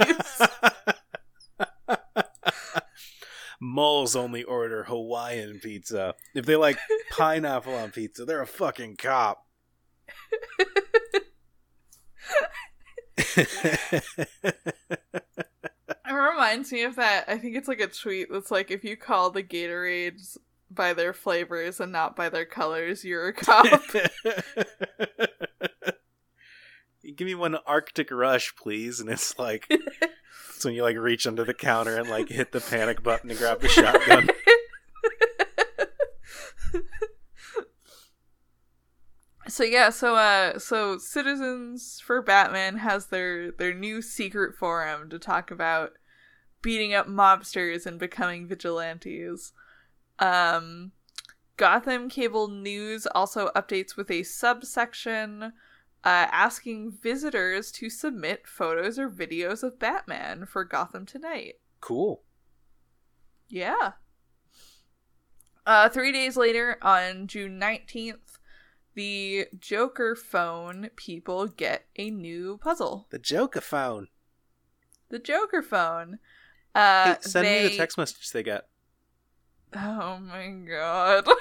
[3.63, 6.15] Moles only order Hawaiian pizza.
[6.35, 6.79] If they like
[7.11, 9.45] pineapple on pizza, they're a fucking cop.
[16.11, 17.25] It reminds me of that.
[17.29, 20.37] I think it's like a tweet that's like, if you call the Gatorades
[20.71, 23.67] by their flavors and not by their colors, you're a cop.
[27.17, 29.01] Give me one Arctic Rush, please.
[29.01, 32.61] And it's like, it's when you like reach under the counter and like hit the
[32.61, 34.29] panic button to grab the shotgun.
[39.49, 45.19] so yeah, so uh, so Citizens for Batman has their their new secret forum to
[45.19, 45.93] talk about
[46.63, 49.53] beating up mobsters and becoming vigilantes.
[50.21, 50.93] Um,
[51.57, 55.53] Gotham Cable News also updates with a subsection
[56.05, 61.55] uh, asking visitors to submit photos or videos of Batman for Gotham Tonight.
[61.81, 62.23] Cool.
[63.49, 63.93] Yeah.
[65.67, 68.39] Uh, three days later, on June 19th,
[68.95, 73.07] the Joker phone people get a new puzzle.
[73.11, 74.09] The Joker phone.
[75.11, 76.19] The Joker phone.
[76.75, 78.65] Uh, hey, send me the text message they got.
[79.75, 81.27] Oh my god.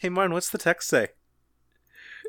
[0.00, 1.08] Hey, Martin, what's the text say?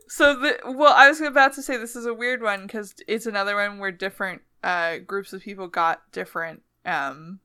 [0.08, 3.28] So the well, I was about to say this is a weird one because it's
[3.28, 7.40] another one where different uh groups of people got different um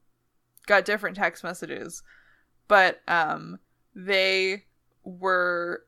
[0.66, 2.03] got different text messages,
[2.68, 3.59] but um
[3.95, 4.64] they
[5.05, 5.85] were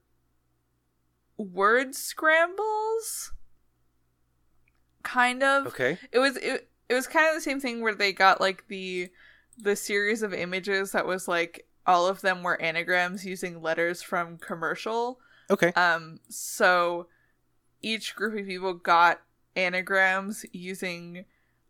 [1.39, 3.33] word scrambles,
[5.03, 5.67] kind of.
[5.69, 5.99] Okay.
[6.13, 9.09] It was it, it was kind of the same thing where they got like the
[9.59, 14.39] the series of images that was like all of them were anagrams using letters from
[14.39, 15.21] commercial.
[15.51, 15.73] Okay.
[15.73, 17.07] Um, so
[17.83, 19.21] each group of people got
[19.55, 21.25] anagrams using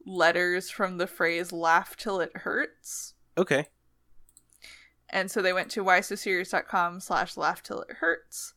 [0.05, 3.15] letters from the phrase laugh till it hurts.
[3.37, 3.67] Okay.
[5.11, 8.55] And so they went to whysoserious.com slash laugh till it hurts,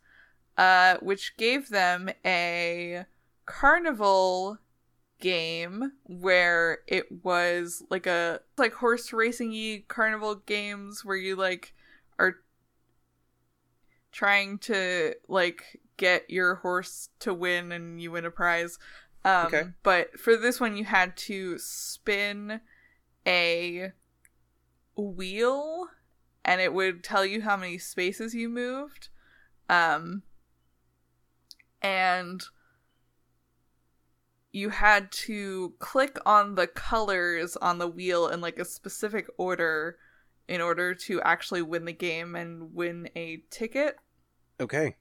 [0.57, 3.05] uh, which gave them a
[3.45, 4.57] carnival
[5.19, 11.73] game where it was like a like horse racing y carnival games where you like
[12.19, 12.35] are
[14.11, 18.77] trying to like get your horse to win and you win a prize.
[19.25, 19.73] Um Okay.
[19.83, 22.61] but for this one you had to spin
[23.27, 23.91] a
[24.95, 25.87] wheel
[26.43, 29.09] and it would tell you how many spaces you moved.
[29.69, 30.23] Um
[31.81, 32.43] and
[34.51, 39.97] you had to click on the colors on the wheel in like a specific order
[40.47, 43.97] in order to actually win the game and win a ticket.
[44.59, 44.95] Okay.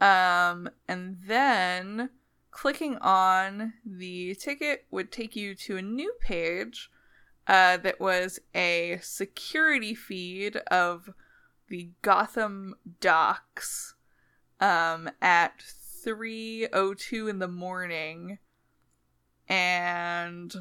[0.00, 2.10] Um, and then
[2.50, 6.90] clicking on the ticket would take you to a new page
[7.46, 11.10] uh, that was a security feed of
[11.68, 13.94] the Gotham docks
[14.60, 15.62] um, at
[16.04, 18.38] 3.02 in the morning.
[19.48, 20.54] And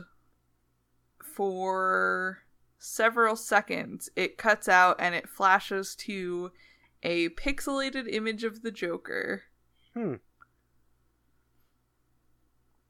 [1.22, 2.40] for
[2.80, 6.52] several seconds, it cuts out and it flashes to
[7.04, 9.44] a pixelated image of the Joker.
[9.94, 10.16] Hmm.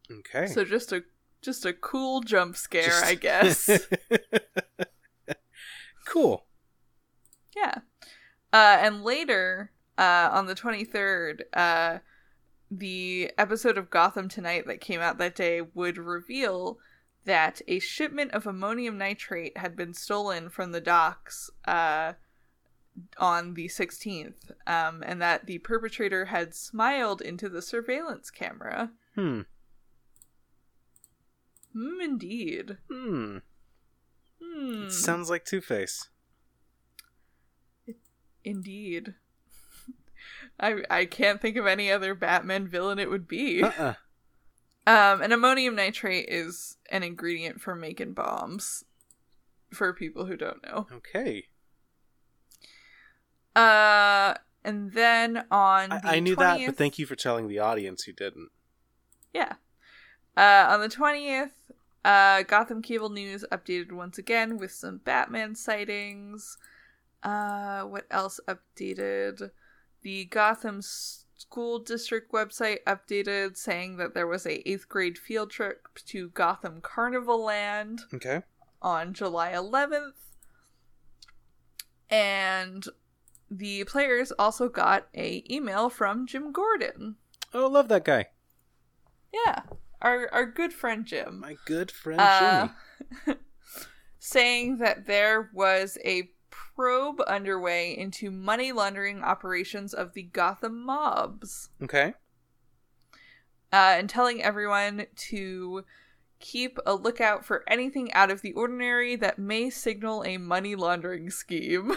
[0.09, 0.47] Okay.
[0.47, 1.03] So just a
[1.41, 3.69] just a cool jump scare, Just- I guess.
[6.05, 6.45] cool.
[7.55, 7.79] yeah.
[8.53, 11.99] Uh, and later, uh, on the 23rd, uh,
[12.69, 16.79] the episode of Gotham Tonight that came out that day would reveal
[17.25, 22.13] that a shipment of ammonium nitrate had been stolen from the docks uh,
[23.17, 28.91] on the 16th, um, and that the perpetrator had smiled into the surveillance camera.
[29.15, 29.41] Hmm.
[31.73, 32.77] Hmm, indeed.
[32.89, 33.37] Hmm.
[34.41, 34.89] Hmm.
[34.89, 36.09] Sounds like Two Face.
[38.43, 39.15] Indeed.
[40.59, 43.63] I I can't think of any other Batman villain it would be.
[43.63, 43.93] Uh-uh.
[44.87, 48.85] Um, and ammonium nitrate is an ingredient for making bombs.
[49.73, 50.87] For people who don't know.
[50.93, 51.47] Okay.
[53.53, 57.59] Uh, and then on I, the I knew that, but thank you for telling the
[57.59, 58.49] audience who didn't.
[59.33, 59.55] Yeah.
[60.37, 61.51] Uh, on the 20th,
[62.05, 66.57] uh, Gotham Cable News updated once again with some Batman sightings.
[67.23, 69.51] Uh, what else updated?
[70.07, 75.89] The Gotham School District website updated saying that there was a 8th grade field trip
[76.05, 78.43] to Gotham Carnival Land Okay.
[78.81, 80.13] on July 11th.
[82.09, 82.85] And
[83.51, 87.17] the players also got a email from Jim Gordon.
[87.53, 88.27] Oh, love that guy.
[89.33, 89.63] Yeah,
[90.01, 91.41] our our good friend Jim.
[91.41, 92.69] My good friend Uh,
[93.25, 93.39] Jimmy.
[94.19, 96.31] saying that there was a
[96.75, 102.13] probe underway into money laundering operations of the Gotham mobs, Okay.
[103.73, 105.83] uh, and telling everyone to
[106.39, 111.29] keep a lookout for anything out of the ordinary that may signal a money laundering
[111.31, 111.95] scheme.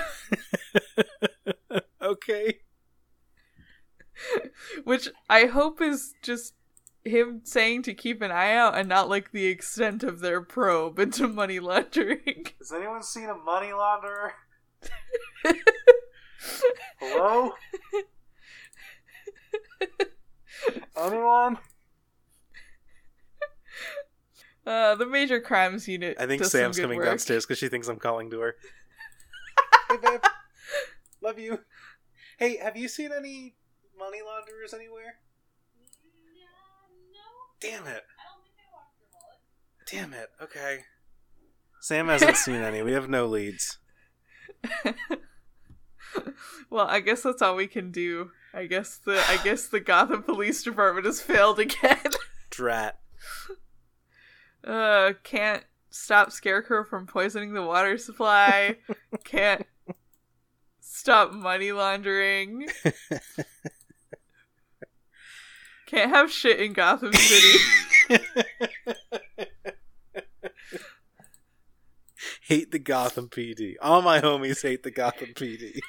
[2.03, 2.61] okay.
[4.85, 6.55] Which I hope is just
[7.05, 10.99] him saying to keep an eye out and not like the extent of their probe
[10.99, 12.47] into money laundering.
[12.59, 14.31] Has anyone seen a money launderer?
[16.99, 17.53] Hello?
[20.97, 21.59] Anyone?
[24.67, 26.17] Uh, the major crimes unit.
[26.21, 27.07] I think does some Sam's good coming work.
[27.07, 28.57] downstairs because she thinks I'm calling to her.
[29.89, 30.21] hey, babe.
[31.23, 31.61] Love you.
[32.39, 33.55] Hey, have you seen any
[33.99, 35.17] money launderers anywhere?
[37.13, 37.19] No.
[37.61, 38.03] Damn it.
[39.91, 40.29] Damn it.
[40.43, 40.81] Okay.
[41.81, 42.83] Sam hasn't seen any.
[42.83, 43.79] We have no leads.
[46.71, 48.31] well, I guess that's all we can do.
[48.53, 51.99] I guess the I guess the Gotham Police Department has failed again.
[52.51, 52.99] Drat.
[54.65, 58.77] uh, can't stop Scarecrow from poisoning the water supply.
[59.25, 59.67] can't
[60.81, 62.69] stop money laundering.
[65.87, 67.59] can't have shit in Gotham City.
[72.51, 73.75] Hate the Gotham PD.
[73.81, 75.79] All my homies hate the Gotham PD.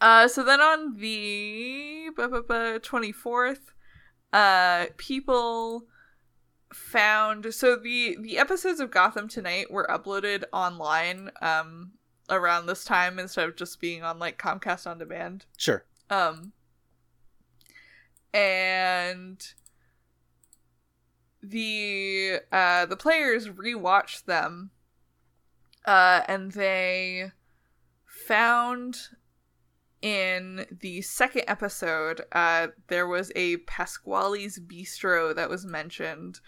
[0.00, 3.58] Uh, so then on the bu- bu- bu- 24th,
[4.32, 5.86] uh, people
[6.72, 11.92] found so the the episodes of Gotham Tonight were uploaded online um
[12.30, 15.46] around this time instead of just being on like Comcast on demand.
[15.56, 15.84] Sure.
[16.10, 16.52] Um
[18.32, 19.42] and
[21.50, 24.70] the uh the players rewatched them
[25.86, 27.30] uh and they
[28.04, 28.96] found
[30.02, 36.40] in the second episode uh there was a Pasquale's Bistro that was mentioned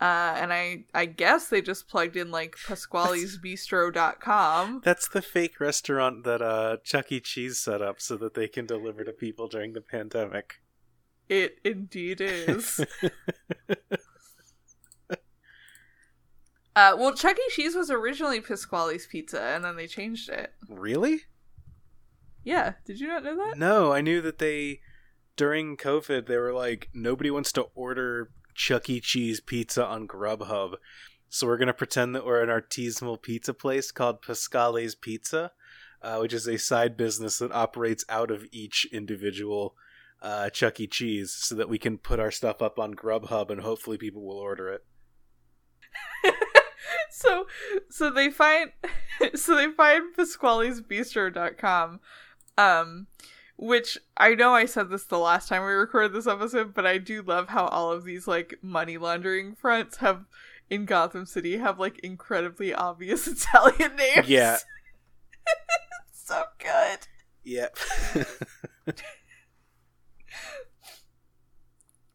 [0.00, 6.24] uh and I I guess they just plugged in like pasqualesbistro.com That's the fake restaurant
[6.24, 7.20] that uh, Chuck E.
[7.20, 10.54] Cheese set up so that they can deliver to people during the pandemic.
[11.28, 12.84] it indeed is
[16.76, 17.50] Uh, well, Chuck E.
[17.50, 20.52] Cheese was originally Pasquale's Pizza, and then they changed it.
[20.68, 21.22] really?
[22.44, 23.58] Yeah, did you not know that?
[23.58, 24.80] No, I knew that they
[25.36, 29.00] during COVID they were like nobody wants to order Chuck E.
[29.00, 30.74] Cheese pizza on Grubhub.
[31.28, 35.52] So we're gonna pretend that we're an artisanal pizza place called Pascale's Pizza,
[36.02, 39.74] uh, which is a side business that operates out of each individual
[40.22, 40.86] uh, Chuck E.
[40.86, 44.38] Cheese, so that we can put our stuff up on Grubhub and hopefully people will
[44.38, 44.84] order it.
[47.12, 47.46] so,
[47.88, 48.72] so they find,
[49.34, 52.00] so they find Pasquale'sBistro.com,
[52.58, 53.06] um,
[53.56, 56.98] which I know I said this the last time we recorded this episode, but I
[56.98, 60.24] do love how all of these like money laundering fronts have
[60.70, 64.28] in Gotham City have like incredibly obvious Italian names.
[64.28, 64.56] Yeah.
[66.12, 67.08] so good.
[67.42, 67.76] Yep.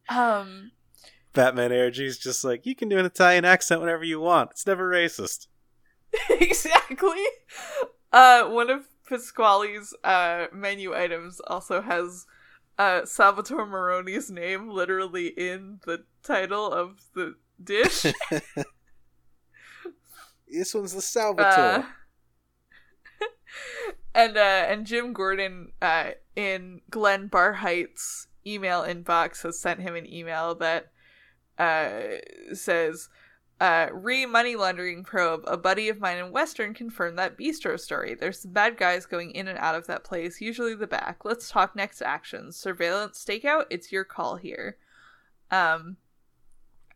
[0.07, 0.71] Um
[1.35, 4.51] Batman energy is just like you can do an Italian accent whenever you want.
[4.51, 5.47] It's never racist.
[6.29, 7.23] exactly.
[8.11, 12.25] Uh one of Pasquale's uh menu items also has
[12.79, 18.05] uh Salvatore Maroni's name literally in the title of the dish.
[20.47, 21.49] This one's the Salvatore.
[21.49, 21.83] Uh,
[24.15, 30.05] and uh and Jim Gordon uh in Glenn Barheight's email inbox has sent him an
[30.11, 30.91] email that
[31.57, 32.17] uh
[32.53, 33.09] says
[33.61, 35.43] uh re money laundering probe.
[35.47, 38.15] A buddy of mine in western confirmed that bistro story.
[38.15, 41.23] There's some bad guys going in and out of that place usually the back.
[41.23, 44.77] Let's talk next actions surveillance stakeout it's your call here.
[45.51, 45.97] Um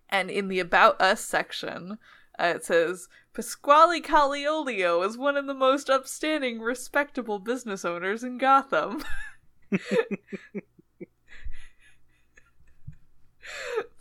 [0.10, 1.98] and in the about us section
[2.40, 8.38] uh, it says Pasquale Caliolio is one of the most upstanding, respectable business owners in
[8.38, 9.03] Gotham.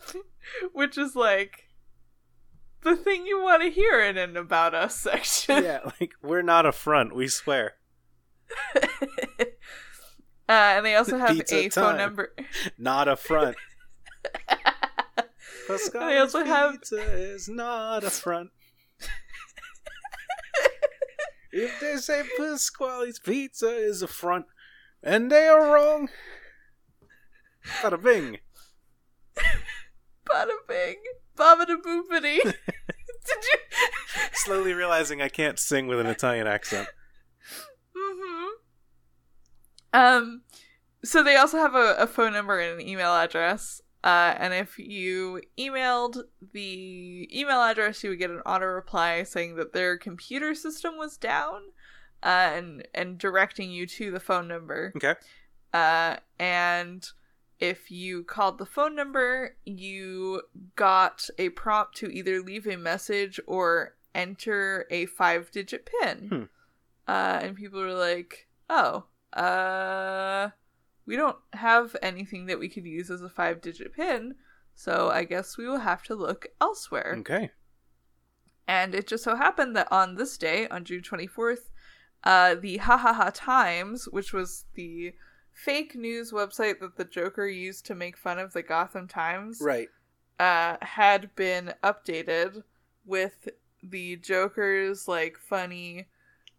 [0.73, 1.69] Which is like
[2.83, 5.65] the thing you want to hear in an About Us section.
[5.65, 7.75] yeah, like we're not a front, we swear.
[8.77, 9.45] uh,
[10.49, 12.35] and they also have Pizza a phone number.
[12.79, 13.57] Not a front.
[15.93, 18.51] They also have- pizza is not a front.
[21.53, 24.47] if they say Pasquale's pizza is a front,
[25.03, 26.09] and they are wrong,
[27.83, 28.39] bada bing.
[30.31, 30.97] Bada bing.
[31.37, 32.43] Babada boopity.
[32.43, 32.55] Did
[33.45, 33.59] you?
[34.33, 36.89] Slowly realizing I can't sing with an Italian accent.
[37.95, 38.49] hmm
[39.93, 40.43] Um,
[41.05, 43.81] so they also have a, a phone number and an email address.
[44.05, 46.23] Uh, and if you emailed
[46.53, 51.17] the email address, you would get an auto reply saying that their computer system was
[51.17, 51.63] down,
[52.23, 54.93] uh, and and directing you to the phone number.
[54.97, 55.15] Okay.
[55.75, 57.11] Uh, and
[57.61, 60.43] if you called the phone number, you
[60.77, 66.29] got a prompt to either leave a message or enter a five digit pin.
[66.29, 66.43] Hmm.
[67.07, 70.51] Uh, and people were like, oh, uh,
[71.07, 74.35] we don't have anything that we could use as a five digit pin,
[74.75, 77.17] so I guess we will have to look elsewhere.
[77.21, 77.51] Okay.
[78.67, 81.71] And it just so happened that on this day, on June 24th,
[82.25, 85.15] uh, the Ha Ha Ha Times, which was the
[85.65, 89.89] fake news website that the Joker used to make fun of the Gotham Times, Right.
[90.39, 92.63] uh, had been updated
[93.05, 93.49] with
[93.83, 96.07] the Joker's like funny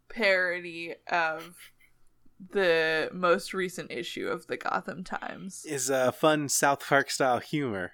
[0.09, 1.55] parody of
[2.51, 5.65] the most recent issue of the Gotham Times.
[5.65, 7.93] Is uh, fun South Park style humor.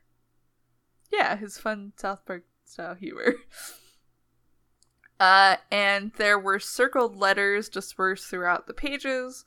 [1.12, 3.36] Yeah, his fun South Park style humor.
[5.18, 9.46] Uh, and there were circled letters dispersed throughout the pages.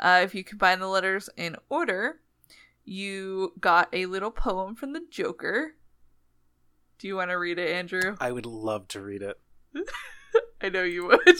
[0.00, 2.20] Uh, if you combine the letters in order,
[2.84, 5.74] you got a little poem from the Joker.
[6.98, 8.16] Do you want to read it, Andrew?
[8.20, 9.38] I would love to read it.
[10.60, 11.36] I know you would.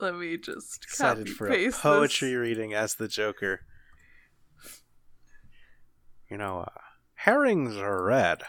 [0.00, 2.36] Let me just Excited for a poetry this.
[2.36, 3.60] reading as the Joker.
[6.30, 6.80] You know, uh,
[7.14, 8.42] herrings are red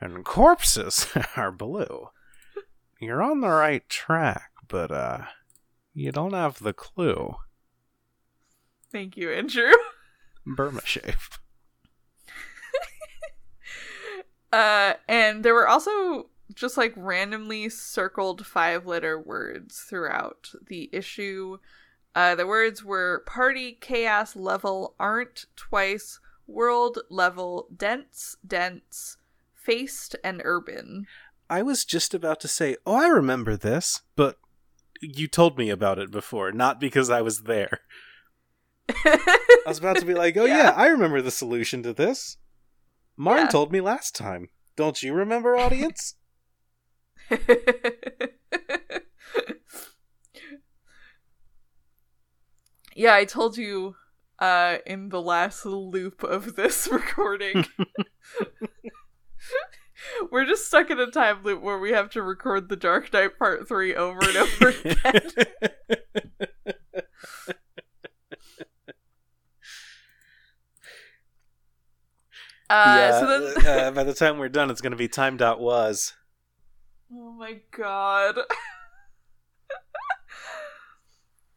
[0.00, 2.08] and corpses are blue.
[3.00, 5.22] You're on the right track, but uh,
[5.94, 7.36] you don't have the clue.
[8.90, 9.72] Thank you, Andrew.
[10.46, 11.28] Burma shave.
[14.52, 21.58] Uh, and there were also just like randomly circled five letter words throughout the issue.
[22.14, 29.16] Uh, the words were party, chaos, level, aren't, twice, world, level, dense, dense,
[29.54, 31.06] faced, and urban.
[31.50, 34.38] I was just about to say, oh, I remember this, but
[35.00, 37.80] you told me about it before, not because I was there.
[38.88, 40.70] I was about to be like, oh, yeah, Yeah.
[40.70, 42.36] I remember the solution to this.
[43.16, 43.46] Marn Yeah.
[43.48, 44.48] told me last time.
[44.76, 46.16] Don't you remember, audience?
[52.94, 53.96] yeah, I told you
[54.40, 57.64] uh in the last loop of this recording.
[60.30, 63.38] We're just stuck in a time loop where we have to record the Dark Knight
[63.38, 65.20] Part 3 over and over again.
[72.70, 75.36] Uh, yeah, so then uh, by the time we're done, it's going to be time
[75.36, 76.14] dot was.
[77.12, 78.38] Oh my god.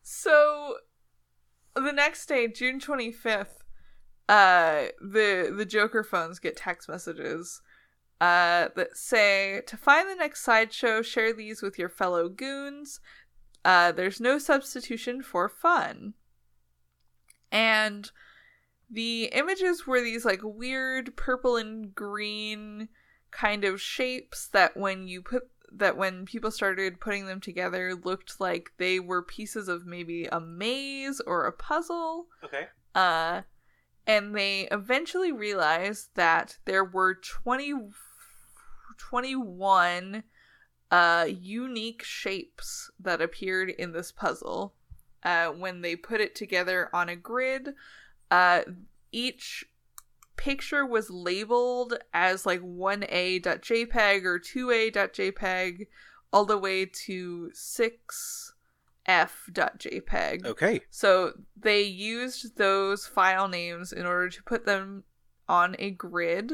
[0.01, 0.75] So
[1.75, 3.63] the next day, June 25th,
[4.27, 7.61] uh the the Joker phones get text messages
[8.19, 12.99] uh that say to find the next sideshow, share these with your fellow goons.
[13.63, 16.13] Uh there's no substitution for fun.
[17.51, 18.11] And
[18.89, 22.89] the images were these like weird purple and green
[23.31, 28.39] kind of shapes that when you put that when people started putting them together looked
[28.39, 32.27] like they were pieces of maybe a maze or a puzzle.
[32.43, 32.67] Okay.
[32.95, 33.41] Uh
[34.05, 37.73] and they eventually realized that there were 20
[38.97, 40.23] 21
[40.89, 44.73] uh unique shapes that appeared in this puzzle
[45.23, 47.73] uh when they put it together on a grid
[48.31, 48.61] uh
[49.11, 49.65] each
[50.37, 55.87] picture was labeled as like 1a.jpg or 2a.jpg
[56.31, 60.45] all the way to 6f.jpg.
[60.45, 60.81] Okay.
[60.89, 65.03] So they used those file names in order to put them
[65.49, 66.53] on a grid.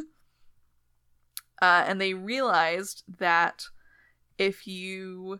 [1.63, 3.67] Uh, and they realized that
[4.37, 5.39] if you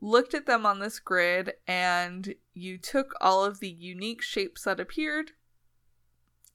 [0.00, 4.80] looked at them on this grid and you took all of the unique shapes that
[4.80, 5.30] appeared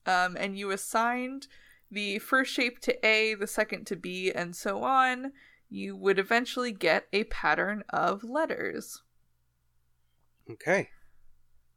[0.05, 1.47] um, and you assigned
[1.89, 5.31] the first shape to A, the second to B, and so on,
[5.69, 9.01] you would eventually get a pattern of letters.
[10.51, 10.89] Okay.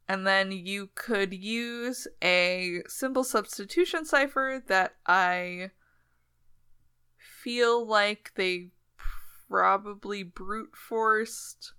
[0.08, 5.70] And then you could use a symbol substitution cipher that I
[7.42, 8.68] feel like they
[9.48, 11.72] probably brute forced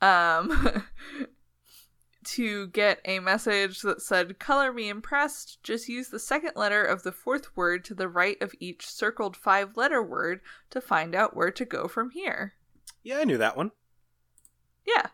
[0.00, 0.84] um
[2.24, 7.02] to get a message that said color me impressed just use the second letter of
[7.02, 11.36] the fourth word to the right of each circled five letter word to find out
[11.36, 12.54] where to go from here
[13.02, 13.70] Yeah, I knew that one.
[14.86, 15.06] yeah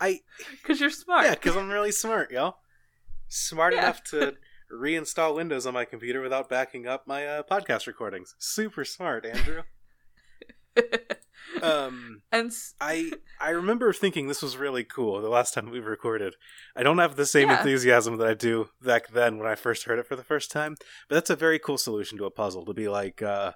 [0.00, 0.20] I
[0.62, 2.56] because you're smart yeah, because I'm really smart, y'all.
[3.28, 3.78] Smart Yeah.
[3.80, 4.34] enough to
[4.72, 8.34] reinstall Windows on my computer without backing up my uh, podcast recordings.
[8.38, 9.62] Super smart, Andrew.
[11.62, 15.80] um, and s- I I remember thinking this was really cool the last time we
[15.80, 16.34] recorded.
[16.76, 17.58] I don't have the same Yeah.
[17.58, 20.76] enthusiasm that I do back then when I first heard it for the first time,
[21.08, 23.52] but that's a very cool solution to a puzzle to be like uh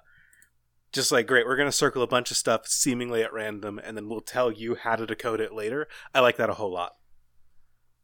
[0.91, 3.97] just like great, we're going to circle a bunch of stuff seemingly at random and
[3.97, 5.87] then we'll tell you how to decode it later.
[6.13, 6.93] I like that a whole lot.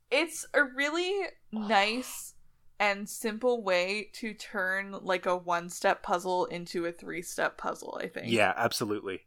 [0.09, 2.33] it's a really nice
[2.81, 7.97] and simple way to turn like a one step puzzle into a three step puzzle,
[8.01, 8.31] I think.
[8.31, 9.21] Yeah, absolutely.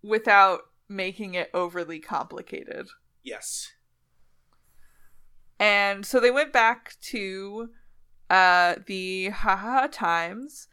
[0.00, 2.86] Without making it overly complicated.
[3.24, 3.72] Yes.
[5.58, 7.70] And so they went back to
[8.30, 10.68] uh the haha times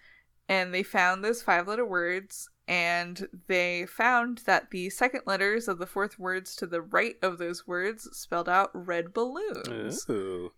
[0.48, 5.80] and they found those five letter words and they found that the second letters of
[5.80, 10.06] the fourth words to the right of those words spelled out red balloons.
[10.08, 10.52] Ooh.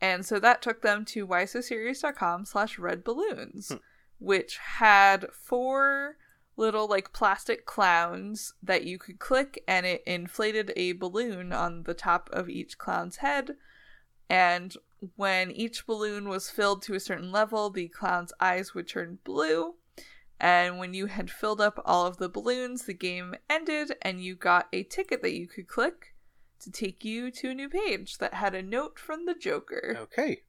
[0.00, 3.76] And so that took them to whysoserious.com slash red balloons, Hmm.
[4.18, 6.16] which had four
[6.56, 11.94] little like plastic clowns that you could click and it inflated a balloon on the
[11.94, 13.56] top of each clown's head.
[14.28, 14.76] And
[15.14, 19.76] when each balloon was filled to a certain level, the clown's eyes would turn blue.
[20.40, 24.34] And when you had filled up all of the balloons, the game ended and you
[24.34, 26.14] got a ticket that you could click
[26.60, 29.96] to take you to a new page that had a note from the Joker.
[30.02, 30.42] Okay.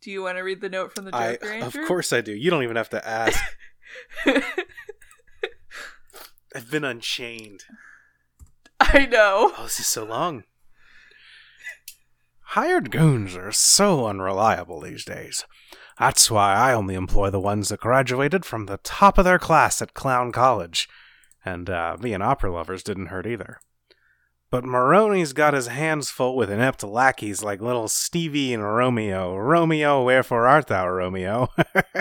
[0.00, 2.32] Do you want to read the note from the I Joker, of course I do.
[2.32, 3.38] You don't even have to ask.
[6.54, 7.64] I've been unchained.
[8.80, 9.52] I know.
[9.56, 10.44] Oh, this is so long.
[12.40, 15.44] Hired goons are so unreliable these days.
[15.98, 19.80] That's why I only employ the ones that graduated from the top of their class
[19.82, 20.88] at Clown College.
[21.44, 23.60] And uh, being opera lovers didn't hurt either.
[24.50, 29.36] But Maroni's got his hands full with inept lackeys like little Stevie and Romeo.
[29.36, 31.48] Romeo, wherefore art thou, Romeo?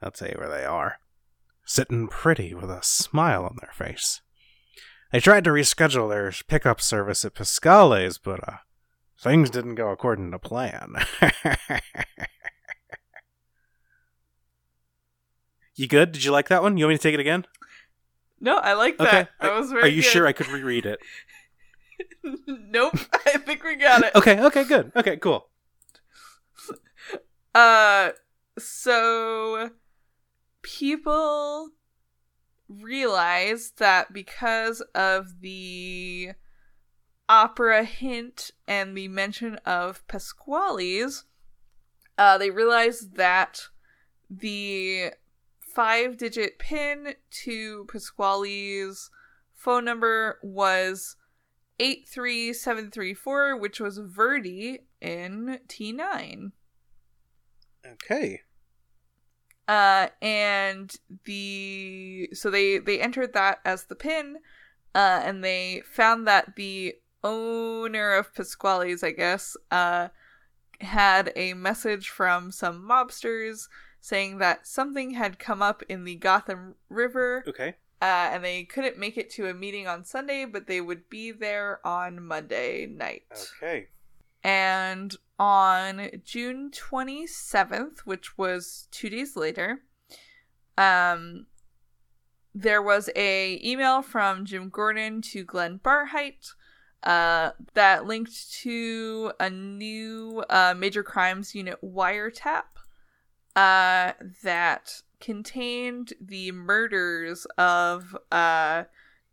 [0.00, 1.00] I'll tell you where they are.
[1.66, 4.22] Sitting pretty with a smile on their face.
[5.12, 8.56] They tried to reschedule their pickup service at Pascale's, but uh,
[9.20, 10.94] things didn't go according to plan.
[15.74, 16.12] you good?
[16.12, 16.78] Did you like that one?
[16.78, 17.44] You want me to take it again?
[18.40, 19.06] No, I like that.
[19.08, 19.28] Okay.
[19.40, 20.08] That was very Are you good.
[20.10, 21.00] sure I could reread it?
[22.46, 22.94] nope.
[23.26, 24.14] I think we got it.
[24.14, 24.92] Okay, okay, good.
[24.96, 25.48] Okay, cool.
[27.54, 28.10] Uh
[28.58, 29.70] so
[30.62, 31.70] people
[32.68, 36.32] realized that because of the
[37.28, 41.24] opera hint and the mention of Pasquale's,
[42.16, 43.62] uh, they realized that
[44.30, 45.12] the
[45.74, 47.14] five digit pin
[47.44, 49.10] to Pasquale's
[49.54, 51.16] phone number was
[51.80, 56.52] 83734, which was Verdi in T9.
[57.86, 58.42] Okay.
[59.66, 64.38] Uh, and the so they they entered that as the pin,
[64.94, 70.08] uh, and they found that the owner of Pasquale's, I guess, uh,
[70.80, 73.68] had a message from some mobsters
[74.00, 77.74] saying that something had come up in the Gotham River, Okay.
[78.00, 81.30] uh, and they couldn't make it to a meeting on Sunday, but they would be
[81.32, 83.24] there on Monday night.
[83.62, 83.88] Okay.
[84.44, 89.80] And on June 27th, which was two days later,
[90.76, 91.46] um,
[92.54, 96.52] there was a email from Jim Gordon to Glenn Barheit
[97.02, 102.64] uh, that linked to a new uh, major crimes unit wiretap
[103.58, 104.12] uh,
[104.42, 108.84] that contained the murders of uh,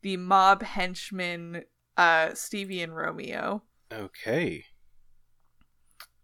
[0.02, 1.64] the mob henchmen
[1.98, 3.62] uh, Stevie and Romeo
[3.92, 4.66] Okay.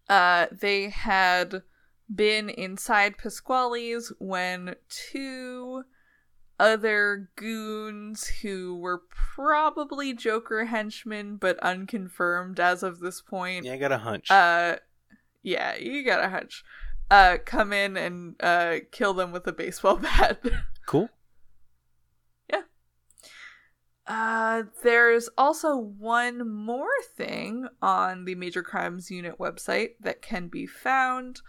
[0.09, 1.61] uh, they had
[2.13, 5.83] been inside Pasquale's when two
[6.59, 9.01] other goons who were
[9.35, 13.65] probably Joker henchmen but unconfirmed as of this point.
[13.65, 14.29] Yeah, I got a hunch.
[14.29, 14.75] Uh,
[15.43, 16.63] yeah, you got a hunch.
[17.11, 20.41] Uh, come in and uh kill them with a baseball bat.
[20.87, 21.09] cool.
[22.49, 22.61] Yeah.
[24.07, 30.65] Uh, there's also one more thing on the Major Crimes Unit website that can be
[30.65, 31.41] found.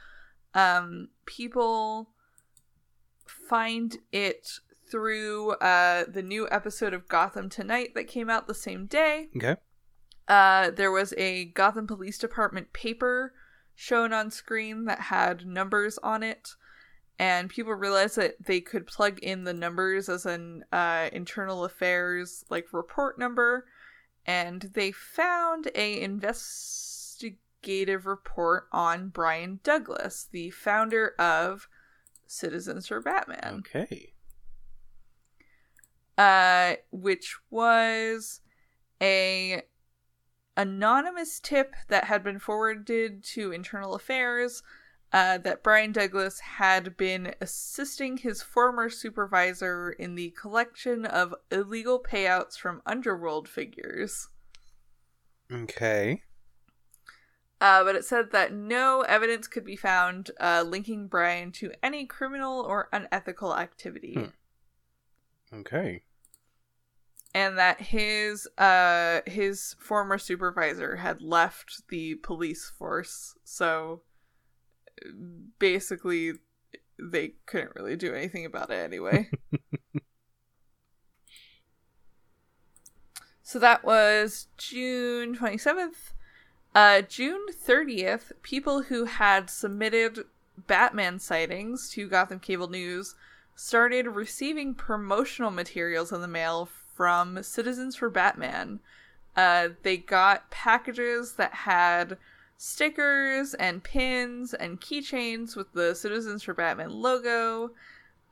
[0.53, 2.11] Um, people
[3.49, 4.59] find it
[4.91, 9.29] through uh, the new episode of Gotham Tonight that came out the same day.
[9.37, 9.57] Okay.
[10.27, 13.33] Uh, there was a Gotham Police Department paper
[13.83, 16.55] shown on screen that had numbers on it,
[17.19, 22.45] and people realized that they could plug in the numbers as an uh, internal affairs
[22.49, 23.67] like report number,
[24.25, 31.67] and they found a investigative report on Brian Douglas, the founder of
[32.29, 34.13] Citizens for Batman Okay.
[36.17, 38.43] uh, which was
[39.03, 39.63] a
[40.57, 44.63] anonymous tip that had been forwarded to internal affairs
[45.13, 51.99] uh, that brian douglas had been assisting his former supervisor in the collection of illegal
[52.03, 54.29] payouts from underworld figures
[55.51, 56.23] Okay.
[57.61, 62.05] uh, but it said that no evidence could be found uh, linking brian to any
[62.07, 65.59] criminal or unethical activity Hmm.
[65.61, 66.03] Okay.
[67.35, 73.35] And that his uh his former supervisor had left the police force.
[73.45, 74.03] So
[75.59, 76.35] basically
[76.99, 79.31] they couldn't really do anything about it anyway.
[83.53, 86.15] So that was june 27th
[86.75, 90.21] uh june 30th people who had submitted
[90.57, 93.15] batman sightings to gotham cable news
[93.55, 96.67] started receiving promotional materials in the mail
[97.03, 98.79] from Citizens for Batman.
[99.35, 102.17] Uh, they got packages that had
[102.57, 107.73] stickers and pins and keychains with the Citizens for Batman logo.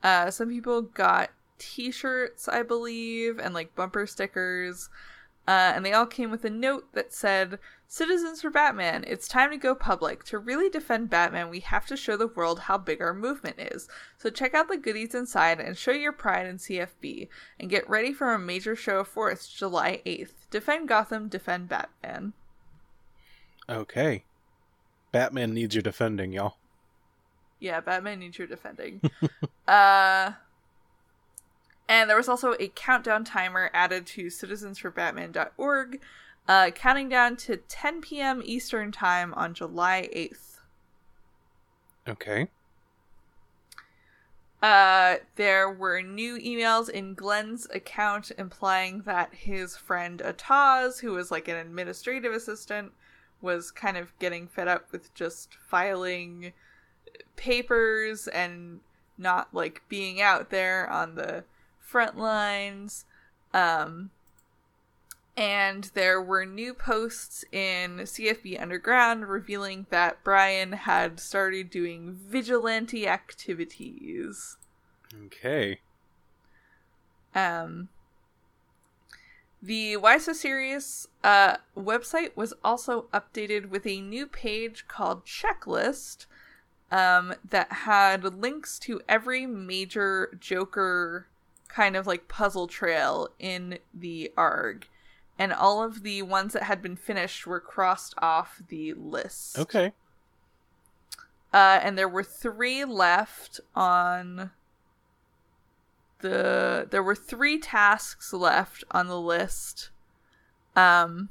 [0.01, 4.89] Uh, some people got t shirts, I believe, and like bumper stickers.
[5.45, 7.59] Uh, and they all came with a note that said,
[7.93, 10.23] Citizens for Batman, it's time to go public.
[10.23, 13.89] To really defend Batman, we have to show the world how big our movement is.
[14.17, 17.27] So check out the goodies inside and show your pride in CFB.
[17.59, 20.31] And get ready for a major show of force July 8th.
[20.49, 22.31] Defend Gotham, defend Batman.
[23.67, 24.23] Okay.
[25.11, 26.55] Batman needs your defending, y'all.
[27.59, 29.01] Yeah, Batman needs your defending.
[29.67, 30.31] uh,
[31.89, 35.99] and there was also a countdown timer added to citizensforbatman.org,
[36.51, 38.41] uh, counting down to 10 p.m.
[38.43, 40.57] Eastern Time on July 8th.
[42.09, 42.49] Okay.
[44.61, 51.31] Uh, there were new emails in Glenn's account implying that his friend Ataz, who was
[51.31, 52.91] like an administrative assistant,
[53.41, 56.51] was kind of getting fed up with just filing
[57.37, 58.81] papers and
[59.17, 61.45] not like being out there on the
[61.79, 63.05] front lines.
[63.53, 64.09] Um,
[65.41, 73.07] and there were new posts in CFB Underground revealing that Brian had started doing vigilante
[73.07, 74.57] activities.
[75.25, 75.79] Okay.
[77.33, 77.89] Um,
[79.63, 86.27] the Why So Serious uh, website was also updated with a new page called Checklist
[86.91, 91.25] um, that had links to every major Joker
[91.67, 94.85] kind of like puzzle trail in the ARG.
[95.41, 99.57] And all of the ones that had been finished were crossed off the list.
[99.57, 99.91] Okay.
[101.51, 104.51] Uh, and there were three left on
[106.19, 106.87] the.
[106.91, 109.89] There were three tasks left on the list.
[110.75, 111.29] Um,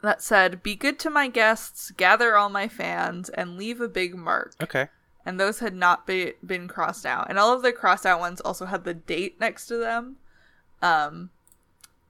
[0.00, 4.14] that said, "Be good to my guests, gather all my fans, and leave a big
[4.14, 4.88] mark." Okay.
[5.26, 8.40] And those had not be- been crossed out, and all of the crossed out ones
[8.40, 10.16] also had the date next to them,
[10.80, 11.28] um,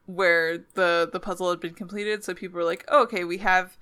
[0.06, 2.24] where the the puzzle had been completed.
[2.24, 3.76] So people were like, oh, "Okay, we have."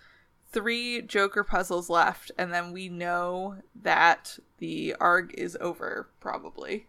[0.53, 6.87] three Joker puzzles left, and then we know that the ARG is over, probably.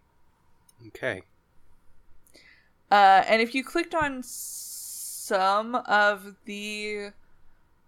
[0.88, 1.24] Okay.
[2.92, 7.12] Uh, and if you clicked on some of the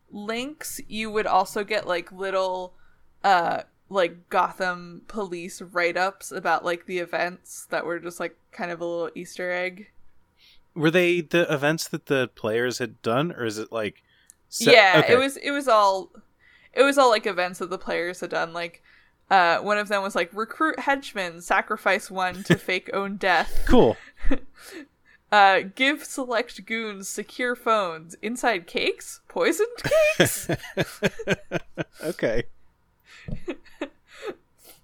[0.10, 2.74] links, you would also get like little,
[3.24, 8.72] uh, like Gotham police write ups about like the events that were just like kind
[8.72, 9.92] of a little Easter egg.
[10.76, 14.04] Were they the events that the players had done, or is it like?
[14.50, 15.14] se- yeah, okay.
[15.14, 16.12] it was it was all
[16.74, 18.54] it was all like events that the players had done.
[18.54, 18.84] Like
[19.30, 23.64] uh, one of them was like recruit henchmen, sacrifice one to fake own death.
[23.68, 23.98] cool.
[25.32, 28.16] Uh, give select goons secure phones.
[28.22, 29.68] Inside cakes, poisoned
[30.18, 30.50] cakes.
[32.04, 32.44] okay.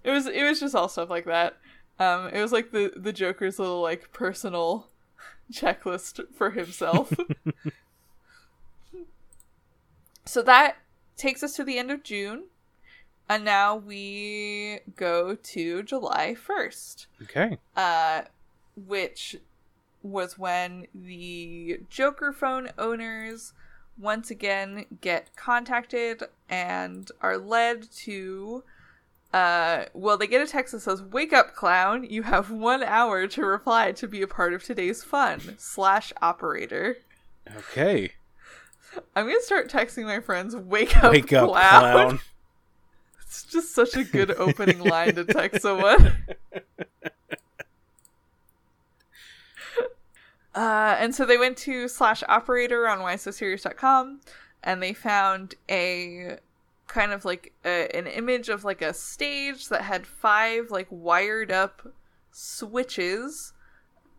[0.03, 1.57] it was it was just all stuff like that.
[1.99, 4.89] Um, it was like the the Joker's little like personal
[5.52, 7.14] checklist for himself.
[10.26, 10.78] so that
[11.18, 12.45] takes us to the end of June,
[13.30, 17.07] and now we go to July first.
[17.23, 17.57] Okay.
[17.76, 18.22] uh,
[18.88, 19.36] which
[20.03, 23.53] was when the Joker phone owners
[23.98, 28.64] once again get contacted and are led to.
[29.34, 32.06] Uh, well, they get a text that says, "Wake up, clown!
[32.10, 36.98] You have one hour to reply to be a part of today's fun." Slash operator.
[37.56, 38.12] Okay.
[39.16, 42.20] I'm gonna start texting my friends, "Wake up, Wake up, clown!" clown.
[43.22, 46.18] It's just such a good opening line to text someone.
[50.53, 54.20] Uh, and so they went to slash operator on whysoserious.com
[54.64, 56.38] and they found a
[56.91, 61.49] kind of like a, an image of like a stage that had five like wired
[61.49, 61.88] up
[62.31, 63.53] switches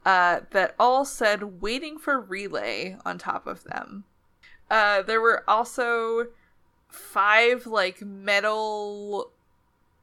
[0.06, 4.04] uh, that all said waiting for relay on top of them.
[4.70, 6.28] Uh, there were also
[6.88, 9.30] five like metal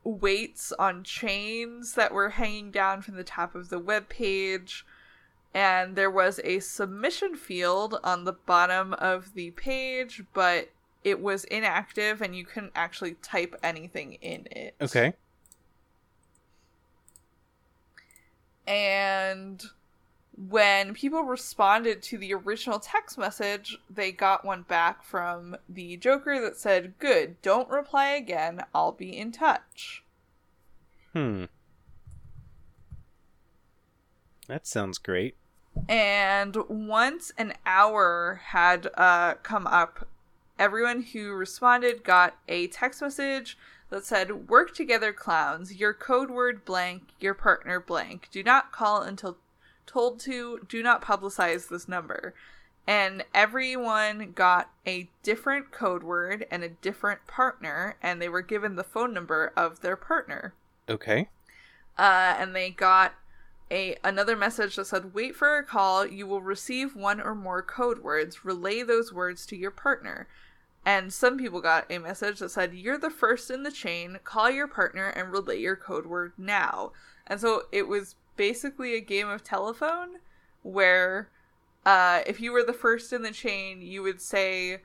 [0.03, 4.85] weights on chains that were hanging down from the top of the web page
[5.55, 10.69] and there was a submission field on the bottom of the page but
[11.03, 15.13] it was inactive and you couldn't actually type anything in it Okay.
[18.67, 19.63] and
[20.47, 26.39] when people responded to the original text message, they got one back from the Joker
[26.39, 30.03] that said, Good, don't reply again, I'll be in touch.
[31.11, 31.45] Hmm.
[34.47, 35.35] That sounds great.
[35.89, 40.07] And once an hour had uh, come up,
[40.60, 43.57] everyone who responded got a text message
[43.90, 45.76] that said, Work together, clowns.
[45.76, 48.27] Your code word blank, your partner blank.
[48.31, 49.38] Do not call until
[49.88, 50.60] told to.
[50.68, 52.36] Do not publicize this number.
[52.86, 58.76] And everyone got a different code word and a different partner, and they were given
[58.76, 60.53] the phone number of their partner.
[60.88, 61.30] Okay.
[61.98, 63.14] Uh, and they got
[63.72, 66.06] a another message that said, "Wait for a call.
[66.06, 68.44] You will receive one or more code words.
[68.44, 70.27] Relay those words to your partner."
[70.89, 74.17] And some people got a message that said, "You're the first in the chain.
[74.23, 76.93] Call your partner and relay your code word now."
[77.27, 80.17] And so it was basically a game of telephone
[80.63, 81.29] where
[81.85, 84.81] uh, if you were the first in the chain, you would say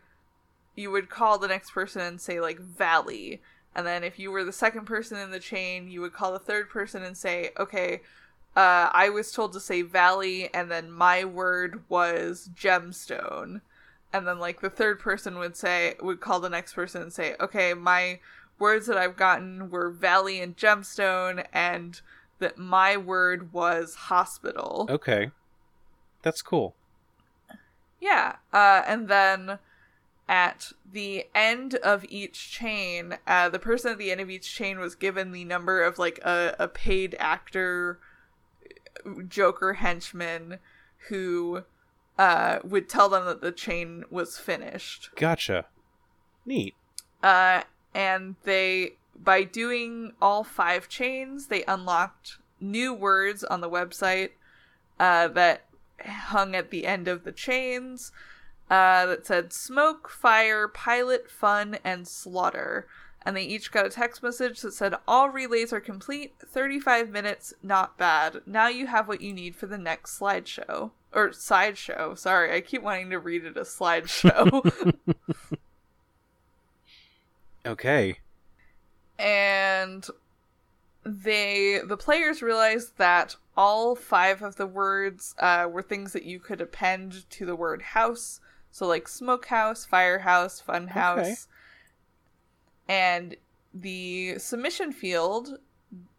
[0.76, 3.40] you would call the next person and say like Valley.
[3.74, 6.38] And then if you were the second person in the chain, you would call the
[6.38, 8.02] third person and say, okay,
[8.54, 13.62] uh, I was told to say Valley, and then my word was gemstone.
[14.14, 17.34] And then like the third person would say, would call the next person and say,
[17.40, 18.20] okay, my
[18.60, 22.00] words that I've gotten were Valley and gemstone, and
[22.38, 24.86] that my word was hospital.
[24.88, 25.32] Okay.
[26.22, 26.76] That's cool.
[28.00, 28.36] Yeah.
[28.52, 29.58] Uh, and then
[30.28, 34.78] at the end of each chain, uh, the person at the end of each chain
[34.78, 37.98] was given the number of like a, a paid actor,
[39.26, 40.60] Joker henchman,
[41.08, 41.64] who
[42.18, 45.10] uh, would tell them that the chain was finished.
[45.16, 45.66] Gotcha.
[46.46, 46.74] Neat.
[47.22, 47.62] Uh,
[47.94, 54.30] and they, by doing all five chains, they unlocked new words on the website.
[54.98, 55.64] uh, that
[56.00, 58.12] hung at the end of the chains
[58.70, 62.86] uh, that said smoke, fire, pilot, fun, and slaughter.
[63.26, 67.54] And they each got a text message that said, All relays are complete, 35 minutes,
[67.62, 68.42] not bad.
[68.46, 70.90] Now you have what you need for the next slideshow.
[71.14, 72.14] Or sideshow.
[72.16, 74.94] Sorry, I keep wanting to read it as slideshow.
[77.66, 78.18] okay.
[79.18, 80.06] And
[81.04, 86.40] they the players realized that all five of the words uh, were things that you
[86.40, 91.34] could append to the word house so like smokehouse firehouse funhouse okay.
[92.88, 93.36] and
[93.72, 95.58] the submission field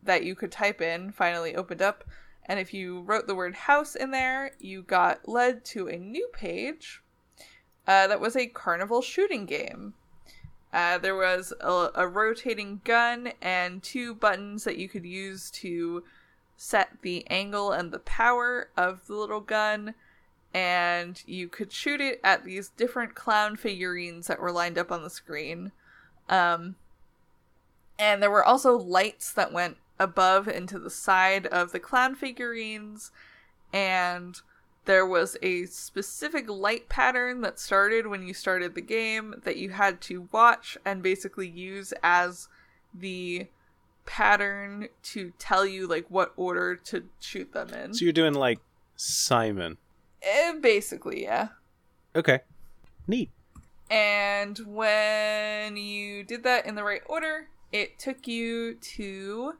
[0.03, 2.03] that you could type in finally opened up
[2.47, 6.27] and if you wrote the word house in there you got led to a new
[6.34, 7.01] page
[7.88, 9.93] uh, that was a carnival shooting game
[10.76, 16.03] uh, there was a, a, rotating gun and two buttons that you could use to
[16.57, 19.95] set the angle and the power of the little gun.
[20.53, 25.01] And you could shoot it at these different clown figurines that were lined up on
[25.01, 25.72] the screen.
[26.27, 26.76] Um,
[27.97, 32.15] and there were also lights that went above and to the side of the clown
[32.15, 33.11] figurines.
[33.73, 34.39] And
[34.85, 39.72] there was a specific light pattern that started when you started the game that you
[39.72, 42.47] had to watch and basically use as
[42.93, 43.47] the
[44.05, 47.93] pattern to tell you like what order to shoot them in.
[47.93, 48.59] So you're doing like
[48.95, 49.77] Simon.
[50.22, 51.49] Eh, basically, yeah.
[52.15, 52.39] Okay.
[53.07, 53.30] Neat.
[53.89, 59.53] And when you did that in the right order, it took you to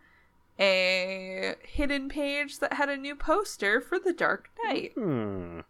[0.60, 4.94] a hidden page that had a new poster for The Dark Knight.
[4.95, 5.61] Hmm.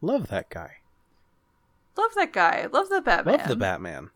[0.00, 0.76] Love that guy.
[1.96, 2.68] Love that guy.
[2.72, 3.38] Love the Batman.
[3.38, 4.10] Love the Batman.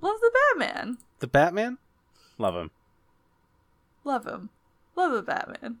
[0.00, 0.98] Love the Batman.
[1.20, 1.78] The Batman?
[2.38, 2.70] Love him.
[4.04, 4.50] Love him.
[4.96, 5.78] Love the Batman.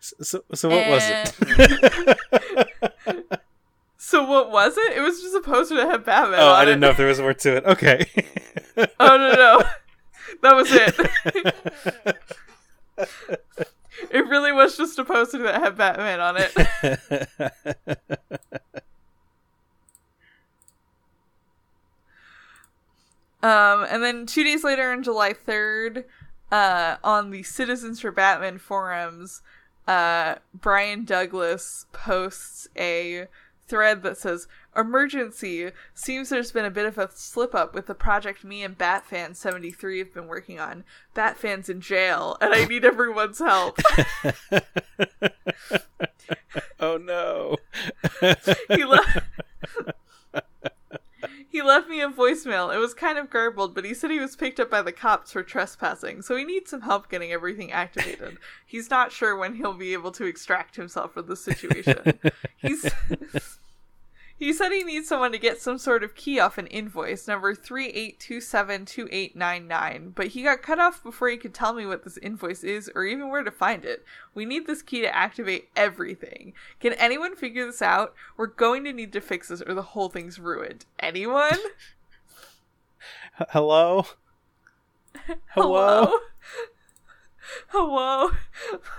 [0.00, 0.90] So, so, so what and...
[0.92, 2.12] was
[3.06, 3.40] it?
[3.98, 4.96] So what was it?
[4.96, 6.40] It was just a poster that had Batman.
[6.40, 6.86] Oh, I didn't it.
[6.86, 7.64] know if there was more to it.
[7.64, 8.06] Okay.
[9.00, 9.62] oh no no,
[10.42, 10.94] that was it.
[14.10, 16.54] it really was just a poster that had Batman on it.
[23.42, 26.04] um, and then two days later, on July third,
[26.52, 29.40] uh, on the Citizens for Batman forums,
[29.88, 33.26] uh, Brian Douglas posts a
[33.66, 35.70] thread that says emergency.
[35.94, 39.34] Seems there's been a bit of a slip up with the project me and batfan
[39.36, 40.84] 73 have been working on.
[41.14, 43.78] Batfan's in jail and i need everyone's help.
[46.78, 47.56] Oh no.
[48.68, 49.18] He left
[51.48, 52.74] he left me a voicemail.
[52.74, 55.32] It was kind of garbled but he said he was picked up by the cops
[55.32, 58.38] for trespassing so he needs some help getting everything activated.
[58.66, 62.18] He's not sure when he'll be able to extract himself from the situation.
[62.58, 62.90] He's
[64.38, 67.54] he said he needs someone to get some sort of key off an invoice, number
[67.54, 72.90] 38272899, but he got cut off before he could tell me what this invoice is
[72.94, 74.04] or even where to find it.
[74.34, 76.52] We need this key to activate everything.
[76.80, 78.14] Can anyone figure this out?
[78.36, 80.84] We're going to need to fix this or the whole thing's ruined.
[80.98, 81.54] Anyone?
[83.50, 84.06] Hello?
[85.48, 86.06] Hello?
[86.06, 86.18] Hello?
[87.68, 88.30] Hello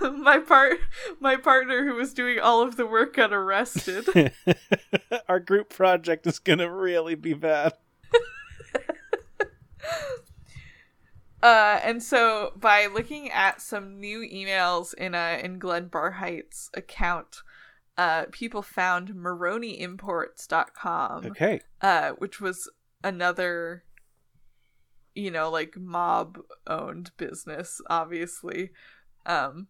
[0.00, 0.78] my part
[1.20, 4.32] my partner who was doing all of the work got arrested.
[5.28, 7.74] Our group project is gonna really be bad.
[11.40, 17.42] Uh and so by looking at some new emails in a in glenn barheight's account
[17.96, 21.60] uh people found maroniimports.com okay.
[21.80, 22.68] uh which was
[23.04, 23.84] another
[25.18, 28.70] you know, like mob owned business, obviously.
[29.26, 29.66] Um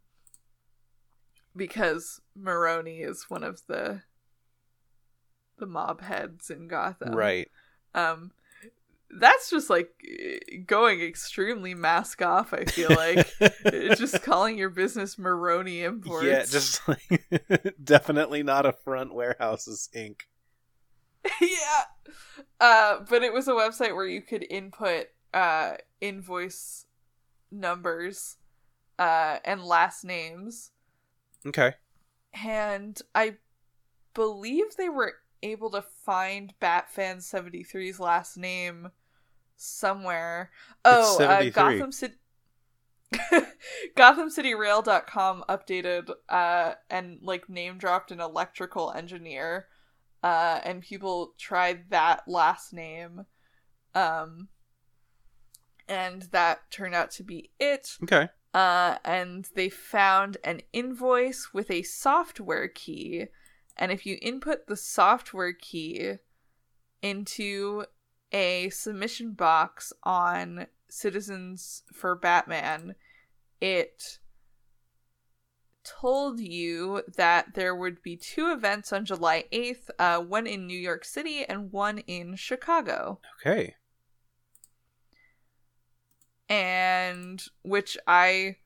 [1.56, 4.02] because Maroni is one of the
[5.58, 7.14] the mob heads in Gotham.
[7.14, 7.48] Right.
[7.94, 8.32] Um
[9.10, 9.90] that's just like
[10.66, 13.26] going extremely mask off, I feel like.
[13.96, 16.26] just calling your business Maroni Imports.
[16.26, 20.20] Yeah, just like definitely not a front warehouses Inc.
[21.40, 21.84] yeah.
[22.60, 26.86] Uh but it was a website where you could input uh, invoice
[27.50, 28.36] numbers
[28.98, 30.72] uh, and last names.
[31.46, 31.74] Okay.
[32.44, 33.36] And I
[34.14, 38.90] believe they were able to find Batfan 73's last name
[39.56, 40.50] somewhere.
[40.84, 42.14] Oh, uh, Gotham City.
[43.96, 49.66] GothamCityRail.com updated uh, and like name dropped an electrical engineer,
[50.22, 53.24] uh, and people tried that last name.
[53.94, 54.48] Um,
[55.88, 57.96] and that turned out to be it.
[58.02, 58.28] Okay.
[58.54, 63.26] Uh, and they found an invoice with a software key.
[63.76, 66.14] And if you input the software key
[67.02, 67.84] into
[68.32, 72.94] a submission box on Citizens for Batman,
[73.60, 74.18] it
[75.84, 80.78] told you that there would be two events on July 8th, uh, one in New
[80.78, 83.20] York City and one in Chicago.
[83.40, 83.74] Okay.
[86.48, 88.56] And which I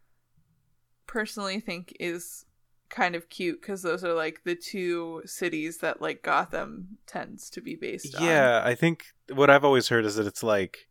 [1.06, 2.44] personally think is
[2.92, 7.60] kind of cute because those are like the two cities that like Gotham tends to
[7.60, 8.24] be based on.
[8.24, 10.88] Yeah, I think what I've always heard is that it's like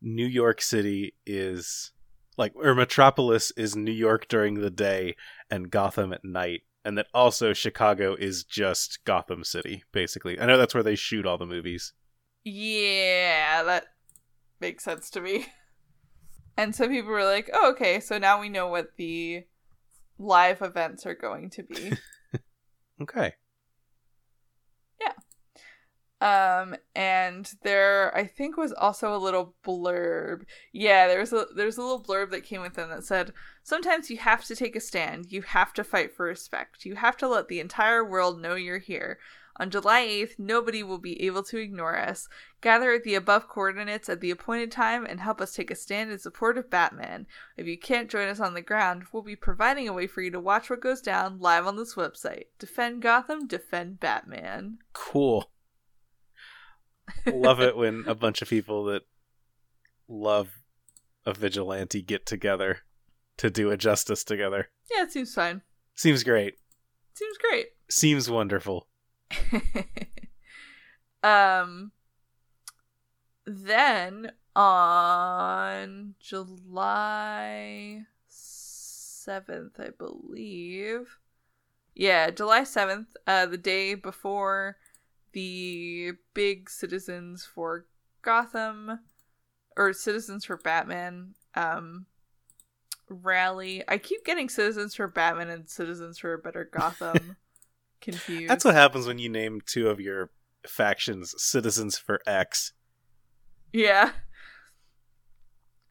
[0.00, 1.92] New York City is
[2.36, 5.14] like or Metropolis is New York during the day
[5.50, 10.40] and Gotham at night, and that also Chicago is just Gotham City, basically.
[10.40, 11.92] I know that's where they shoot all the movies.
[12.44, 13.86] Yeah, that
[14.60, 15.46] makes sense to me.
[16.56, 19.44] And so people were like, oh, okay, so now we know what the
[20.18, 21.92] live events are going to be.
[23.02, 23.34] Okay.
[25.00, 25.12] Yeah.
[26.20, 30.44] Um, and there, I think, was also a little blurb.
[30.72, 34.10] Yeah, there was a there's a little blurb that came with them that said, "Sometimes
[34.10, 35.30] you have to take a stand.
[35.30, 36.86] You have to fight for respect.
[36.86, 39.18] You have to let the entire world know you're here.
[39.58, 42.28] On July 8th, nobody will be able to ignore us.
[42.60, 46.10] Gather at the above coordinates at the appointed time and help us take a stand
[46.10, 47.26] in support of Batman.
[47.56, 50.30] If you can't join us on the ground, we'll be providing a way for you
[50.30, 52.46] to watch what goes down live on this website.
[52.58, 55.50] Defend Gotham, defend Batman." Cool.
[57.26, 59.02] love it when a bunch of people that
[60.08, 60.62] love
[61.24, 62.80] a vigilante get together
[63.38, 64.68] to do a justice together.
[64.90, 65.62] Yeah, it seems fine.
[65.94, 66.54] Seems great.
[67.14, 67.68] Seems great.
[67.88, 68.88] Seems wonderful.
[71.22, 71.92] um
[73.46, 81.18] then on July 7th, I believe.
[81.94, 84.76] Yeah, July 7th, uh the day before
[85.32, 87.86] the big Citizens for
[88.22, 89.00] Gotham
[89.76, 92.06] or Citizens for Batman um
[93.08, 93.82] rally.
[93.88, 97.36] I keep getting Citizens for Batman and Citizens for a Better Gotham
[98.00, 98.48] confused.
[98.48, 100.30] That's what happens when you name two of your
[100.66, 102.72] factions Citizens for X.
[103.72, 104.12] Yeah.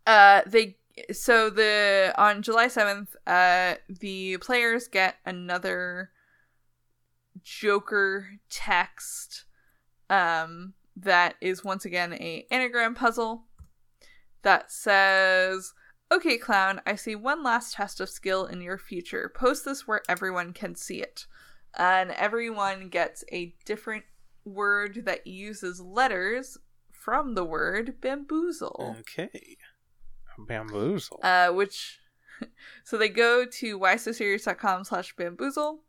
[0.06, 0.78] Uh they
[1.12, 6.12] so the on July 7th, uh the players get another
[7.44, 9.46] Joker text
[10.10, 13.46] um that is once again a anagram puzzle
[14.44, 15.74] that says
[16.12, 19.32] Okay, clown, I see one last test of skill in your future.
[19.34, 21.26] Post this where everyone can see it.
[21.78, 24.06] And everyone gets a different
[24.46, 26.58] word that uses letters
[26.92, 28.96] from the word bamboozle.
[29.00, 29.58] Okay.
[30.38, 31.20] Bamboozle.
[31.22, 32.00] Uh, which,
[32.84, 35.82] so they go to whysoSerious.com slash bamboozle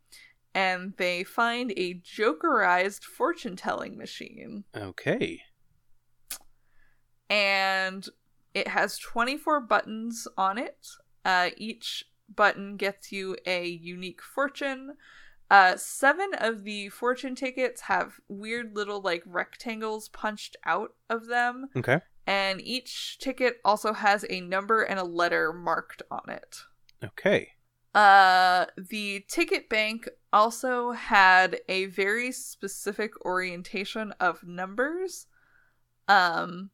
[0.53, 4.63] and they find a jokerized fortune telling machine.
[4.75, 5.41] Okay.
[7.29, 8.07] And
[8.53, 10.87] it has 24 buttons on it.
[11.23, 14.95] Uh, each button gets you a unique fortune.
[15.49, 21.67] Uh, seven of the fortune tickets have weird little like rectangles punched out of them.
[21.75, 22.01] Okay.
[22.25, 26.57] And each ticket also has a number and a letter marked on it.
[27.03, 27.51] Okay.
[27.95, 35.27] Uh, the ticket bank also had a very specific orientation of numbers.
[36.09, 36.71] Um,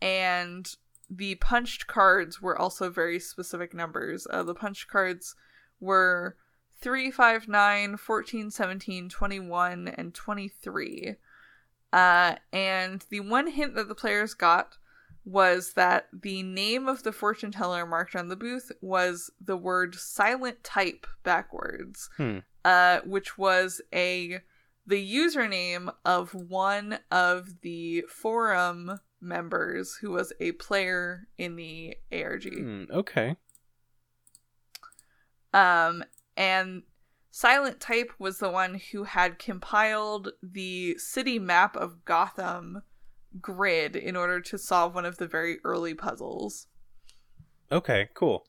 [0.00, 0.72] and
[1.10, 4.26] the punched cards were also very specific numbers.
[4.30, 5.34] Uh, the punched cards
[5.80, 6.36] were
[6.80, 11.16] 3, 5, 9, 14, 17, 21, and 23.
[11.92, 14.76] Uh, and the one hint that the players got
[15.24, 19.94] was that the name of the fortune teller marked on the booth was the word
[19.94, 22.38] silent type backwards, Hmm.
[22.64, 24.40] uh, which was a
[24.86, 32.44] the username of one of the forum members who was a player in the ARG.
[32.50, 33.36] Hmm, okay.
[35.52, 36.04] Um,
[36.38, 36.84] and
[37.30, 42.82] Silent Type was the one who had compiled the city map of Gotham
[43.40, 46.68] grid in order to solve one of the very early puzzles.
[47.70, 48.46] Okay, cool.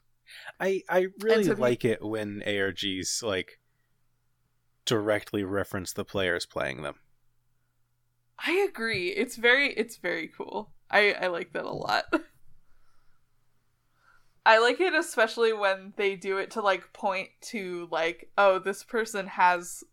[0.59, 3.59] I I really so we- like it when ARGs like
[4.85, 6.95] directly reference the players playing them.
[8.37, 9.09] I agree.
[9.09, 10.71] It's very it's very cool.
[10.89, 12.05] I I like that a lot.
[14.45, 18.83] I like it especially when they do it to like point to like oh this
[18.83, 19.83] person has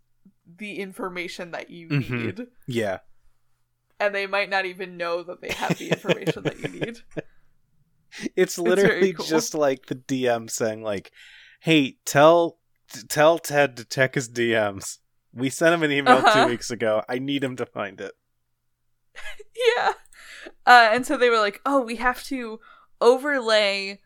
[0.56, 2.10] the information that you Mhm.
[2.10, 2.98] need Yeah.
[4.00, 6.98] and they might not even know that they have the information that you need.
[8.36, 9.26] It's literally cool.
[9.26, 11.10] just like the DM saying like,
[11.60, 12.58] "Hey, tell
[13.08, 14.98] tell Ted to check his DMs.
[15.32, 16.44] We sent him an email Uh-huh.
[16.44, 17.02] two weeks ago.
[17.08, 18.12] I need him to find it."
[19.76, 19.92] yeah.
[20.64, 22.60] Uh, and so they were like, "Oh, we have to
[23.00, 24.00] overlay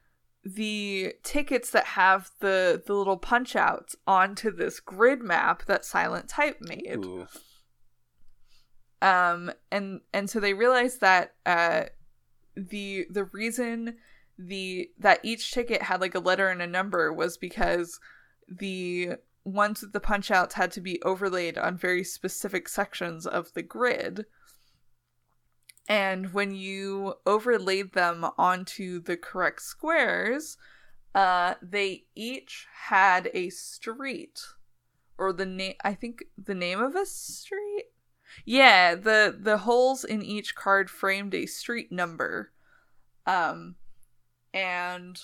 [0.44, 6.28] the tickets that have the the little punch outs onto this grid map that Silent
[6.28, 7.26] Type made." Ooh.
[9.02, 11.84] um and and so they realized that uh
[12.56, 13.96] the the reason
[14.38, 17.98] the that each ticket had like a letter and a number was because
[18.48, 19.10] the
[19.44, 23.62] ones with the punch outs had to be overlaid on very specific sections of the
[23.62, 24.24] grid
[25.90, 30.56] and when you overlaid them onto the correct squares
[31.14, 34.40] uh they each had a street
[35.18, 37.86] or the name i think the name of a street
[38.44, 42.52] yeah, the the holes in each card framed a street number.
[43.26, 43.76] Um
[44.52, 45.20] and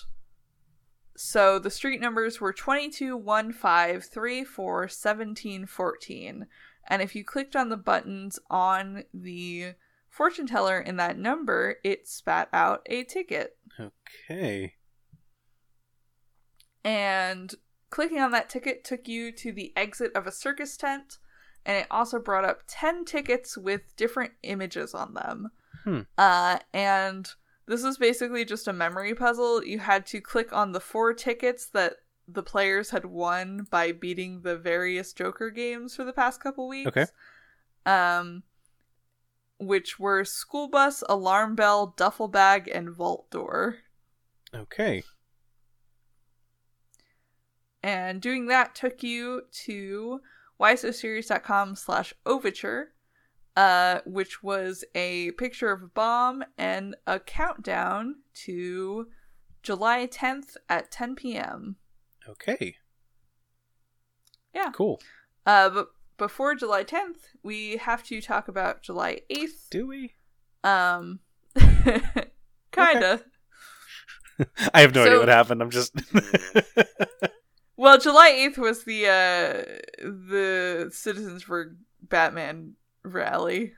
[1.15, 6.47] so the street numbers were 22, 1, 5, 3, 4, 17, 14.
[6.89, 9.73] And if you clicked on the buttons on the
[10.17, 13.55] fortune teller in that number, it spat out a ticket.
[13.79, 14.73] Okay.
[16.83, 17.53] And
[17.91, 21.19] clicking on that ticket took you to the exit of a circus tent,
[21.65, 25.51] and it also brought up 10 tickets with different images on them.
[25.83, 26.01] Hmm.
[26.17, 27.29] Uh, and
[27.67, 29.63] this was basically just a memory puzzle.
[29.63, 34.41] You had to click on the four tickets that the players had won by beating
[34.41, 36.87] the various Joker games for the past couple weeks.
[36.87, 37.05] Okay.
[37.85, 38.43] Um,
[39.59, 43.77] which were school bus, alarm bell, duffel bag, and vault door.
[44.53, 45.03] Okay.
[47.83, 50.19] and doing that took you to
[50.59, 52.93] whysoserious.com slash overture
[53.55, 59.07] uh, which was a picture of a bomb and a countdown to
[59.63, 61.75] july 10th at 10 p.m
[62.29, 62.75] Okay.
[64.53, 64.71] Yeah.
[64.73, 64.99] Cool.
[65.45, 70.13] uh, but before july 10th we have to talk about july 8th Do we?
[70.63, 71.19] um
[72.71, 73.21] kinda
[74.73, 75.61] I have no idea what happened.
[75.63, 75.93] I'm just
[77.77, 79.63] well july 8th was the uh
[79.99, 82.73] the citizens for batman
[83.03, 83.73] rally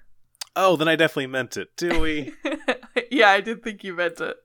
[0.56, 1.70] Oh, then I definitely meant it.
[1.78, 2.34] Do we?
[3.12, 4.36] yeah, I did think you meant it.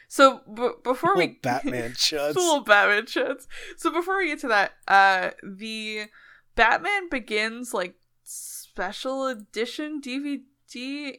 [0.09, 2.35] So b- before we Batman chuds.
[2.35, 3.47] little Batman chuds.
[3.77, 6.07] So before we get to that, uh, the
[6.55, 10.41] Batman Begins like special edition DVD.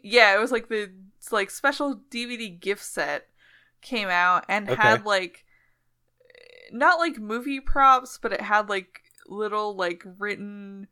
[0.03, 0.91] Yeah, it was like the
[1.31, 3.29] like special DVD gift set
[3.81, 4.81] came out and Okay.
[4.81, 5.45] had like
[6.73, 10.89] not like movie props, but it had like little like written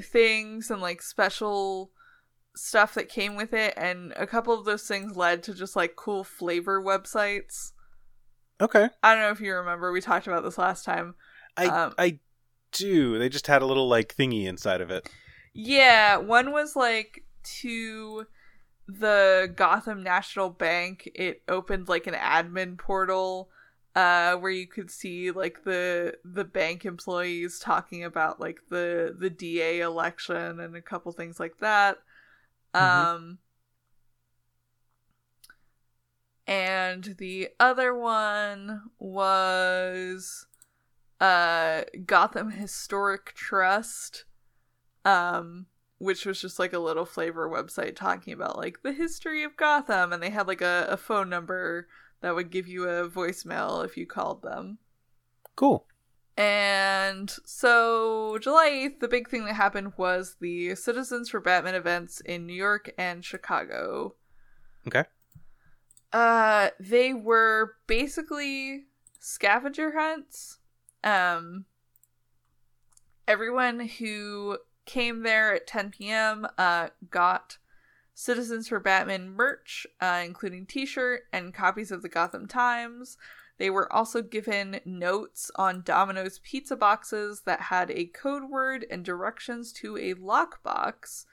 [0.00, 1.90] things and like special
[2.54, 5.96] stuff that came with it and a couple of those things led to just like
[5.96, 7.72] cool flavor websites.
[8.60, 8.88] Okay.
[9.02, 11.14] I don't know if you remember we talked about this last time.
[11.56, 12.18] I Um, I
[12.72, 13.18] do.
[13.18, 15.08] They just had a little like thingy inside of it.
[15.54, 17.24] Yeah, one was like
[17.60, 18.26] to
[18.86, 21.10] the Gotham National Bank.
[21.14, 23.50] It opened like an admin portal
[23.94, 29.28] uh where you could see like the the bank employees talking about like the the
[29.28, 31.98] DA election and a couple things like that.
[32.74, 32.80] Mhm.
[32.80, 33.38] Um
[36.46, 40.46] and the other one was
[41.20, 44.24] uh Gotham Historic Trust
[45.04, 45.66] um
[45.98, 50.12] which was just like a little flavor website talking about like the history of Gotham
[50.12, 51.86] and they had like a, a phone number
[52.20, 54.78] that would give you a voicemail if you called them.
[55.56, 55.86] Cool.
[56.36, 62.20] And so July 8th, the big thing that happened was the Citizens for Batman events
[62.20, 64.14] in New York and Chicago.
[64.86, 65.04] Okay.
[66.12, 68.84] Uh they were basically
[69.20, 70.58] scavenger hunts.
[71.04, 71.66] Um
[73.28, 76.46] everyone who came there at 10 p.m.
[76.56, 77.58] uh got
[78.14, 83.16] Citizens for Batman merch, uh, including t-shirt and copies of the Gotham Times.
[83.62, 89.04] They were also given notes on Domino's pizza boxes that had a code word and
[89.04, 91.26] directions to a lockbox.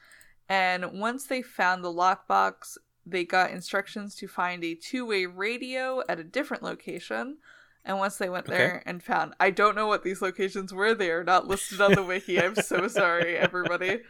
[0.47, 6.03] And once they found the lockbox, they got instructions to find a two way radio
[6.07, 7.37] at a different location.
[7.83, 11.09] And once they went there and found, I don't know what these locations were, they
[11.09, 12.39] are not listed on the wiki.
[12.39, 14.01] I'm so sorry, everybody.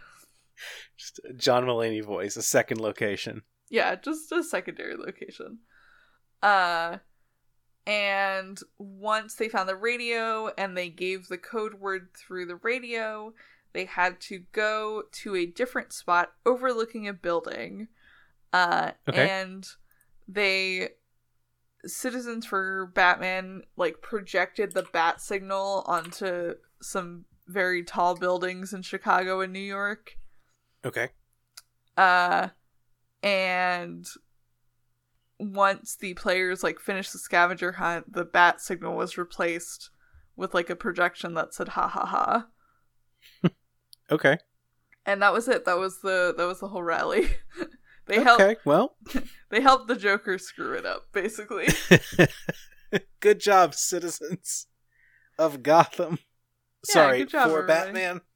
[0.98, 3.44] Just a John Mulaney voice, a second location.
[3.70, 5.60] Yeah, just a secondary location.
[6.44, 6.98] Uh
[7.86, 13.34] and once they found the radio and they gave the code word through the radio,
[13.74, 17.88] they had to go to a different spot overlooking a building.
[18.54, 19.30] Uh, Okay.
[19.30, 19.66] And
[20.28, 20.90] they,
[21.86, 29.42] Citizens for Batman, like projected the bat signal onto some very tall buildings in Chicago
[29.42, 30.18] and New York.
[30.86, 31.10] Okay.
[31.98, 32.50] Uh,
[33.24, 34.06] and
[35.40, 39.90] once the players like finished the scavenger hunt, the bat signal was replaced
[40.36, 42.48] with like a projection that said "ha ha ha,"
[44.12, 44.38] Okay.
[45.06, 45.66] and that was it.
[45.66, 47.28] That was the that was the whole rally.
[48.08, 48.60] they helped Okay.
[48.66, 48.96] Well,
[49.50, 51.68] they helped the Joker screw it up, basically.
[53.20, 54.68] good job, citizens
[55.38, 56.20] of Gotham.
[56.88, 57.92] Yeah, Sorry good job, for everybody.
[57.94, 58.22] Batman.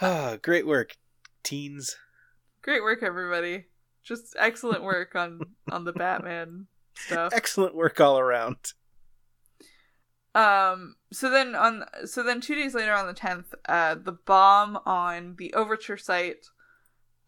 [0.00, 0.96] Ah, great work,
[1.44, 1.96] teens.
[2.62, 3.66] Great work, everybody.
[4.02, 7.32] Just excellent work on on the Batman stuff.
[7.34, 8.72] Excellent work all around.
[10.34, 10.96] Um.
[11.12, 11.84] So then on.
[12.04, 16.46] So then two days later on the tenth, uh, the bomb on the Overture site,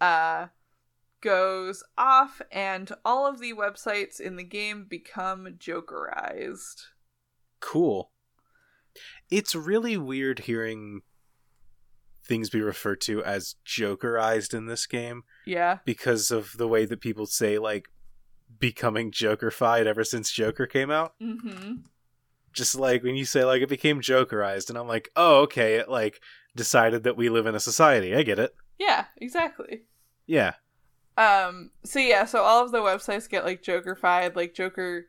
[0.01, 0.47] uh,
[1.21, 6.87] goes off, and all of the websites in the game become Jokerized.
[7.61, 8.11] Cool.
[9.31, 11.03] It's really weird hearing
[12.27, 15.79] things be referred to as jokerized in this game Yeah.
[15.85, 17.87] because of the way that people say like
[18.59, 21.13] becoming jokerfied ever since Joker came out.
[21.21, 21.75] Mm-hmm.
[22.53, 25.89] Just like when you say like it became jokerized and I'm like, "Oh, okay, it
[25.89, 26.21] like
[26.55, 28.15] decided that we live in a society.
[28.15, 29.07] I get it." Yeah.
[29.19, 29.83] Exactly.
[30.27, 30.55] Yeah.
[31.19, 31.71] Um.
[31.85, 32.25] So yeah.
[32.27, 34.37] So all of the websites get like Jokerfied.
[34.37, 35.07] Like Joker,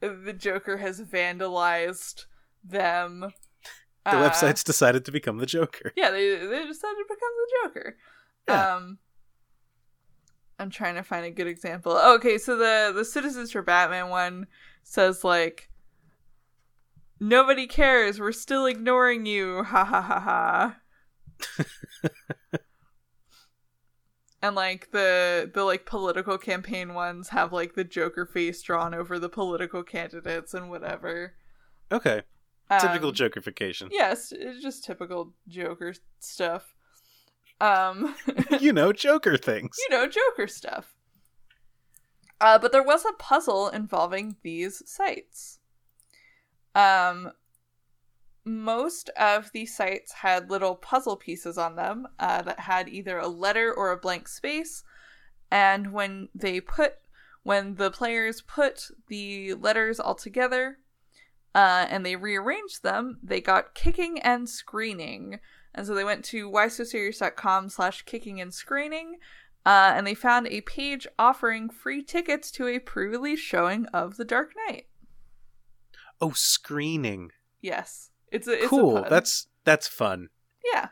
[0.00, 2.24] the Joker has vandalized
[2.64, 3.30] them.
[4.04, 5.92] The Uh, websites decided to become the Joker.
[5.96, 7.96] Yeah, they they decided to become the Joker.
[8.48, 8.74] Yeah.
[8.76, 8.98] Um
[10.58, 11.96] I'm trying to find a good example.
[11.96, 14.46] Okay, so the the Citizens for Batman one
[14.82, 15.68] says like
[17.20, 19.62] Nobody cares, we're still ignoring you.
[19.64, 20.76] Ha ha ha ha.
[24.42, 29.18] and like the the like political campaign ones have like the Joker face drawn over
[29.18, 31.34] the political candidates and whatever.
[31.92, 32.22] Okay.
[32.80, 33.88] Typical Um, jokerification.
[33.90, 36.74] Yes, it's just typical Joker stuff.
[37.60, 38.14] Um,
[38.60, 39.76] you know, Joker things.
[39.78, 40.94] you know, Joker stuff.
[42.40, 45.60] Uh, but there was a puzzle involving these sites.
[46.74, 47.32] Um,
[48.44, 53.28] most of the sites had little puzzle pieces on them uh, that had either a
[53.28, 54.82] letter or a blank space,
[55.50, 56.94] and when they put
[57.44, 60.78] when the players put the letters all together
[61.54, 65.40] uh, and they rearranged them, they got kicking and screening.
[65.74, 69.16] And so they went to whysoserious.com slash kicking and screening,
[69.64, 74.24] uh, and they found a page offering free tickets to a pre-release showing of The
[74.24, 74.86] Dark Knight.
[76.20, 77.30] Oh, screening.
[77.60, 78.98] Yes, it's a it's cool.
[78.98, 79.08] A.
[79.08, 80.28] That's that's fun.
[80.72, 80.88] yeah.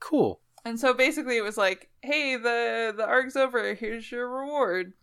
[0.00, 0.40] Cool.
[0.64, 3.74] And so basically, it was like, "Hey, the the arc's over.
[3.74, 4.94] Here's your reward.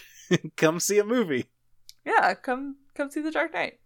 [0.56, 1.46] Come see a movie.
[2.04, 3.78] Yeah, come come see The Dark Knight."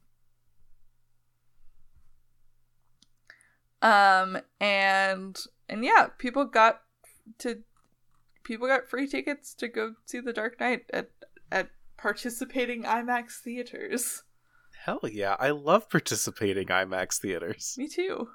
[3.82, 5.38] Um, and
[5.68, 6.82] and yeah, people got
[7.38, 7.62] to
[8.44, 11.10] people got free tickets to go see The Dark Knight at
[11.50, 14.22] at participating IMAX theaters.
[14.84, 15.36] Hell yeah.
[15.38, 17.74] I love participating IMAX theaters.
[17.76, 18.28] Me too.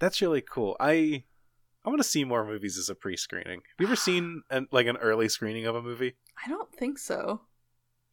[0.00, 0.76] That's really cool.
[0.80, 1.24] I
[1.84, 3.60] I want to see more movies as a pre-screening.
[3.60, 6.16] Have you ever seen an, like an early screening of a movie?
[6.44, 7.42] I don't think so.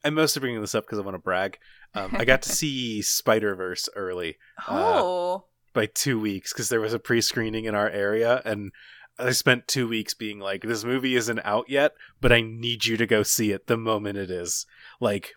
[0.04, 1.58] I'm mostly bringing this up because I want to brag.
[1.94, 4.36] Um, I got to see Spider Verse early
[4.68, 8.72] Oh, by two weeks because there was a pre-screening in our area, and
[9.18, 12.96] I spent two weeks being like, "This movie isn't out yet, but I need you
[12.96, 14.66] to go see it the moment it is."
[15.00, 15.34] Like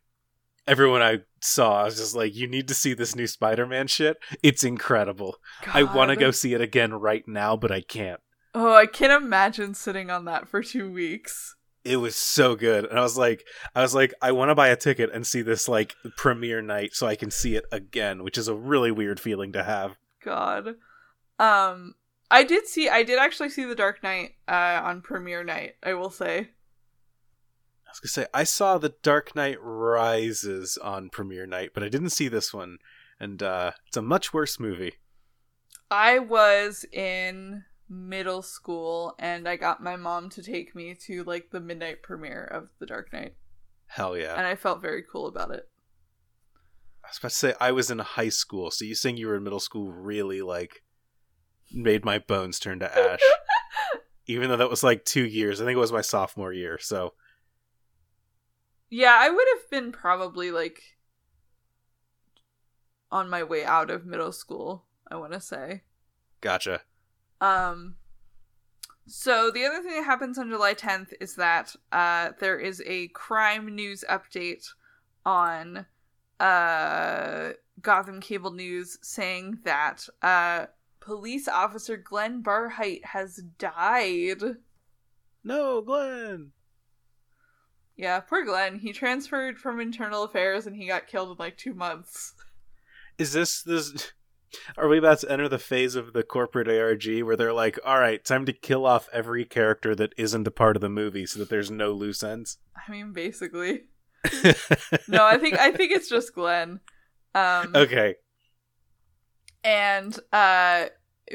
[0.68, 4.18] everyone I saw, I was just like, "You need to see this new Spider-Man shit.
[4.42, 5.38] It's incredible.
[5.74, 8.22] I want to go see it again right now, but I can't."
[8.54, 11.56] Oh, I can't imagine sitting on that for two weeks.
[11.86, 13.45] It was so good, and I was like,
[13.76, 16.95] I was like, I want to buy a ticket and see this like premiere night
[16.95, 19.95] so I can see it again, which is a really weird feeling to have.
[20.24, 20.76] God.
[21.38, 21.94] Um
[22.32, 25.94] I did see I did actually see The Dark Knight uh on premiere night, I
[25.94, 26.40] will say.
[26.40, 31.90] I was gonna say I saw The Dark Knight Rises on premiere night, but I
[31.90, 32.80] didn't see this one,
[33.20, 34.94] and uh, it's a much worse movie.
[35.91, 41.52] I was in middle school and I got my mom to take me to like
[41.52, 43.36] the midnight premiere of The Dark Knight
[43.88, 44.36] Hell yeah!
[44.36, 45.70] and I felt very cool about it.
[47.03, 49.36] I was about to say I was in high school, so you saying you were
[49.36, 50.84] in middle school really like
[51.72, 53.20] made my bones turn to ash.
[54.28, 56.80] Even though that was like two years, I think it was my sophomore year.
[56.80, 57.14] So
[58.90, 60.82] Yeah, I would have been probably like
[63.12, 65.84] on my way out of middle school, I want to say.
[66.41, 66.82] Gotcha.
[67.46, 67.96] Um
[69.08, 73.08] so the other thing that happens on July 10th is that uh there is a
[73.10, 74.68] crime news update
[75.26, 75.86] on
[76.40, 77.52] uh
[77.82, 80.66] Gotham Cable News saying that uh
[81.00, 84.42] police officer Glenn Barheit has died.
[85.44, 86.52] No, Glenn.
[87.96, 88.80] Yeah, poor Glenn.
[88.80, 92.34] He transferred from internal affairs and he got killed in like 2 months.
[93.20, 94.12] Is this this
[94.77, 97.99] are we about to enter the phase of the corporate ARG where they're like, "All
[97.99, 101.40] right, time to kill off every character that isn't a part of the movie so
[101.40, 103.84] that there's no loose ends?" I mean, basically.
[105.07, 106.80] no, I think I think it's just Glenn.
[107.34, 108.15] Um okay.
[109.64, 110.86] and uh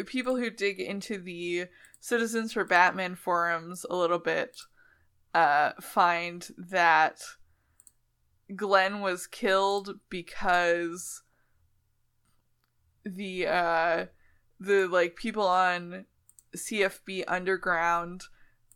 [0.07, 1.67] people who dig into the
[2.01, 4.57] citizens for batman forums a little bit
[5.35, 7.21] uh find that
[8.57, 11.23] glenn was killed because
[13.05, 14.07] the uh
[14.59, 16.05] the like people on
[16.55, 18.25] cfb underground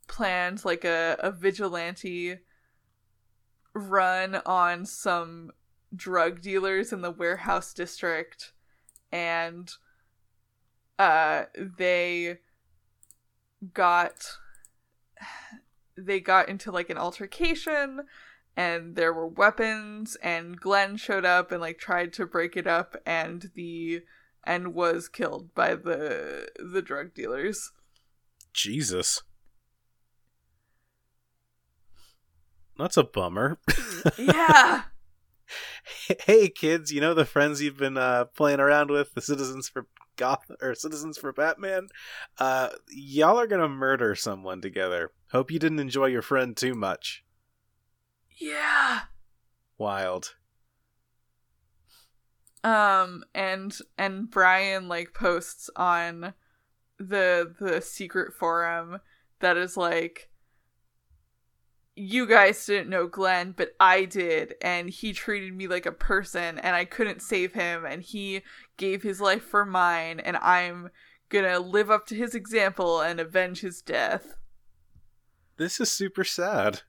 [0.06, 2.38] planned like a, a vigilante
[3.74, 5.50] run on some
[5.94, 8.52] drug dealers in the warehouse district.
[9.12, 9.70] And
[10.98, 12.38] uh they
[13.72, 14.38] got
[15.96, 18.02] they got into like an altercation
[18.56, 22.96] and there were weapons and Glenn showed up and like tried to break it up
[23.04, 24.02] and the
[24.44, 27.72] and was killed by the the drug dealers.
[28.52, 29.22] Jesus.
[32.78, 33.58] That's a bummer.
[34.18, 34.82] Yeah.
[36.26, 39.86] hey kids, you know the friends you've been uh, playing around with, the citizens for
[40.16, 41.88] Goth or citizens for Batman?
[42.38, 45.12] Uh, y'all are gonna murder someone together.
[45.32, 47.23] Hope you didn't enjoy your friend too much.
[48.36, 49.00] Yeah.
[49.78, 50.34] Wild.
[52.62, 56.32] um and and brian like posts on
[56.98, 59.00] the the secret forum
[59.40, 60.30] that is like
[61.96, 66.58] you guys didn't know glenn but i did and he treated me like a person
[66.58, 68.40] and i couldn't save him and he
[68.76, 70.88] gave his life for mine and i'm
[71.28, 74.36] gonna live up to his example and avenge his death
[75.56, 76.82] This is super sad.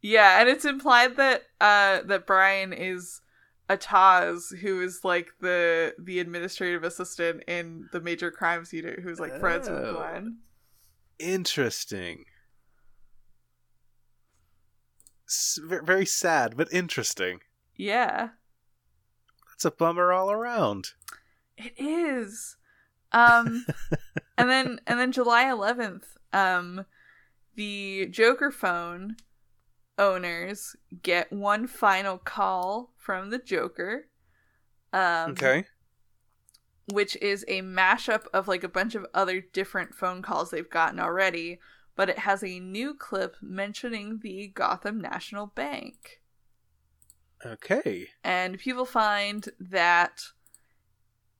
[0.00, 3.20] Yeah, and it's implied that uh that Brian is
[3.68, 9.20] a Taz who is like the the administrative assistant in the major crimes unit who's
[9.20, 9.94] like friends with Oh.
[9.94, 10.38] Glenn.
[11.18, 12.24] Interesting.
[15.28, 17.40] S- very sad, but interesting.
[17.76, 18.30] Yeah.
[19.50, 20.90] That's a bummer all around.
[21.56, 22.56] It is.
[23.12, 23.66] Um
[24.38, 26.86] and then and then July 11th, um
[27.56, 29.16] the Joker phone
[29.98, 34.06] owners get one final call from the Joker.
[34.92, 35.66] Um okay.
[36.92, 40.98] which is a mashup of like a bunch of other different phone calls they've gotten
[40.98, 41.58] already,
[41.96, 46.20] but it has a new clip mentioning the Gotham National Bank.
[47.44, 48.08] Okay.
[48.24, 50.22] And people find that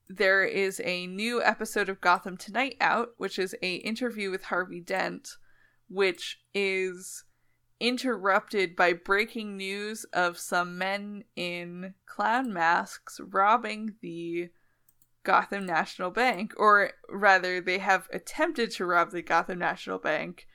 [0.07, 4.81] there is a new episode of Gotham Tonight out, which is a interview with Harvey
[4.81, 5.37] Dent,
[5.87, 7.23] which is
[7.79, 14.49] interrupted by breaking news of some men in clown masks robbing the
[15.23, 20.47] Gotham National Bank, or rather, they have attempted to rob the Gotham National Bank,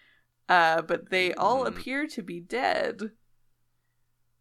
[0.48, 1.68] uh, but they all Hmm.
[1.68, 3.12] appear to be dead.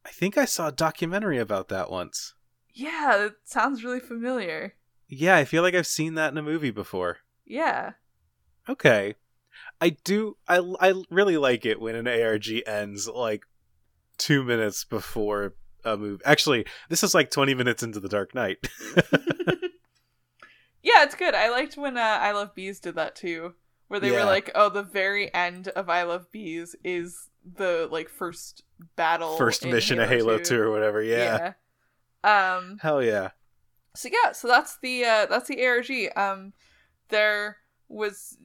[0.06, 2.36] I think I saw a documentary about that once.
[2.74, 4.76] Yeah, that sounds really familiar.
[5.08, 7.20] Yeah, I feel like I've seen that in a movie before.
[7.46, 7.94] Yeah.
[8.68, 9.16] Okay.
[9.82, 13.44] I do I I really like it when an ARG ends like
[14.18, 16.24] 2 minutes before a movie.
[16.26, 18.58] Actually, this is like 20 minutes into the Dark Knight.
[20.84, 21.34] Yeah, it's good.
[21.34, 23.54] I liked when uh, I Love Bees did that too,
[23.88, 28.10] where they were like, "Oh, the very end of I Love Bees is the like
[28.10, 28.64] first
[28.98, 30.44] battle, First mission of Halo 2.
[30.44, 31.02] 2 or whatever.
[31.02, 31.54] Yeah.
[32.26, 32.56] Yeah.
[32.58, 32.80] Um.
[32.82, 33.30] Hell yeah.
[33.96, 34.34] So yeah.
[34.34, 35.90] So that's the uh that's the ARG.
[36.18, 36.52] Um.
[37.08, 37.58] There
[37.90, 38.38] was,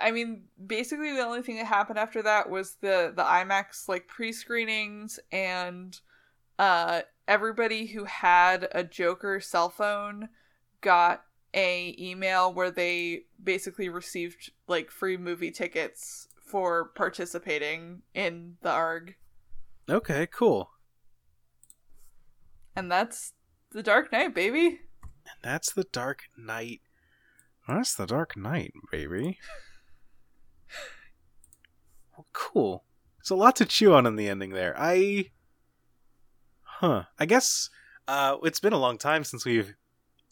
[0.00, 4.06] I mean, basically the only thing that happened after that was the the IMAX like
[4.06, 5.98] pre screenings and
[6.58, 10.28] uh everybody who had a Joker cell phone
[10.80, 11.22] got
[11.54, 19.14] a email where they basically received like free movie tickets for participating in the ARG.
[19.88, 20.70] Okay, cool.
[22.74, 23.32] And that's
[23.70, 24.80] the Dark Knight, baby.
[25.02, 26.80] And that's the Dark Knight.
[27.68, 29.38] That's the Dark Knight, baby.
[32.16, 32.84] Well, cool.
[33.18, 34.74] There's a lot to chew on in the ending there.
[34.76, 35.30] I.
[36.62, 37.04] Huh.
[37.18, 37.70] I guess
[38.08, 39.74] uh, it's been a long time since we've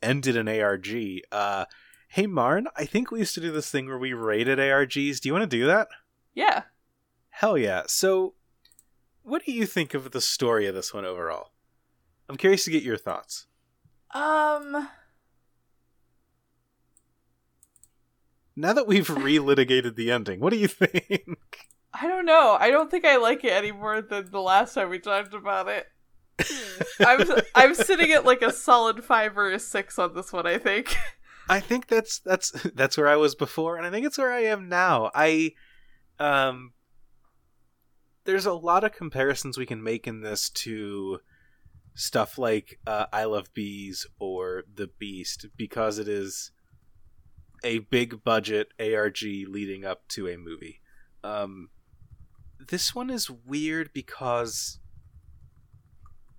[0.02, 0.88] ended an ARG.
[1.30, 1.66] Uh,
[2.08, 5.20] hey Marn, I think we used to do this thing where we rated ARGs.
[5.20, 5.88] Do you want to do that?
[6.34, 6.64] Yeah.
[7.30, 7.84] Hell yeah.
[7.86, 8.34] So,
[9.22, 11.52] what do you think of the story of this one overall?
[12.28, 13.46] I'm curious to get your thoughts.
[14.12, 14.88] Um.
[18.56, 21.68] Now that we've relitigated the ending, what do you think?
[21.92, 22.56] I don't know.
[22.58, 25.68] I don't think I like it any more than the last time we talked about
[25.68, 25.86] it.
[27.00, 30.46] I'm I'm sitting at like a solid five or a six on this one.
[30.46, 30.96] I think.
[31.48, 34.44] I think that's that's that's where I was before, and I think it's where I
[34.44, 35.10] am now.
[35.14, 35.52] I,
[36.20, 36.74] um,
[38.24, 41.18] there's a lot of comparisons we can make in this to
[41.94, 46.52] stuff like uh, I Love Bees or The Beast because it is
[47.62, 50.80] a big budget ARG leading up to a movie.
[51.22, 51.70] Um,
[52.58, 54.78] this one is weird because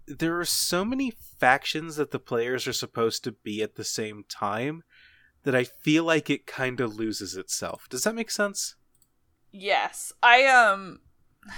[0.07, 4.23] there are so many factions that the players are supposed to be at the same
[4.27, 4.83] time
[5.43, 7.87] that I feel like it kind of loses itself.
[7.89, 8.75] Does that make sense?
[9.51, 10.13] Yes.
[10.21, 10.99] I um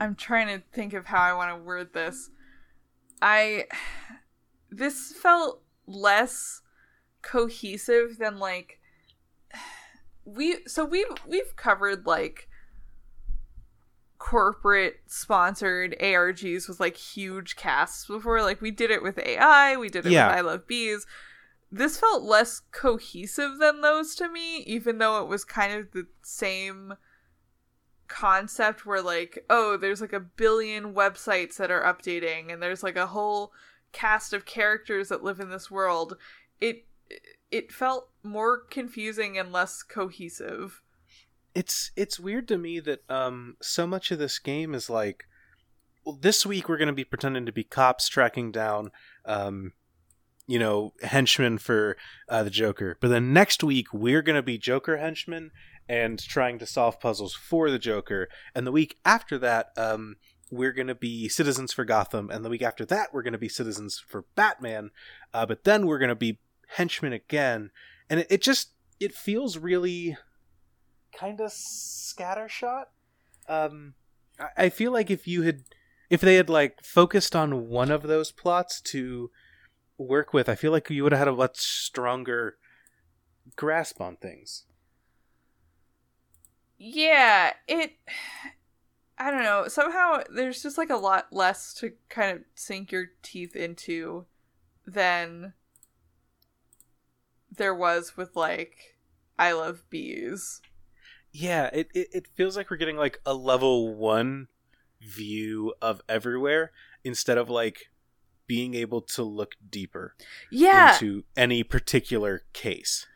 [0.00, 2.30] I'm trying to think of how I want to word this.
[3.20, 3.64] I
[4.70, 6.62] this felt less
[7.22, 8.80] cohesive than like
[10.24, 12.48] we so we've we've covered like
[14.18, 18.42] corporate sponsored ARGs with like huge casts before.
[18.42, 20.28] Like we did it with AI, we did it Yeah.
[20.28, 21.06] with I Love Bees.
[21.70, 26.06] This felt less cohesive than those to me, even though it was kind of the
[26.22, 26.94] same
[28.08, 32.96] concept where like, oh, there's like a billion websites that are updating and there's like
[32.96, 33.52] a whole
[33.92, 36.16] cast of characters that live in this world.
[36.60, 36.86] It
[37.50, 40.82] it felt more confusing and less cohesive.
[41.54, 45.24] it's it's weird to me that um so much of this game is like
[46.04, 48.90] well this week we're going to be pretending to be cops tracking down
[49.24, 49.72] um
[50.46, 51.96] you know henchmen for
[52.28, 55.50] uh, the joker but then next week we're going to be joker henchmen
[55.88, 60.16] and trying to solve puzzles for the joker and the week after that um
[60.50, 63.38] we're going to be citizens for gotham and the week after that we're going to
[63.38, 64.90] be citizens for batman
[65.34, 66.38] uh, but then we're going to be
[66.76, 67.70] henchmen again
[68.10, 68.70] and it, it just
[69.00, 70.16] it feels really
[71.12, 72.84] kind of scattershot.
[73.48, 73.94] Um,
[74.38, 75.62] I, I feel like if you had,
[76.10, 79.30] if they had like focused on one of those plots to
[79.96, 82.56] work with, I feel like you would have had a much stronger
[83.56, 84.64] grasp on things.
[86.78, 87.92] Yeah, it
[89.18, 89.66] I don't know.
[89.68, 94.26] Somehow there's just like a lot less to kind of sink your teeth into
[94.86, 95.54] than
[97.54, 98.96] there was with like
[99.38, 100.60] I love bees.
[101.32, 104.48] Yeah, it, it, it feels like we're getting like a level one
[105.00, 106.72] view of everywhere
[107.04, 107.90] instead of like
[108.46, 110.14] being able to look deeper
[110.50, 110.94] Yeah.
[110.94, 113.06] into any particular case.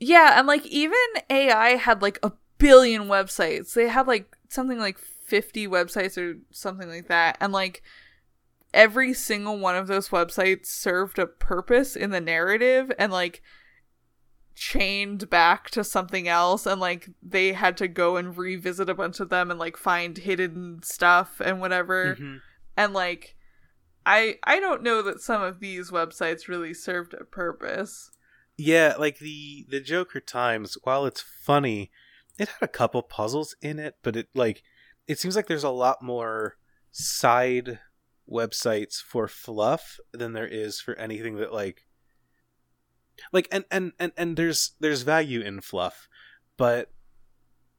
[0.00, 0.98] Yeah, and like even
[1.30, 3.74] AI had like a billion websites.
[3.74, 7.36] They had like something like 50 websites or something like that.
[7.40, 7.82] And like
[8.74, 13.42] every single one of those websites served a purpose in the narrative and like
[14.54, 19.18] chained back to something else and like they had to go and revisit a bunch
[19.18, 22.40] of them and like find hidden stuff and whatever Mhm.
[22.76, 23.34] and like
[24.04, 28.10] i i don't know that some of these websites really served a purpose
[28.58, 31.90] Yeah, like the the Joker Times, while it's funny,
[32.38, 34.62] it had a couple puzzles in it, but it like
[35.06, 36.56] it seems like there's a lot more
[36.90, 37.78] side
[38.30, 41.82] websites for fluff than there is for anything that like
[43.32, 46.08] like and and and, and there's there's value in fluff,
[46.56, 46.90] but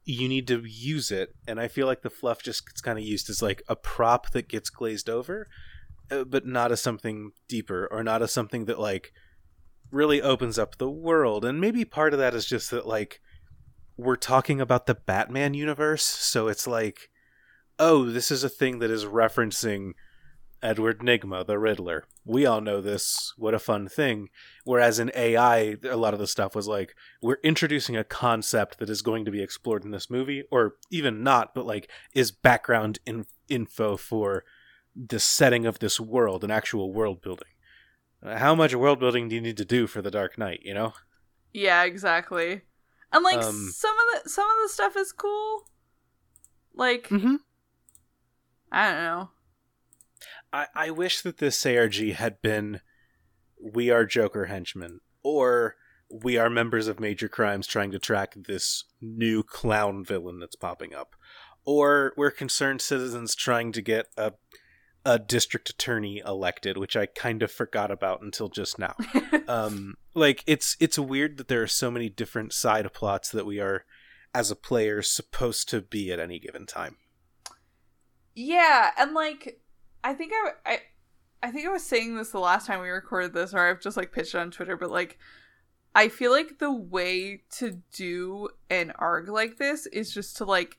[0.04, 1.34] you need to use it.
[1.48, 4.30] And I feel like the fluff just gets kind of used as like a prop
[4.32, 5.48] that gets glazed over,
[6.10, 9.12] uh, but not as something deeper or not as something that like
[9.90, 11.44] really opens up the world.
[11.44, 13.20] And maybe part of that is just that like
[13.96, 17.10] we're talking about the batman universe so it's like
[17.78, 19.92] oh this is a thing that is referencing
[20.62, 24.28] edward nygma the riddler we all know this what a fun thing
[24.64, 28.88] whereas in ai a lot of the stuff was like we're introducing a concept that
[28.88, 32.98] is going to be explored in this movie or even not but like is background
[33.04, 34.44] in- info for
[34.96, 37.48] the setting of this world and actual world building
[38.24, 40.60] how much world building do you need to do for the Dark Knight?
[40.62, 40.94] You know,
[41.52, 42.62] Yeah, exactly.
[43.12, 45.68] And like Um, some of the some of the stuff is cool.
[46.74, 47.36] Like mm-hmm.
[48.74, 49.30] I don't know.
[50.52, 52.80] I I wish that this ARG had been
[53.60, 55.76] we are Joker henchmen or
[56.10, 60.94] we are members of major crimes trying to track this new clown villain that's popping
[60.94, 61.14] up
[61.64, 64.32] or we're concerned citizens trying to get a
[65.06, 68.96] a district attorney elected, which I kind of forgot about until just now.
[69.48, 73.60] um, like it's it's weird that there are so many different side plots that we
[73.60, 73.84] are,
[74.34, 76.96] as a player, supposed to be at any given time.
[78.34, 79.60] Yeah, and like
[80.02, 80.78] I think I I
[81.42, 83.96] I think I was saying this the last time we recorded this, or I've just
[83.96, 85.18] like pitched it on Twitter, but like
[85.94, 90.78] I feel like the way to do an arg like this is just to like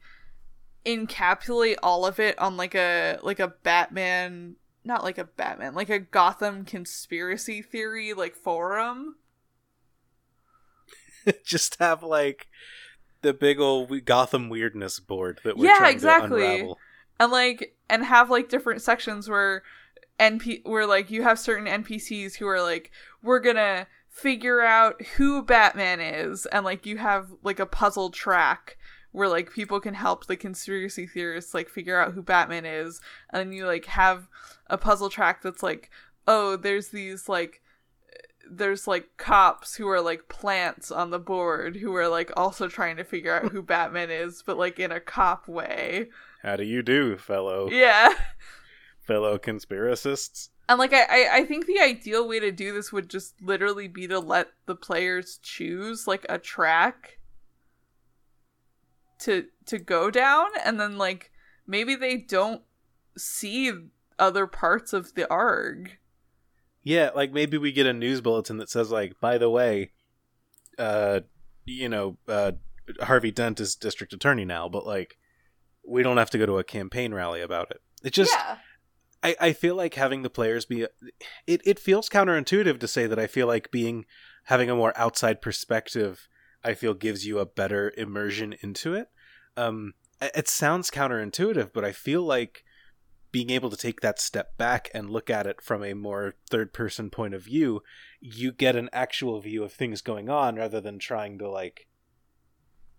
[0.85, 4.55] encapsulate all of it on like a like a Batman
[4.85, 9.15] not like a Batman, like a Gotham conspiracy theory like forum.
[11.45, 12.47] just have like
[13.21, 16.41] the big old Gotham weirdness board that we're yeah, trying exactly.
[16.41, 16.79] to unravel.
[17.19, 19.63] And like and have like different sections where
[20.19, 25.43] NP where like you have certain NPCs who are like we're to figure out who
[25.43, 28.77] Batman is and like you have like a puzzle track
[29.11, 33.01] where like people can help the conspiracy theorists like figure out who Batman is
[33.31, 34.29] and then you like have
[34.67, 35.89] a puzzle track that's like
[36.27, 37.61] oh there's these like
[38.49, 42.95] there's like cops who are like plants on the board who are like also trying
[42.95, 46.07] to figure out who Batman is but like in a cop way.
[46.45, 47.71] How do you do, fellow?
[47.71, 48.13] Yeah.
[49.01, 50.49] Fellow conspiracists?
[50.69, 54.07] And like I, I think the ideal way to do this would just literally be
[54.07, 57.17] to let the players choose like a track
[59.19, 61.31] to to go down and then like
[61.65, 62.61] maybe they don't
[63.17, 63.71] see
[64.19, 65.97] other parts of the arg.
[66.83, 69.91] Yeah, like maybe we get a news bulletin that says like, by the way,
[70.77, 71.21] uh
[71.65, 72.51] you know, uh
[73.01, 75.17] Harvey Dent is district attorney now, but like
[75.87, 77.81] we don't have to go to a campaign rally about it.
[78.03, 78.57] It just yeah.
[79.23, 80.83] I, I feel like having the players be
[81.47, 84.05] it, it feels counterintuitive to say that I feel like being
[84.45, 86.27] having a more outside perspective
[86.63, 89.09] I feel gives you a better immersion into it.
[89.57, 92.63] Um it sounds counterintuitive, but I feel like
[93.31, 96.71] being able to take that step back and look at it from a more third
[96.71, 97.81] person point of view,
[98.21, 101.87] you get an actual view of things going on rather than trying to like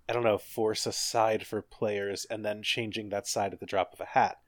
[0.09, 3.67] I don't know, force a side for players and then changing that side at the
[3.67, 4.39] drop of a hat.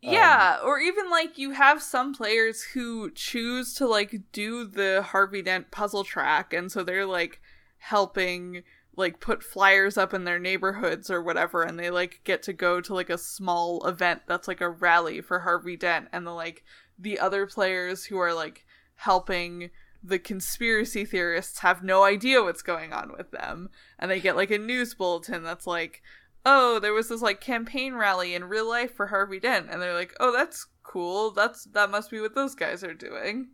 [0.00, 5.02] Yeah, um, or even like you have some players who choose to like do the
[5.02, 7.40] Harvey Dent puzzle track, and so they're like
[7.78, 8.64] helping
[8.96, 12.80] like put flyers up in their neighborhoods or whatever, and they like get to go
[12.80, 16.64] to like a small event that's like a rally for Harvey Dent, and the like
[16.98, 18.64] the other players who are like
[18.96, 19.70] helping
[20.02, 24.50] the conspiracy theorists have no idea what's going on with them, and they get like
[24.50, 26.02] a news bulletin that's like
[26.44, 29.94] oh, there was this like campaign rally in real life for Harvey Dent, and they're
[29.94, 31.30] like, oh, that's cool.
[31.30, 33.50] That's that must be what those guys are doing.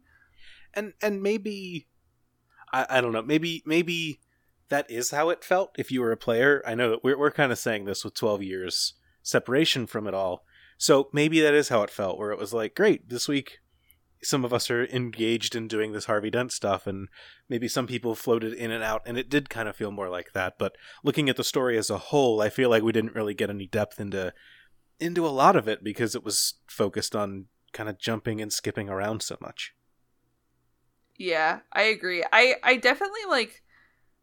[0.75, 1.89] And and maybe,
[2.73, 3.23] I I don't know.
[3.23, 4.21] Maybe maybe
[4.69, 6.63] that is how it felt if you were a player.
[6.67, 10.15] I know that we're we're kind of saying this with twelve years separation from it
[10.15, 10.45] all.
[10.79, 13.59] So maybe that is how it felt, where it was like, great, this week
[14.23, 17.09] some of us are engaged in doing this Harvey Dent stuff, and
[17.49, 20.33] maybe some people floated in and out, and it did kind of feel more like
[20.33, 20.55] that.
[20.59, 23.51] But looking at the story as a whole, I feel like we didn't really get
[23.51, 24.33] any depth into
[25.01, 28.89] into a lot of it because it was focused on kind of jumping and skipping
[28.89, 29.75] around so much.
[31.17, 32.25] Yeah, I agree.
[32.33, 33.63] I I definitely like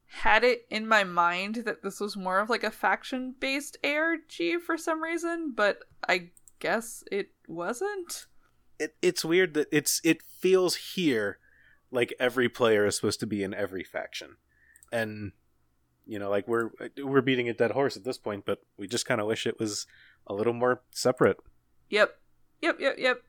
[0.07, 4.61] had it in my mind that this was more of like a faction based ARG
[4.65, 8.27] for some reason, but I guess it wasn't
[8.79, 11.39] it, it's weird that it's it feels here
[11.91, 14.37] like every player is supposed to be in every faction.
[14.91, 15.31] And
[16.05, 16.69] you know like we're
[17.03, 19.59] we're beating a dead horse at this point but we just kind of wish it
[19.59, 19.87] was
[20.27, 21.37] a little more separate.
[21.89, 22.17] Yep.
[22.61, 23.23] Yep yep yep.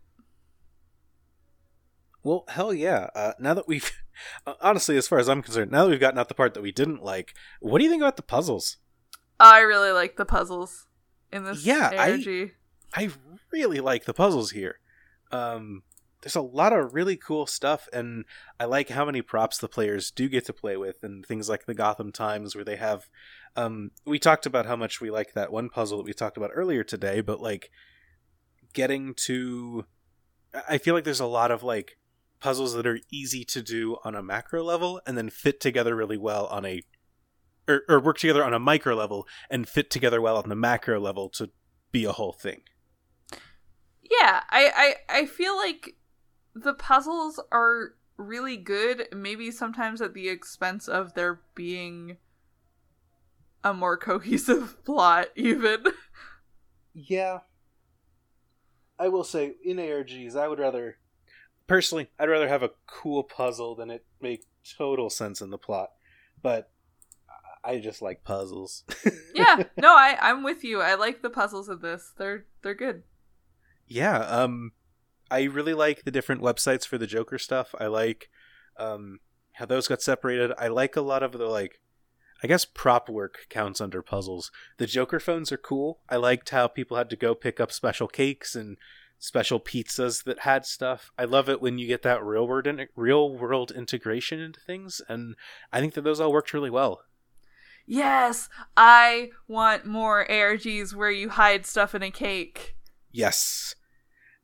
[2.22, 3.08] Well hell yeah.
[3.14, 3.90] Uh, now that we've
[4.60, 6.72] honestly as far as i'm concerned now that we've gotten out the part that we
[6.72, 8.78] didn't like what do you think about the puzzles?
[9.38, 10.86] I really like the puzzles
[11.30, 12.52] in this yeah ARG.
[12.94, 13.10] I, I
[13.52, 14.78] really like the puzzles here
[15.32, 15.82] um,
[16.22, 18.24] there's a lot of really cool stuff, and
[18.58, 21.66] I like how many props the players do get to play with, and things like
[21.66, 23.08] the Gotham Times, where they have.
[23.54, 26.50] Um, we talked about how much we like that one puzzle that we talked about
[26.52, 27.70] earlier today, but like
[28.74, 29.86] getting to,
[30.68, 31.96] I feel like there's a lot of like
[32.40, 36.18] puzzles that are easy to do on a macro level, and then fit together really
[36.18, 36.82] well on a,
[37.68, 41.00] or, or work together on a micro level and fit together well on the macro
[41.00, 41.50] level to
[41.92, 42.62] be a whole thing.
[44.10, 45.96] Yeah, I, I I feel like
[46.54, 52.16] the puzzles are really good, maybe sometimes at the expense of there being
[53.62, 55.84] a more cohesive plot even.
[56.94, 57.40] Yeah.
[58.98, 60.96] I will say in ARGs I would rather
[61.66, 64.46] personally I'd rather have a cool puzzle than it make
[64.78, 65.90] total sense in the plot.
[66.42, 66.70] But
[67.62, 68.84] I just like puzzles.
[69.34, 70.80] yeah, no, I I'm with you.
[70.80, 72.12] I like the puzzles of this.
[72.16, 73.02] They're they're good
[73.86, 74.72] yeah, um,
[75.30, 77.74] I really like the different websites for the Joker stuff.
[77.78, 78.30] I like
[78.78, 79.20] um,
[79.52, 80.52] how those got separated.
[80.58, 81.80] I like a lot of the like
[82.42, 84.50] I guess prop work counts under puzzles.
[84.76, 86.00] The Joker phones are cool.
[86.08, 88.76] I liked how people had to go pick up special cakes and
[89.18, 91.10] special pizzas that had stuff.
[91.18, 95.00] I love it when you get that real world in- real world integration into things,
[95.08, 95.34] and
[95.72, 97.00] I think that those all worked really well.
[97.86, 102.75] Yes, I want more ARGs where you hide stuff in a cake.
[103.16, 103.74] Yes.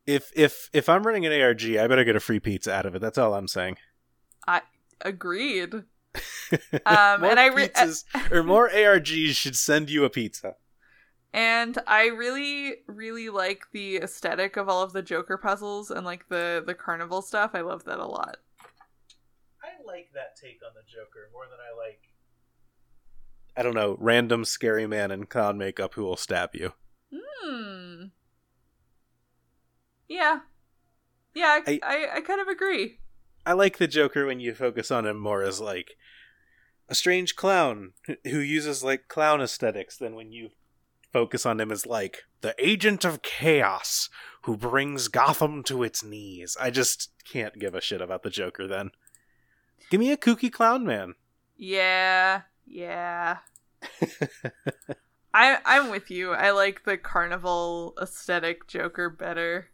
[0.05, 2.95] If if if I'm running an ARG, I better get a free pizza out of
[2.95, 3.01] it.
[3.01, 3.77] That's all I'm saying.
[4.47, 4.61] I
[5.01, 5.73] agreed.
[6.85, 10.55] Um, more and I re- pizzas or more ARGs should send you a pizza.
[11.33, 16.29] And I really, really like the aesthetic of all of the Joker puzzles and like
[16.29, 17.51] the the carnival stuff.
[17.55, 18.37] I love that a lot.
[19.63, 22.01] I like that take on the Joker more than I like.
[23.57, 26.73] I don't know, random scary man in clown makeup who will stab you.
[27.11, 28.05] Hmm.
[30.13, 30.39] Yeah.
[31.33, 32.99] Yeah, I, I- I, I kind of agree.
[33.45, 35.95] I like the Joker when you focus on him more as like
[36.87, 40.49] a strange clown who uses like clown aesthetics than when you
[41.11, 44.09] focus on him as like the agent of chaos
[44.43, 46.55] who brings Gotham to its knees.
[46.61, 48.91] I just can't give a shit about the Joker then.
[49.89, 51.15] Give me a kooky clown man.
[51.57, 53.37] Yeah, yeah.
[55.33, 56.31] I I'm with you.
[56.33, 59.69] I like the carnival aesthetic Joker better.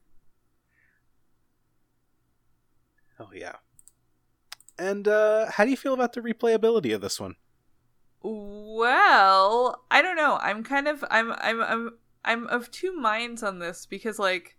[3.19, 3.55] Oh yeah.
[4.77, 7.35] And uh how do you feel about the replayability of this one?
[8.21, 10.37] Well, I don't know.
[10.41, 11.91] I'm kind of I'm I'm I'm
[12.25, 14.57] I'm of two minds on this because like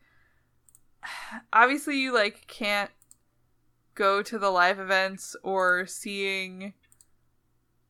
[1.53, 2.91] obviously you like can't
[3.95, 6.75] go to the live events or seeing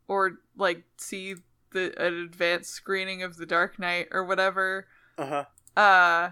[0.08, 1.36] or like see
[1.72, 4.86] the an advanced screening of The Dark Knight or whatever.
[5.16, 5.44] Uh-huh.
[5.76, 6.30] Uh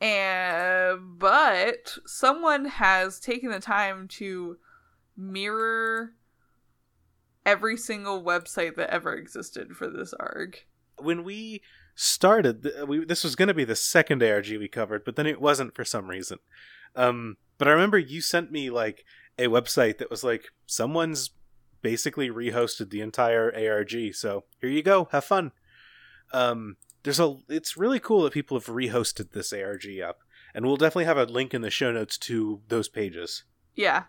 [0.00, 4.56] and but someone has taken the time to
[5.16, 6.14] mirror
[7.44, 10.58] every single website that ever existed for this arg.
[10.98, 11.62] When we
[11.94, 15.40] started, we, this was going to be the second ARG we covered, but then it
[15.40, 16.38] wasn't for some reason.
[16.96, 19.04] Um, but I remember you sent me like
[19.38, 21.30] a website that was like someone's
[21.82, 24.14] basically rehosted the entire ARG.
[24.14, 25.52] So here you go, have fun.
[26.32, 27.36] Um, there's a.
[27.48, 30.18] It's really cool that people have rehosted this ARG up,
[30.54, 33.44] and we'll definitely have a link in the show notes to those pages.
[33.74, 34.04] Yeah.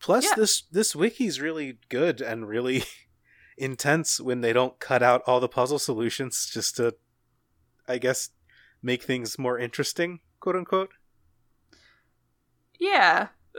[0.00, 0.34] Plus, Yeah.
[0.36, 2.84] this this wiki's really good and really
[3.58, 6.94] intense when they don't cut out all the puzzle solutions just to,
[7.88, 8.30] I guess,
[8.82, 10.90] make things more interesting, quote unquote.
[12.78, 13.28] Yeah.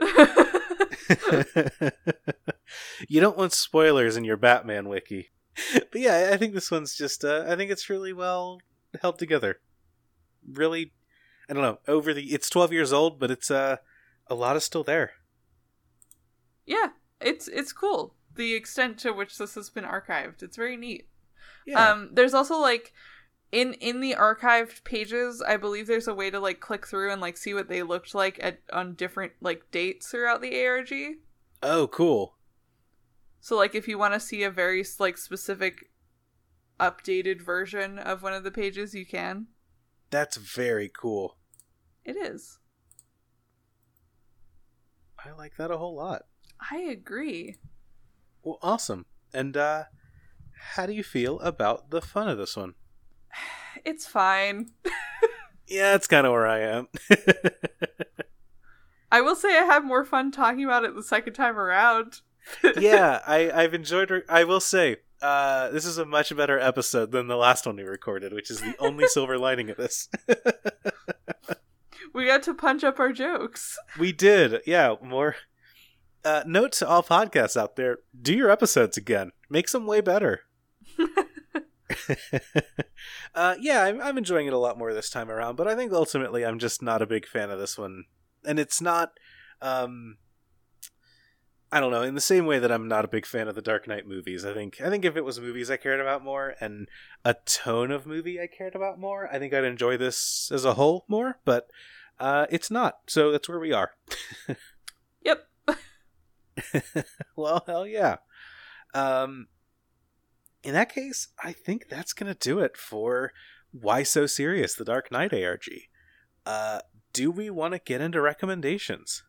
[3.08, 5.30] you don't want spoilers in your Batman wiki,
[5.74, 7.24] but yeah, I think this one's just.
[7.24, 8.60] Uh, I think it's really well
[9.02, 9.60] held together.
[10.50, 10.92] Really,
[11.48, 11.78] I don't know.
[11.86, 13.76] Over the, it's twelve years old, but it's uh,
[14.26, 15.12] a lot is still there.
[16.66, 16.88] yeah.
[17.20, 18.14] It's it's cool.
[18.36, 20.42] The extent to which this has been archived.
[20.42, 21.06] It's very neat.
[21.66, 21.90] Yeah.
[21.90, 22.94] Um there's also like
[23.52, 27.20] in in the archived pages, I believe there's a way to like click through and
[27.20, 30.94] like see what they looked like at on different like dates throughout the ARG.
[31.62, 32.36] oh, cool.
[33.40, 35.90] So like if you want to see a very like specific
[36.78, 39.46] updated version of one of the pages, you can.
[40.10, 41.36] That's very cool.
[42.04, 42.58] It is.
[45.24, 46.22] I like that a whole lot.
[46.70, 47.56] I agree.
[48.42, 49.06] Well, awesome.
[49.32, 49.84] And uh
[50.74, 52.74] how do you feel about the fun of this one?
[53.84, 54.72] It's fine.
[55.70, 56.88] Yeah, it's kind of where I am.
[59.12, 62.22] I will say I had more fun talking about it the second time around.
[62.78, 64.10] Yeah, I I've enjoyed.
[64.10, 67.76] Re- I will say, uh, this is a much better episode than the last one
[67.76, 70.08] we recorded, which is the only silver lining of this.
[72.12, 73.78] We got to punch up our jokes.
[73.98, 74.94] we did, yeah.
[75.02, 75.36] More.
[76.24, 79.32] Uh, note to all podcasts out there: do your episodes again.
[79.48, 80.40] Makes them way better.
[83.34, 85.92] uh, yeah, I'm, I'm enjoying it a lot more this time around, but I think
[85.92, 88.04] ultimately I'm just not a big fan of this one,
[88.44, 89.12] and it's not.
[89.62, 90.16] Um,
[91.72, 92.02] I don't know.
[92.02, 94.44] In the same way that I'm not a big fan of the Dark Knight movies,
[94.44, 96.88] I think I think if it was movies I cared about more and
[97.24, 100.74] a tone of movie I cared about more, I think I'd enjoy this as a
[100.74, 101.38] whole more.
[101.44, 101.70] But
[102.18, 103.92] uh, it's not, so that's where we are.
[105.22, 105.46] Yep.
[107.36, 108.16] well, hell yeah.
[108.94, 109.48] Um,
[110.62, 113.32] in that case, I think that's gonna do it for
[113.70, 115.68] Why So Serious, the Dark Knight ARG.
[116.46, 116.80] Uh,
[117.12, 119.22] do we want to get into recommendations?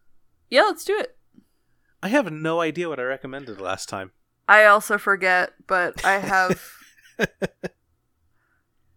[0.49, 1.17] Yeah, let's do it.
[2.03, 4.11] I have no idea what I recommended last time.
[4.47, 6.61] I also forget, but I have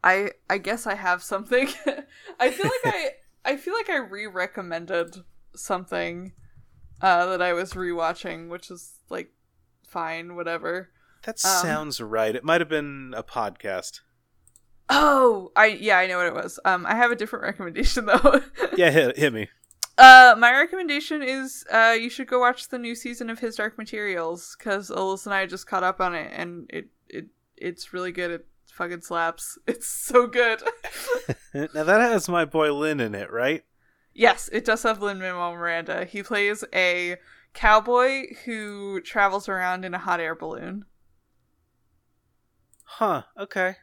[0.02, 1.68] I I guess I have something.
[2.40, 3.10] I feel like I
[3.44, 5.16] I feel like I re-recommended
[5.54, 6.32] something
[7.00, 9.30] uh, that I was rewatching, which is like
[9.86, 10.90] fine, whatever.
[11.24, 12.34] That Um, sounds right.
[12.34, 14.00] It might have been a podcast.
[14.90, 16.58] Oh, I yeah, I know what it was.
[16.64, 18.40] Um, I have a different recommendation though.
[18.76, 19.48] Yeah, hit, hit me.
[19.96, 23.78] Uh, my recommendation is uh, you should go watch the new season of His Dark
[23.78, 27.26] Materials because Alyssa and I just caught up on it, and it it
[27.56, 28.30] it's really good.
[28.30, 29.58] It fucking slaps.
[29.66, 30.62] It's so good.
[31.54, 33.64] now that has my boy Lin in it, right?
[34.14, 36.04] yes, it does have Lin Manuel Miranda.
[36.04, 37.16] He plays a
[37.52, 40.84] cowboy who travels around in a hot air balloon.
[42.84, 43.22] Huh.
[43.38, 43.76] Okay.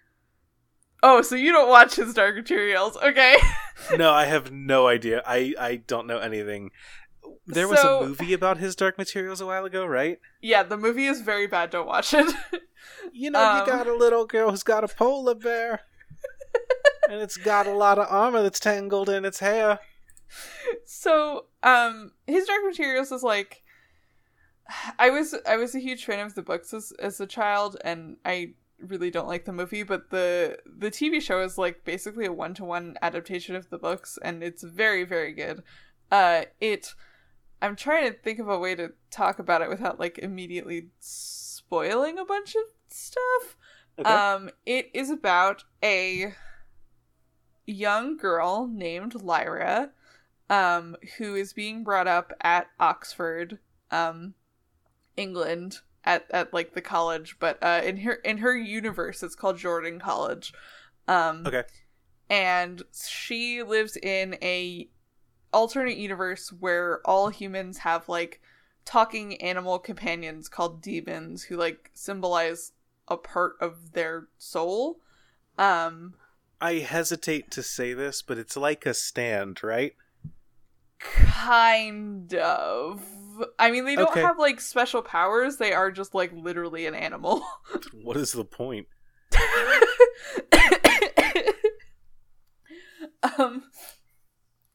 [1.04, 3.38] Oh, so you don't watch His Dark Materials, okay?
[3.98, 5.24] No, I have no idea.
[5.26, 6.70] I I don't know anything.
[7.48, 10.20] There was So- a movie about his dark materials a while ago, right?
[10.42, 11.72] yeah, the movie is very bad.
[11.72, 12.32] Don't watch it.
[13.14, 13.60] You know, Um.
[13.60, 15.82] you got a little girl who's got a polar bear,
[17.10, 19.80] and it's got a lot of armor that's tangled in its hair.
[20.86, 23.64] so um his dark materials is like
[25.00, 28.18] i was i was a huge fan of the books as, as a child and
[28.26, 28.54] i
[28.88, 32.98] really don't like the movie but the the tv show is like basically a one-to-one
[33.02, 35.64] adaptation of the books and it's very very good.
[36.12, 36.94] Uh it
[37.62, 42.18] i'm trying to think of a way to talk about it without like immediately spoiling
[42.18, 43.58] a bunch of stuff.
[44.00, 44.10] Okay.
[44.10, 46.34] um, it is about a
[47.66, 49.92] young girl named Lyra,
[50.50, 53.60] um, who is being brought up at Oxford,
[53.90, 54.34] um,
[55.16, 59.58] England, at, at like the college, but uh, in her in her universe, it's called
[59.58, 60.54] Jordan College.
[61.08, 61.64] Um, Okay.
[62.30, 64.90] and she lives in a
[65.54, 68.42] alternate universe where all humans have like
[68.86, 72.72] talking animal companions called daemons who like symbolize
[73.08, 75.00] a part of their soul.
[75.58, 76.16] Um
[76.62, 79.96] I hesitate to say this, but it's like a stand, right?
[81.00, 83.02] kind of.
[83.60, 84.22] I mean they don't Okay.
[84.22, 87.44] have like special powers, they are just like literally an animal.
[87.94, 88.88] What is the point?
[93.38, 93.64] um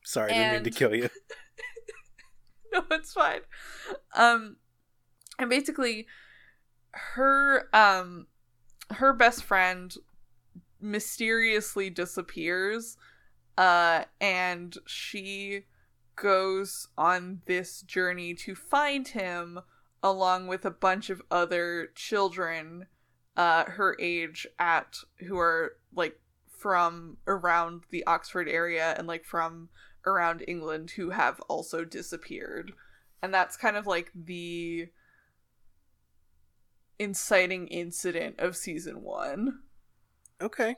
[0.05, 1.09] Sorry, I didn't mean to kill you.
[2.73, 3.41] no, it's fine.
[4.15, 4.57] Um,
[5.39, 6.07] and basically,
[6.93, 8.29] her um,
[8.91, 9.93] her best friend
[10.81, 12.97] mysteriously disappears,
[13.59, 15.65] uh, and she
[16.17, 19.61] goes on this journey to find him
[20.03, 22.87] along with a bunch of other children
[23.37, 26.19] uh her age at who are like
[26.57, 29.69] from around the Oxford area and like from
[30.07, 32.73] around England who have also disappeared.
[33.23, 34.89] And that's kind of like the
[36.99, 39.59] inciting incident of season 1.
[40.41, 40.77] Okay.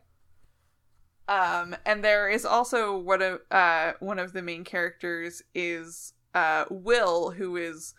[1.28, 6.64] Um and there is also one of uh one of the main characters is uh
[6.70, 7.94] Will who is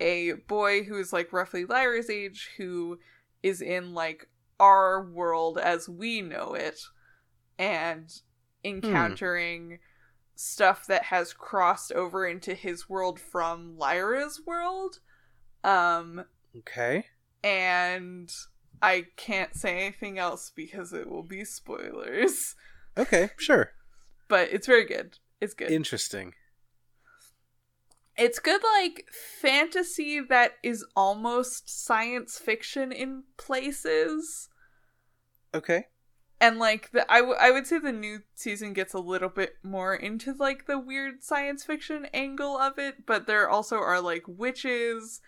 [0.00, 2.98] a boy who is like roughly Lyra's age who
[3.42, 4.28] is in like
[4.60, 6.78] our world as we know it
[7.58, 8.10] and
[8.64, 9.78] encountering
[10.34, 15.00] stuff that has crossed over into his world from Lyra's world.
[15.62, 16.24] Um
[16.56, 17.06] Okay.
[17.42, 18.30] and
[18.82, 22.54] I can't say anything else because it will be spoilers.
[22.96, 23.70] Okay, sure.
[24.28, 25.18] But it's very good.
[25.40, 25.70] It's good.
[25.70, 26.34] Interesting.
[28.16, 29.06] it's good like
[29.40, 34.48] fantasy that is almost science fiction in places.
[35.52, 35.86] Okay.
[36.40, 39.54] And like the I, w- I would say the new season gets a little bit
[39.62, 44.24] more into like the weird science fiction angle of it, but there also are like
[44.26, 45.20] witches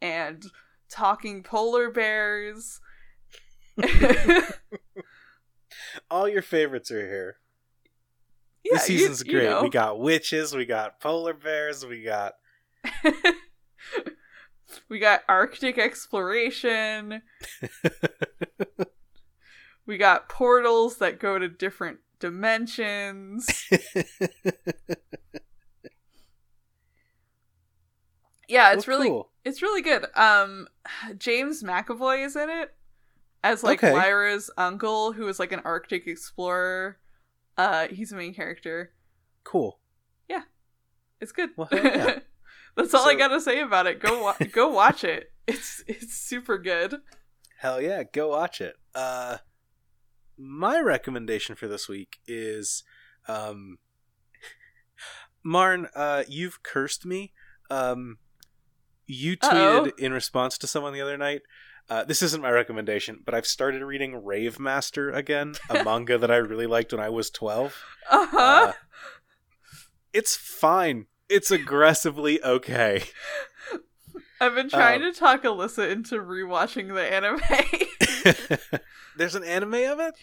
[0.00, 0.44] and
[0.90, 2.80] talking polar bears.
[6.10, 7.36] All your favorites are here.
[8.64, 9.44] yeah, this season's you great.
[9.44, 9.62] know.
[9.62, 12.34] We got witches, we got polar bears, we got
[14.88, 17.22] we got Arctic exploration.
[19.86, 23.48] we got portals that go to different dimensions.
[28.48, 29.30] Yeah, it's Well, really cool.
[29.44, 30.06] it's really good.
[30.14, 30.68] Um
[31.18, 32.74] James McAvoy is in it
[33.42, 33.92] as like Okay.
[33.92, 36.98] Lyra's uncle who is like an Arctic explorer.
[37.56, 38.92] Uh he's a main character.
[39.44, 39.78] cool.
[40.28, 40.42] Yeah,
[41.20, 41.50] it's good.
[41.56, 42.20] Well, yeah.
[42.76, 44.00] That's all I got to say about it.
[44.00, 45.30] Go wa- go watch it.
[45.46, 46.96] It's it's super good.
[47.58, 48.76] Hell yeah, go watch it.
[48.94, 49.38] Uh
[50.38, 52.82] my recommendation for this week is
[53.28, 53.78] um
[55.44, 57.32] Marn, uh you've cursed me.
[57.70, 58.18] Um
[59.06, 59.84] you Uh-oh.
[59.86, 61.42] tweeted in response to someone the other night
[61.92, 66.30] Uh, this isn't my recommendation, but I've started reading Rave Master again, a manga that
[66.30, 67.84] I really liked when I was 12.
[68.10, 68.38] Uh-huh.
[68.38, 68.72] Uh,
[70.14, 71.04] it's fine.
[71.28, 73.02] It's aggressively okay.
[74.40, 78.80] I've been trying um, to talk Alyssa into rewatching the anime.
[79.18, 80.14] There's an anime of it?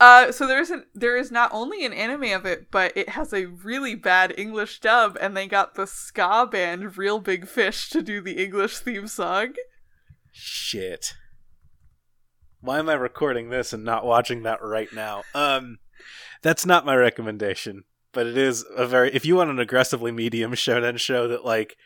[0.00, 3.34] uh, so there's an there is not only an anime of it, but it has
[3.34, 8.00] a really bad English dub, and they got the ska band Reel Big Fish to
[8.00, 9.52] do the English theme song.
[10.32, 11.14] Shit.
[12.60, 15.22] Why am I recording this and not watching that right now?
[15.34, 15.78] Um
[16.42, 20.52] that's not my recommendation, but it is a very if you want an aggressively medium
[20.52, 21.76] shonen show that like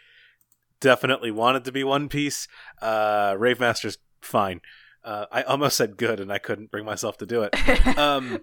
[0.81, 2.49] definitely wanted to be One Piece,
[2.83, 4.61] uh Rave Master's fine.
[5.03, 7.55] Uh I almost said good and I couldn't bring myself to do it.
[7.99, 8.41] Um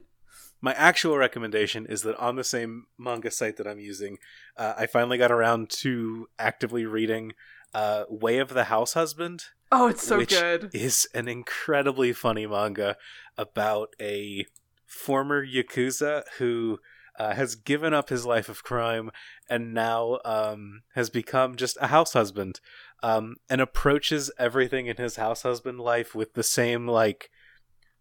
[0.61, 4.19] my actual recommendation is that on the same manga site that I'm using,
[4.56, 7.34] uh, I finally got around to actively reading
[7.73, 10.69] uh, Way of the House Husband oh, it's so which good.
[10.73, 12.98] is an incredibly funny manga
[13.38, 14.45] about a
[14.85, 16.80] former yakuza who
[17.18, 19.11] uh, has given up his life of crime
[19.49, 22.60] and now um, has become just a house husband
[23.03, 27.30] um, and approaches everything in his house husband life with the same like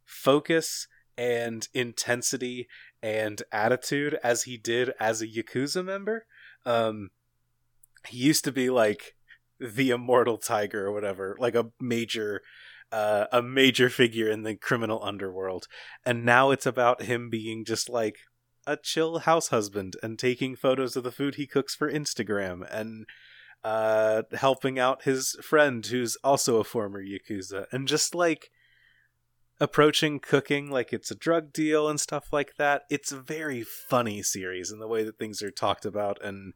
[0.04, 2.68] focus and intensity
[3.02, 6.26] and attitude as he did as a yakuza member
[6.66, 7.10] um,
[8.08, 9.14] he used to be like
[9.60, 12.42] the immortal tiger or whatever like a major
[12.92, 15.68] uh, a major figure in the criminal underworld.
[16.04, 18.16] And now it's about him being just like
[18.66, 23.06] a chill house husband and taking photos of the food he cooks for instagram and
[23.64, 28.50] uh helping out his friend who's also a former yakuza and just like
[29.60, 32.84] approaching cooking like it's a drug deal and stuff like that.
[32.88, 36.54] It's a very funny series in the way that things are talked about and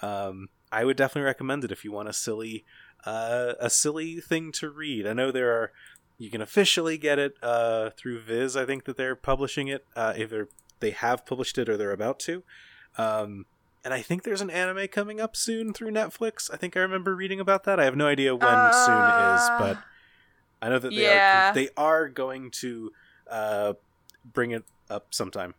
[0.00, 2.64] um I would definitely recommend it if you want a silly,
[3.06, 5.06] uh, a silly thing to read.
[5.06, 5.72] I know there are,
[6.18, 8.56] you can officially get it uh, through Viz.
[8.56, 9.86] I think that they're publishing it.
[9.94, 10.48] Uh, either
[10.80, 12.42] they have published it or they're about to.
[12.98, 13.46] Um,
[13.84, 16.50] and I think there's an anime coming up soon through Netflix.
[16.52, 17.78] I think I remember reading about that.
[17.78, 18.94] I have no idea when Uh, soon
[19.36, 19.84] is, but
[20.62, 21.50] I know that they yeah.
[21.50, 22.92] are they are going to
[23.30, 23.74] uh,
[24.24, 25.54] bring it up sometime.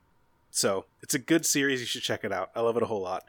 [0.52, 1.80] So it's a good series.
[1.82, 2.50] You should check it out.
[2.56, 3.26] I love it a whole lot.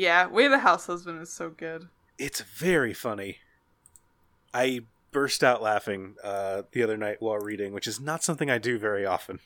[0.00, 1.88] Yeah, Way the House Husband is so good.
[2.16, 3.36] it's very funny.
[4.54, 8.56] I burst out laughing uh, the other night while reading, which is not something I
[8.56, 9.40] do very often.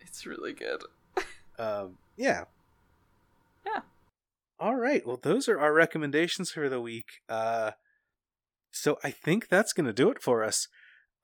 [0.00, 0.82] It's really good.
[1.58, 2.44] Um, yeah.
[3.64, 3.80] Yeah.
[4.60, 5.06] All right.
[5.06, 7.22] Well, those are our recommendations for the week.
[7.30, 7.70] Uh,
[8.70, 10.68] so I think that's going to do it for us.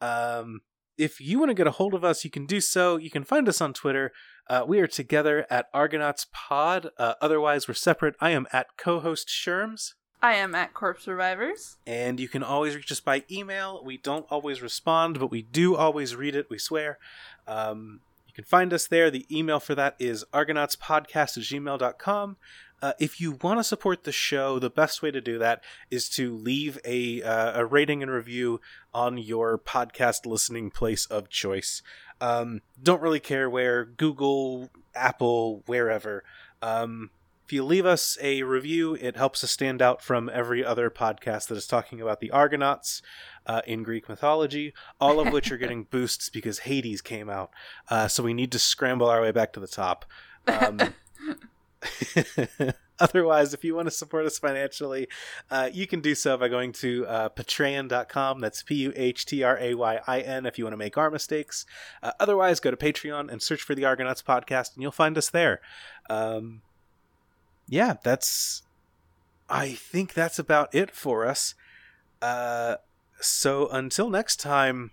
[0.00, 0.62] Um,
[1.02, 2.96] if you want to get a hold of us, you can do so.
[2.96, 4.12] You can find us on Twitter.
[4.48, 6.90] Uh, we are together at Argonauts Pod.
[6.96, 8.14] Uh, otherwise, we're separate.
[8.20, 9.94] I am at co-host Sherms.
[10.22, 11.78] I am at Corpse Survivors.
[11.84, 13.82] And you can always reach us by email.
[13.84, 16.98] We don't always respond, but we do always read it, we swear.
[17.48, 17.98] Um,
[18.28, 19.10] you can find us there.
[19.10, 22.36] The email for that is argonautspodcast at gmail.com.
[22.82, 26.08] Uh, if you want to support the show, the best way to do that is
[26.08, 28.60] to leave a, uh, a rating and review
[28.92, 31.80] on your podcast listening place of choice.
[32.20, 36.24] Um, don't really care where Google, Apple, wherever.
[36.60, 37.10] Um,
[37.44, 41.48] if you leave us a review, it helps us stand out from every other podcast
[41.48, 43.02] that is talking about the Argonauts
[43.46, 47.50] uh, in Greek mythology, all of which are getting boosts because Hades came out.
[47.88, 50.04] Uh, so we need to scramble our way back to the top.
[50.48, 50.78] Um,
[52.98, 55.08] Otherwise, if you want to support us financially,
[55.50, 58.40] uh, you can do so by going to uh, patreon.com.
[58.40, 60.96] That's P U H T R A Y I N if you want to make
[60.96, 61.66] our mistakes.
[62.02, 65.30] Uh, otherwise, go to Patreon and search for the Argonauts podcast, and you'll find us
[65.30, 65.60] there.
[66.08, 66.62] Um,
[67.68, 68.62] yeah, that's.
[69.48, 71.54] I think that's about it for us.
[72.22, 72.76] Uh,
[73.20, 74.92] so until next time,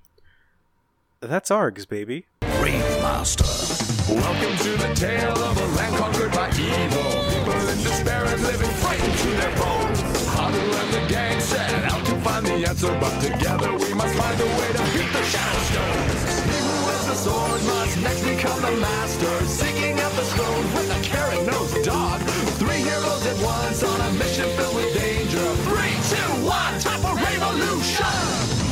[1.20, 2.26] that's Args, baby.
[2.60, 3.89] Rave Master.
[4.10, 7.30] Welcome to the tale of a land conquered by evil.
[7.30, 10.02] People in despair and living frightened to their bones.
[10.34, 14.42] Haru and the gang set out to find the answer, but together we must find
[14.42, 16.42] a way to beat the shadow stones.
[16.42, 20.90] He who wields the sword must next become the master, seeking out the stone with
[20.90, 22.20] a carrot-nosed dog.
[22.58, 25.46] Three heroes at once on a mission filled with danger.
[25.70, 28.18] Three, two, one, time for revolution!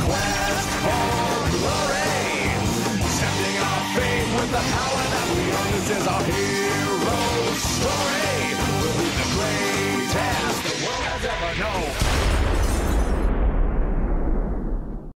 [0.02, 2.42] Quest for glory!
[3.06, 4.97] Accepting our fate with the power.
[5.88, 8.52] This is our hero story.
[8.60, 11.87] We'll be the greatest the world has ever known.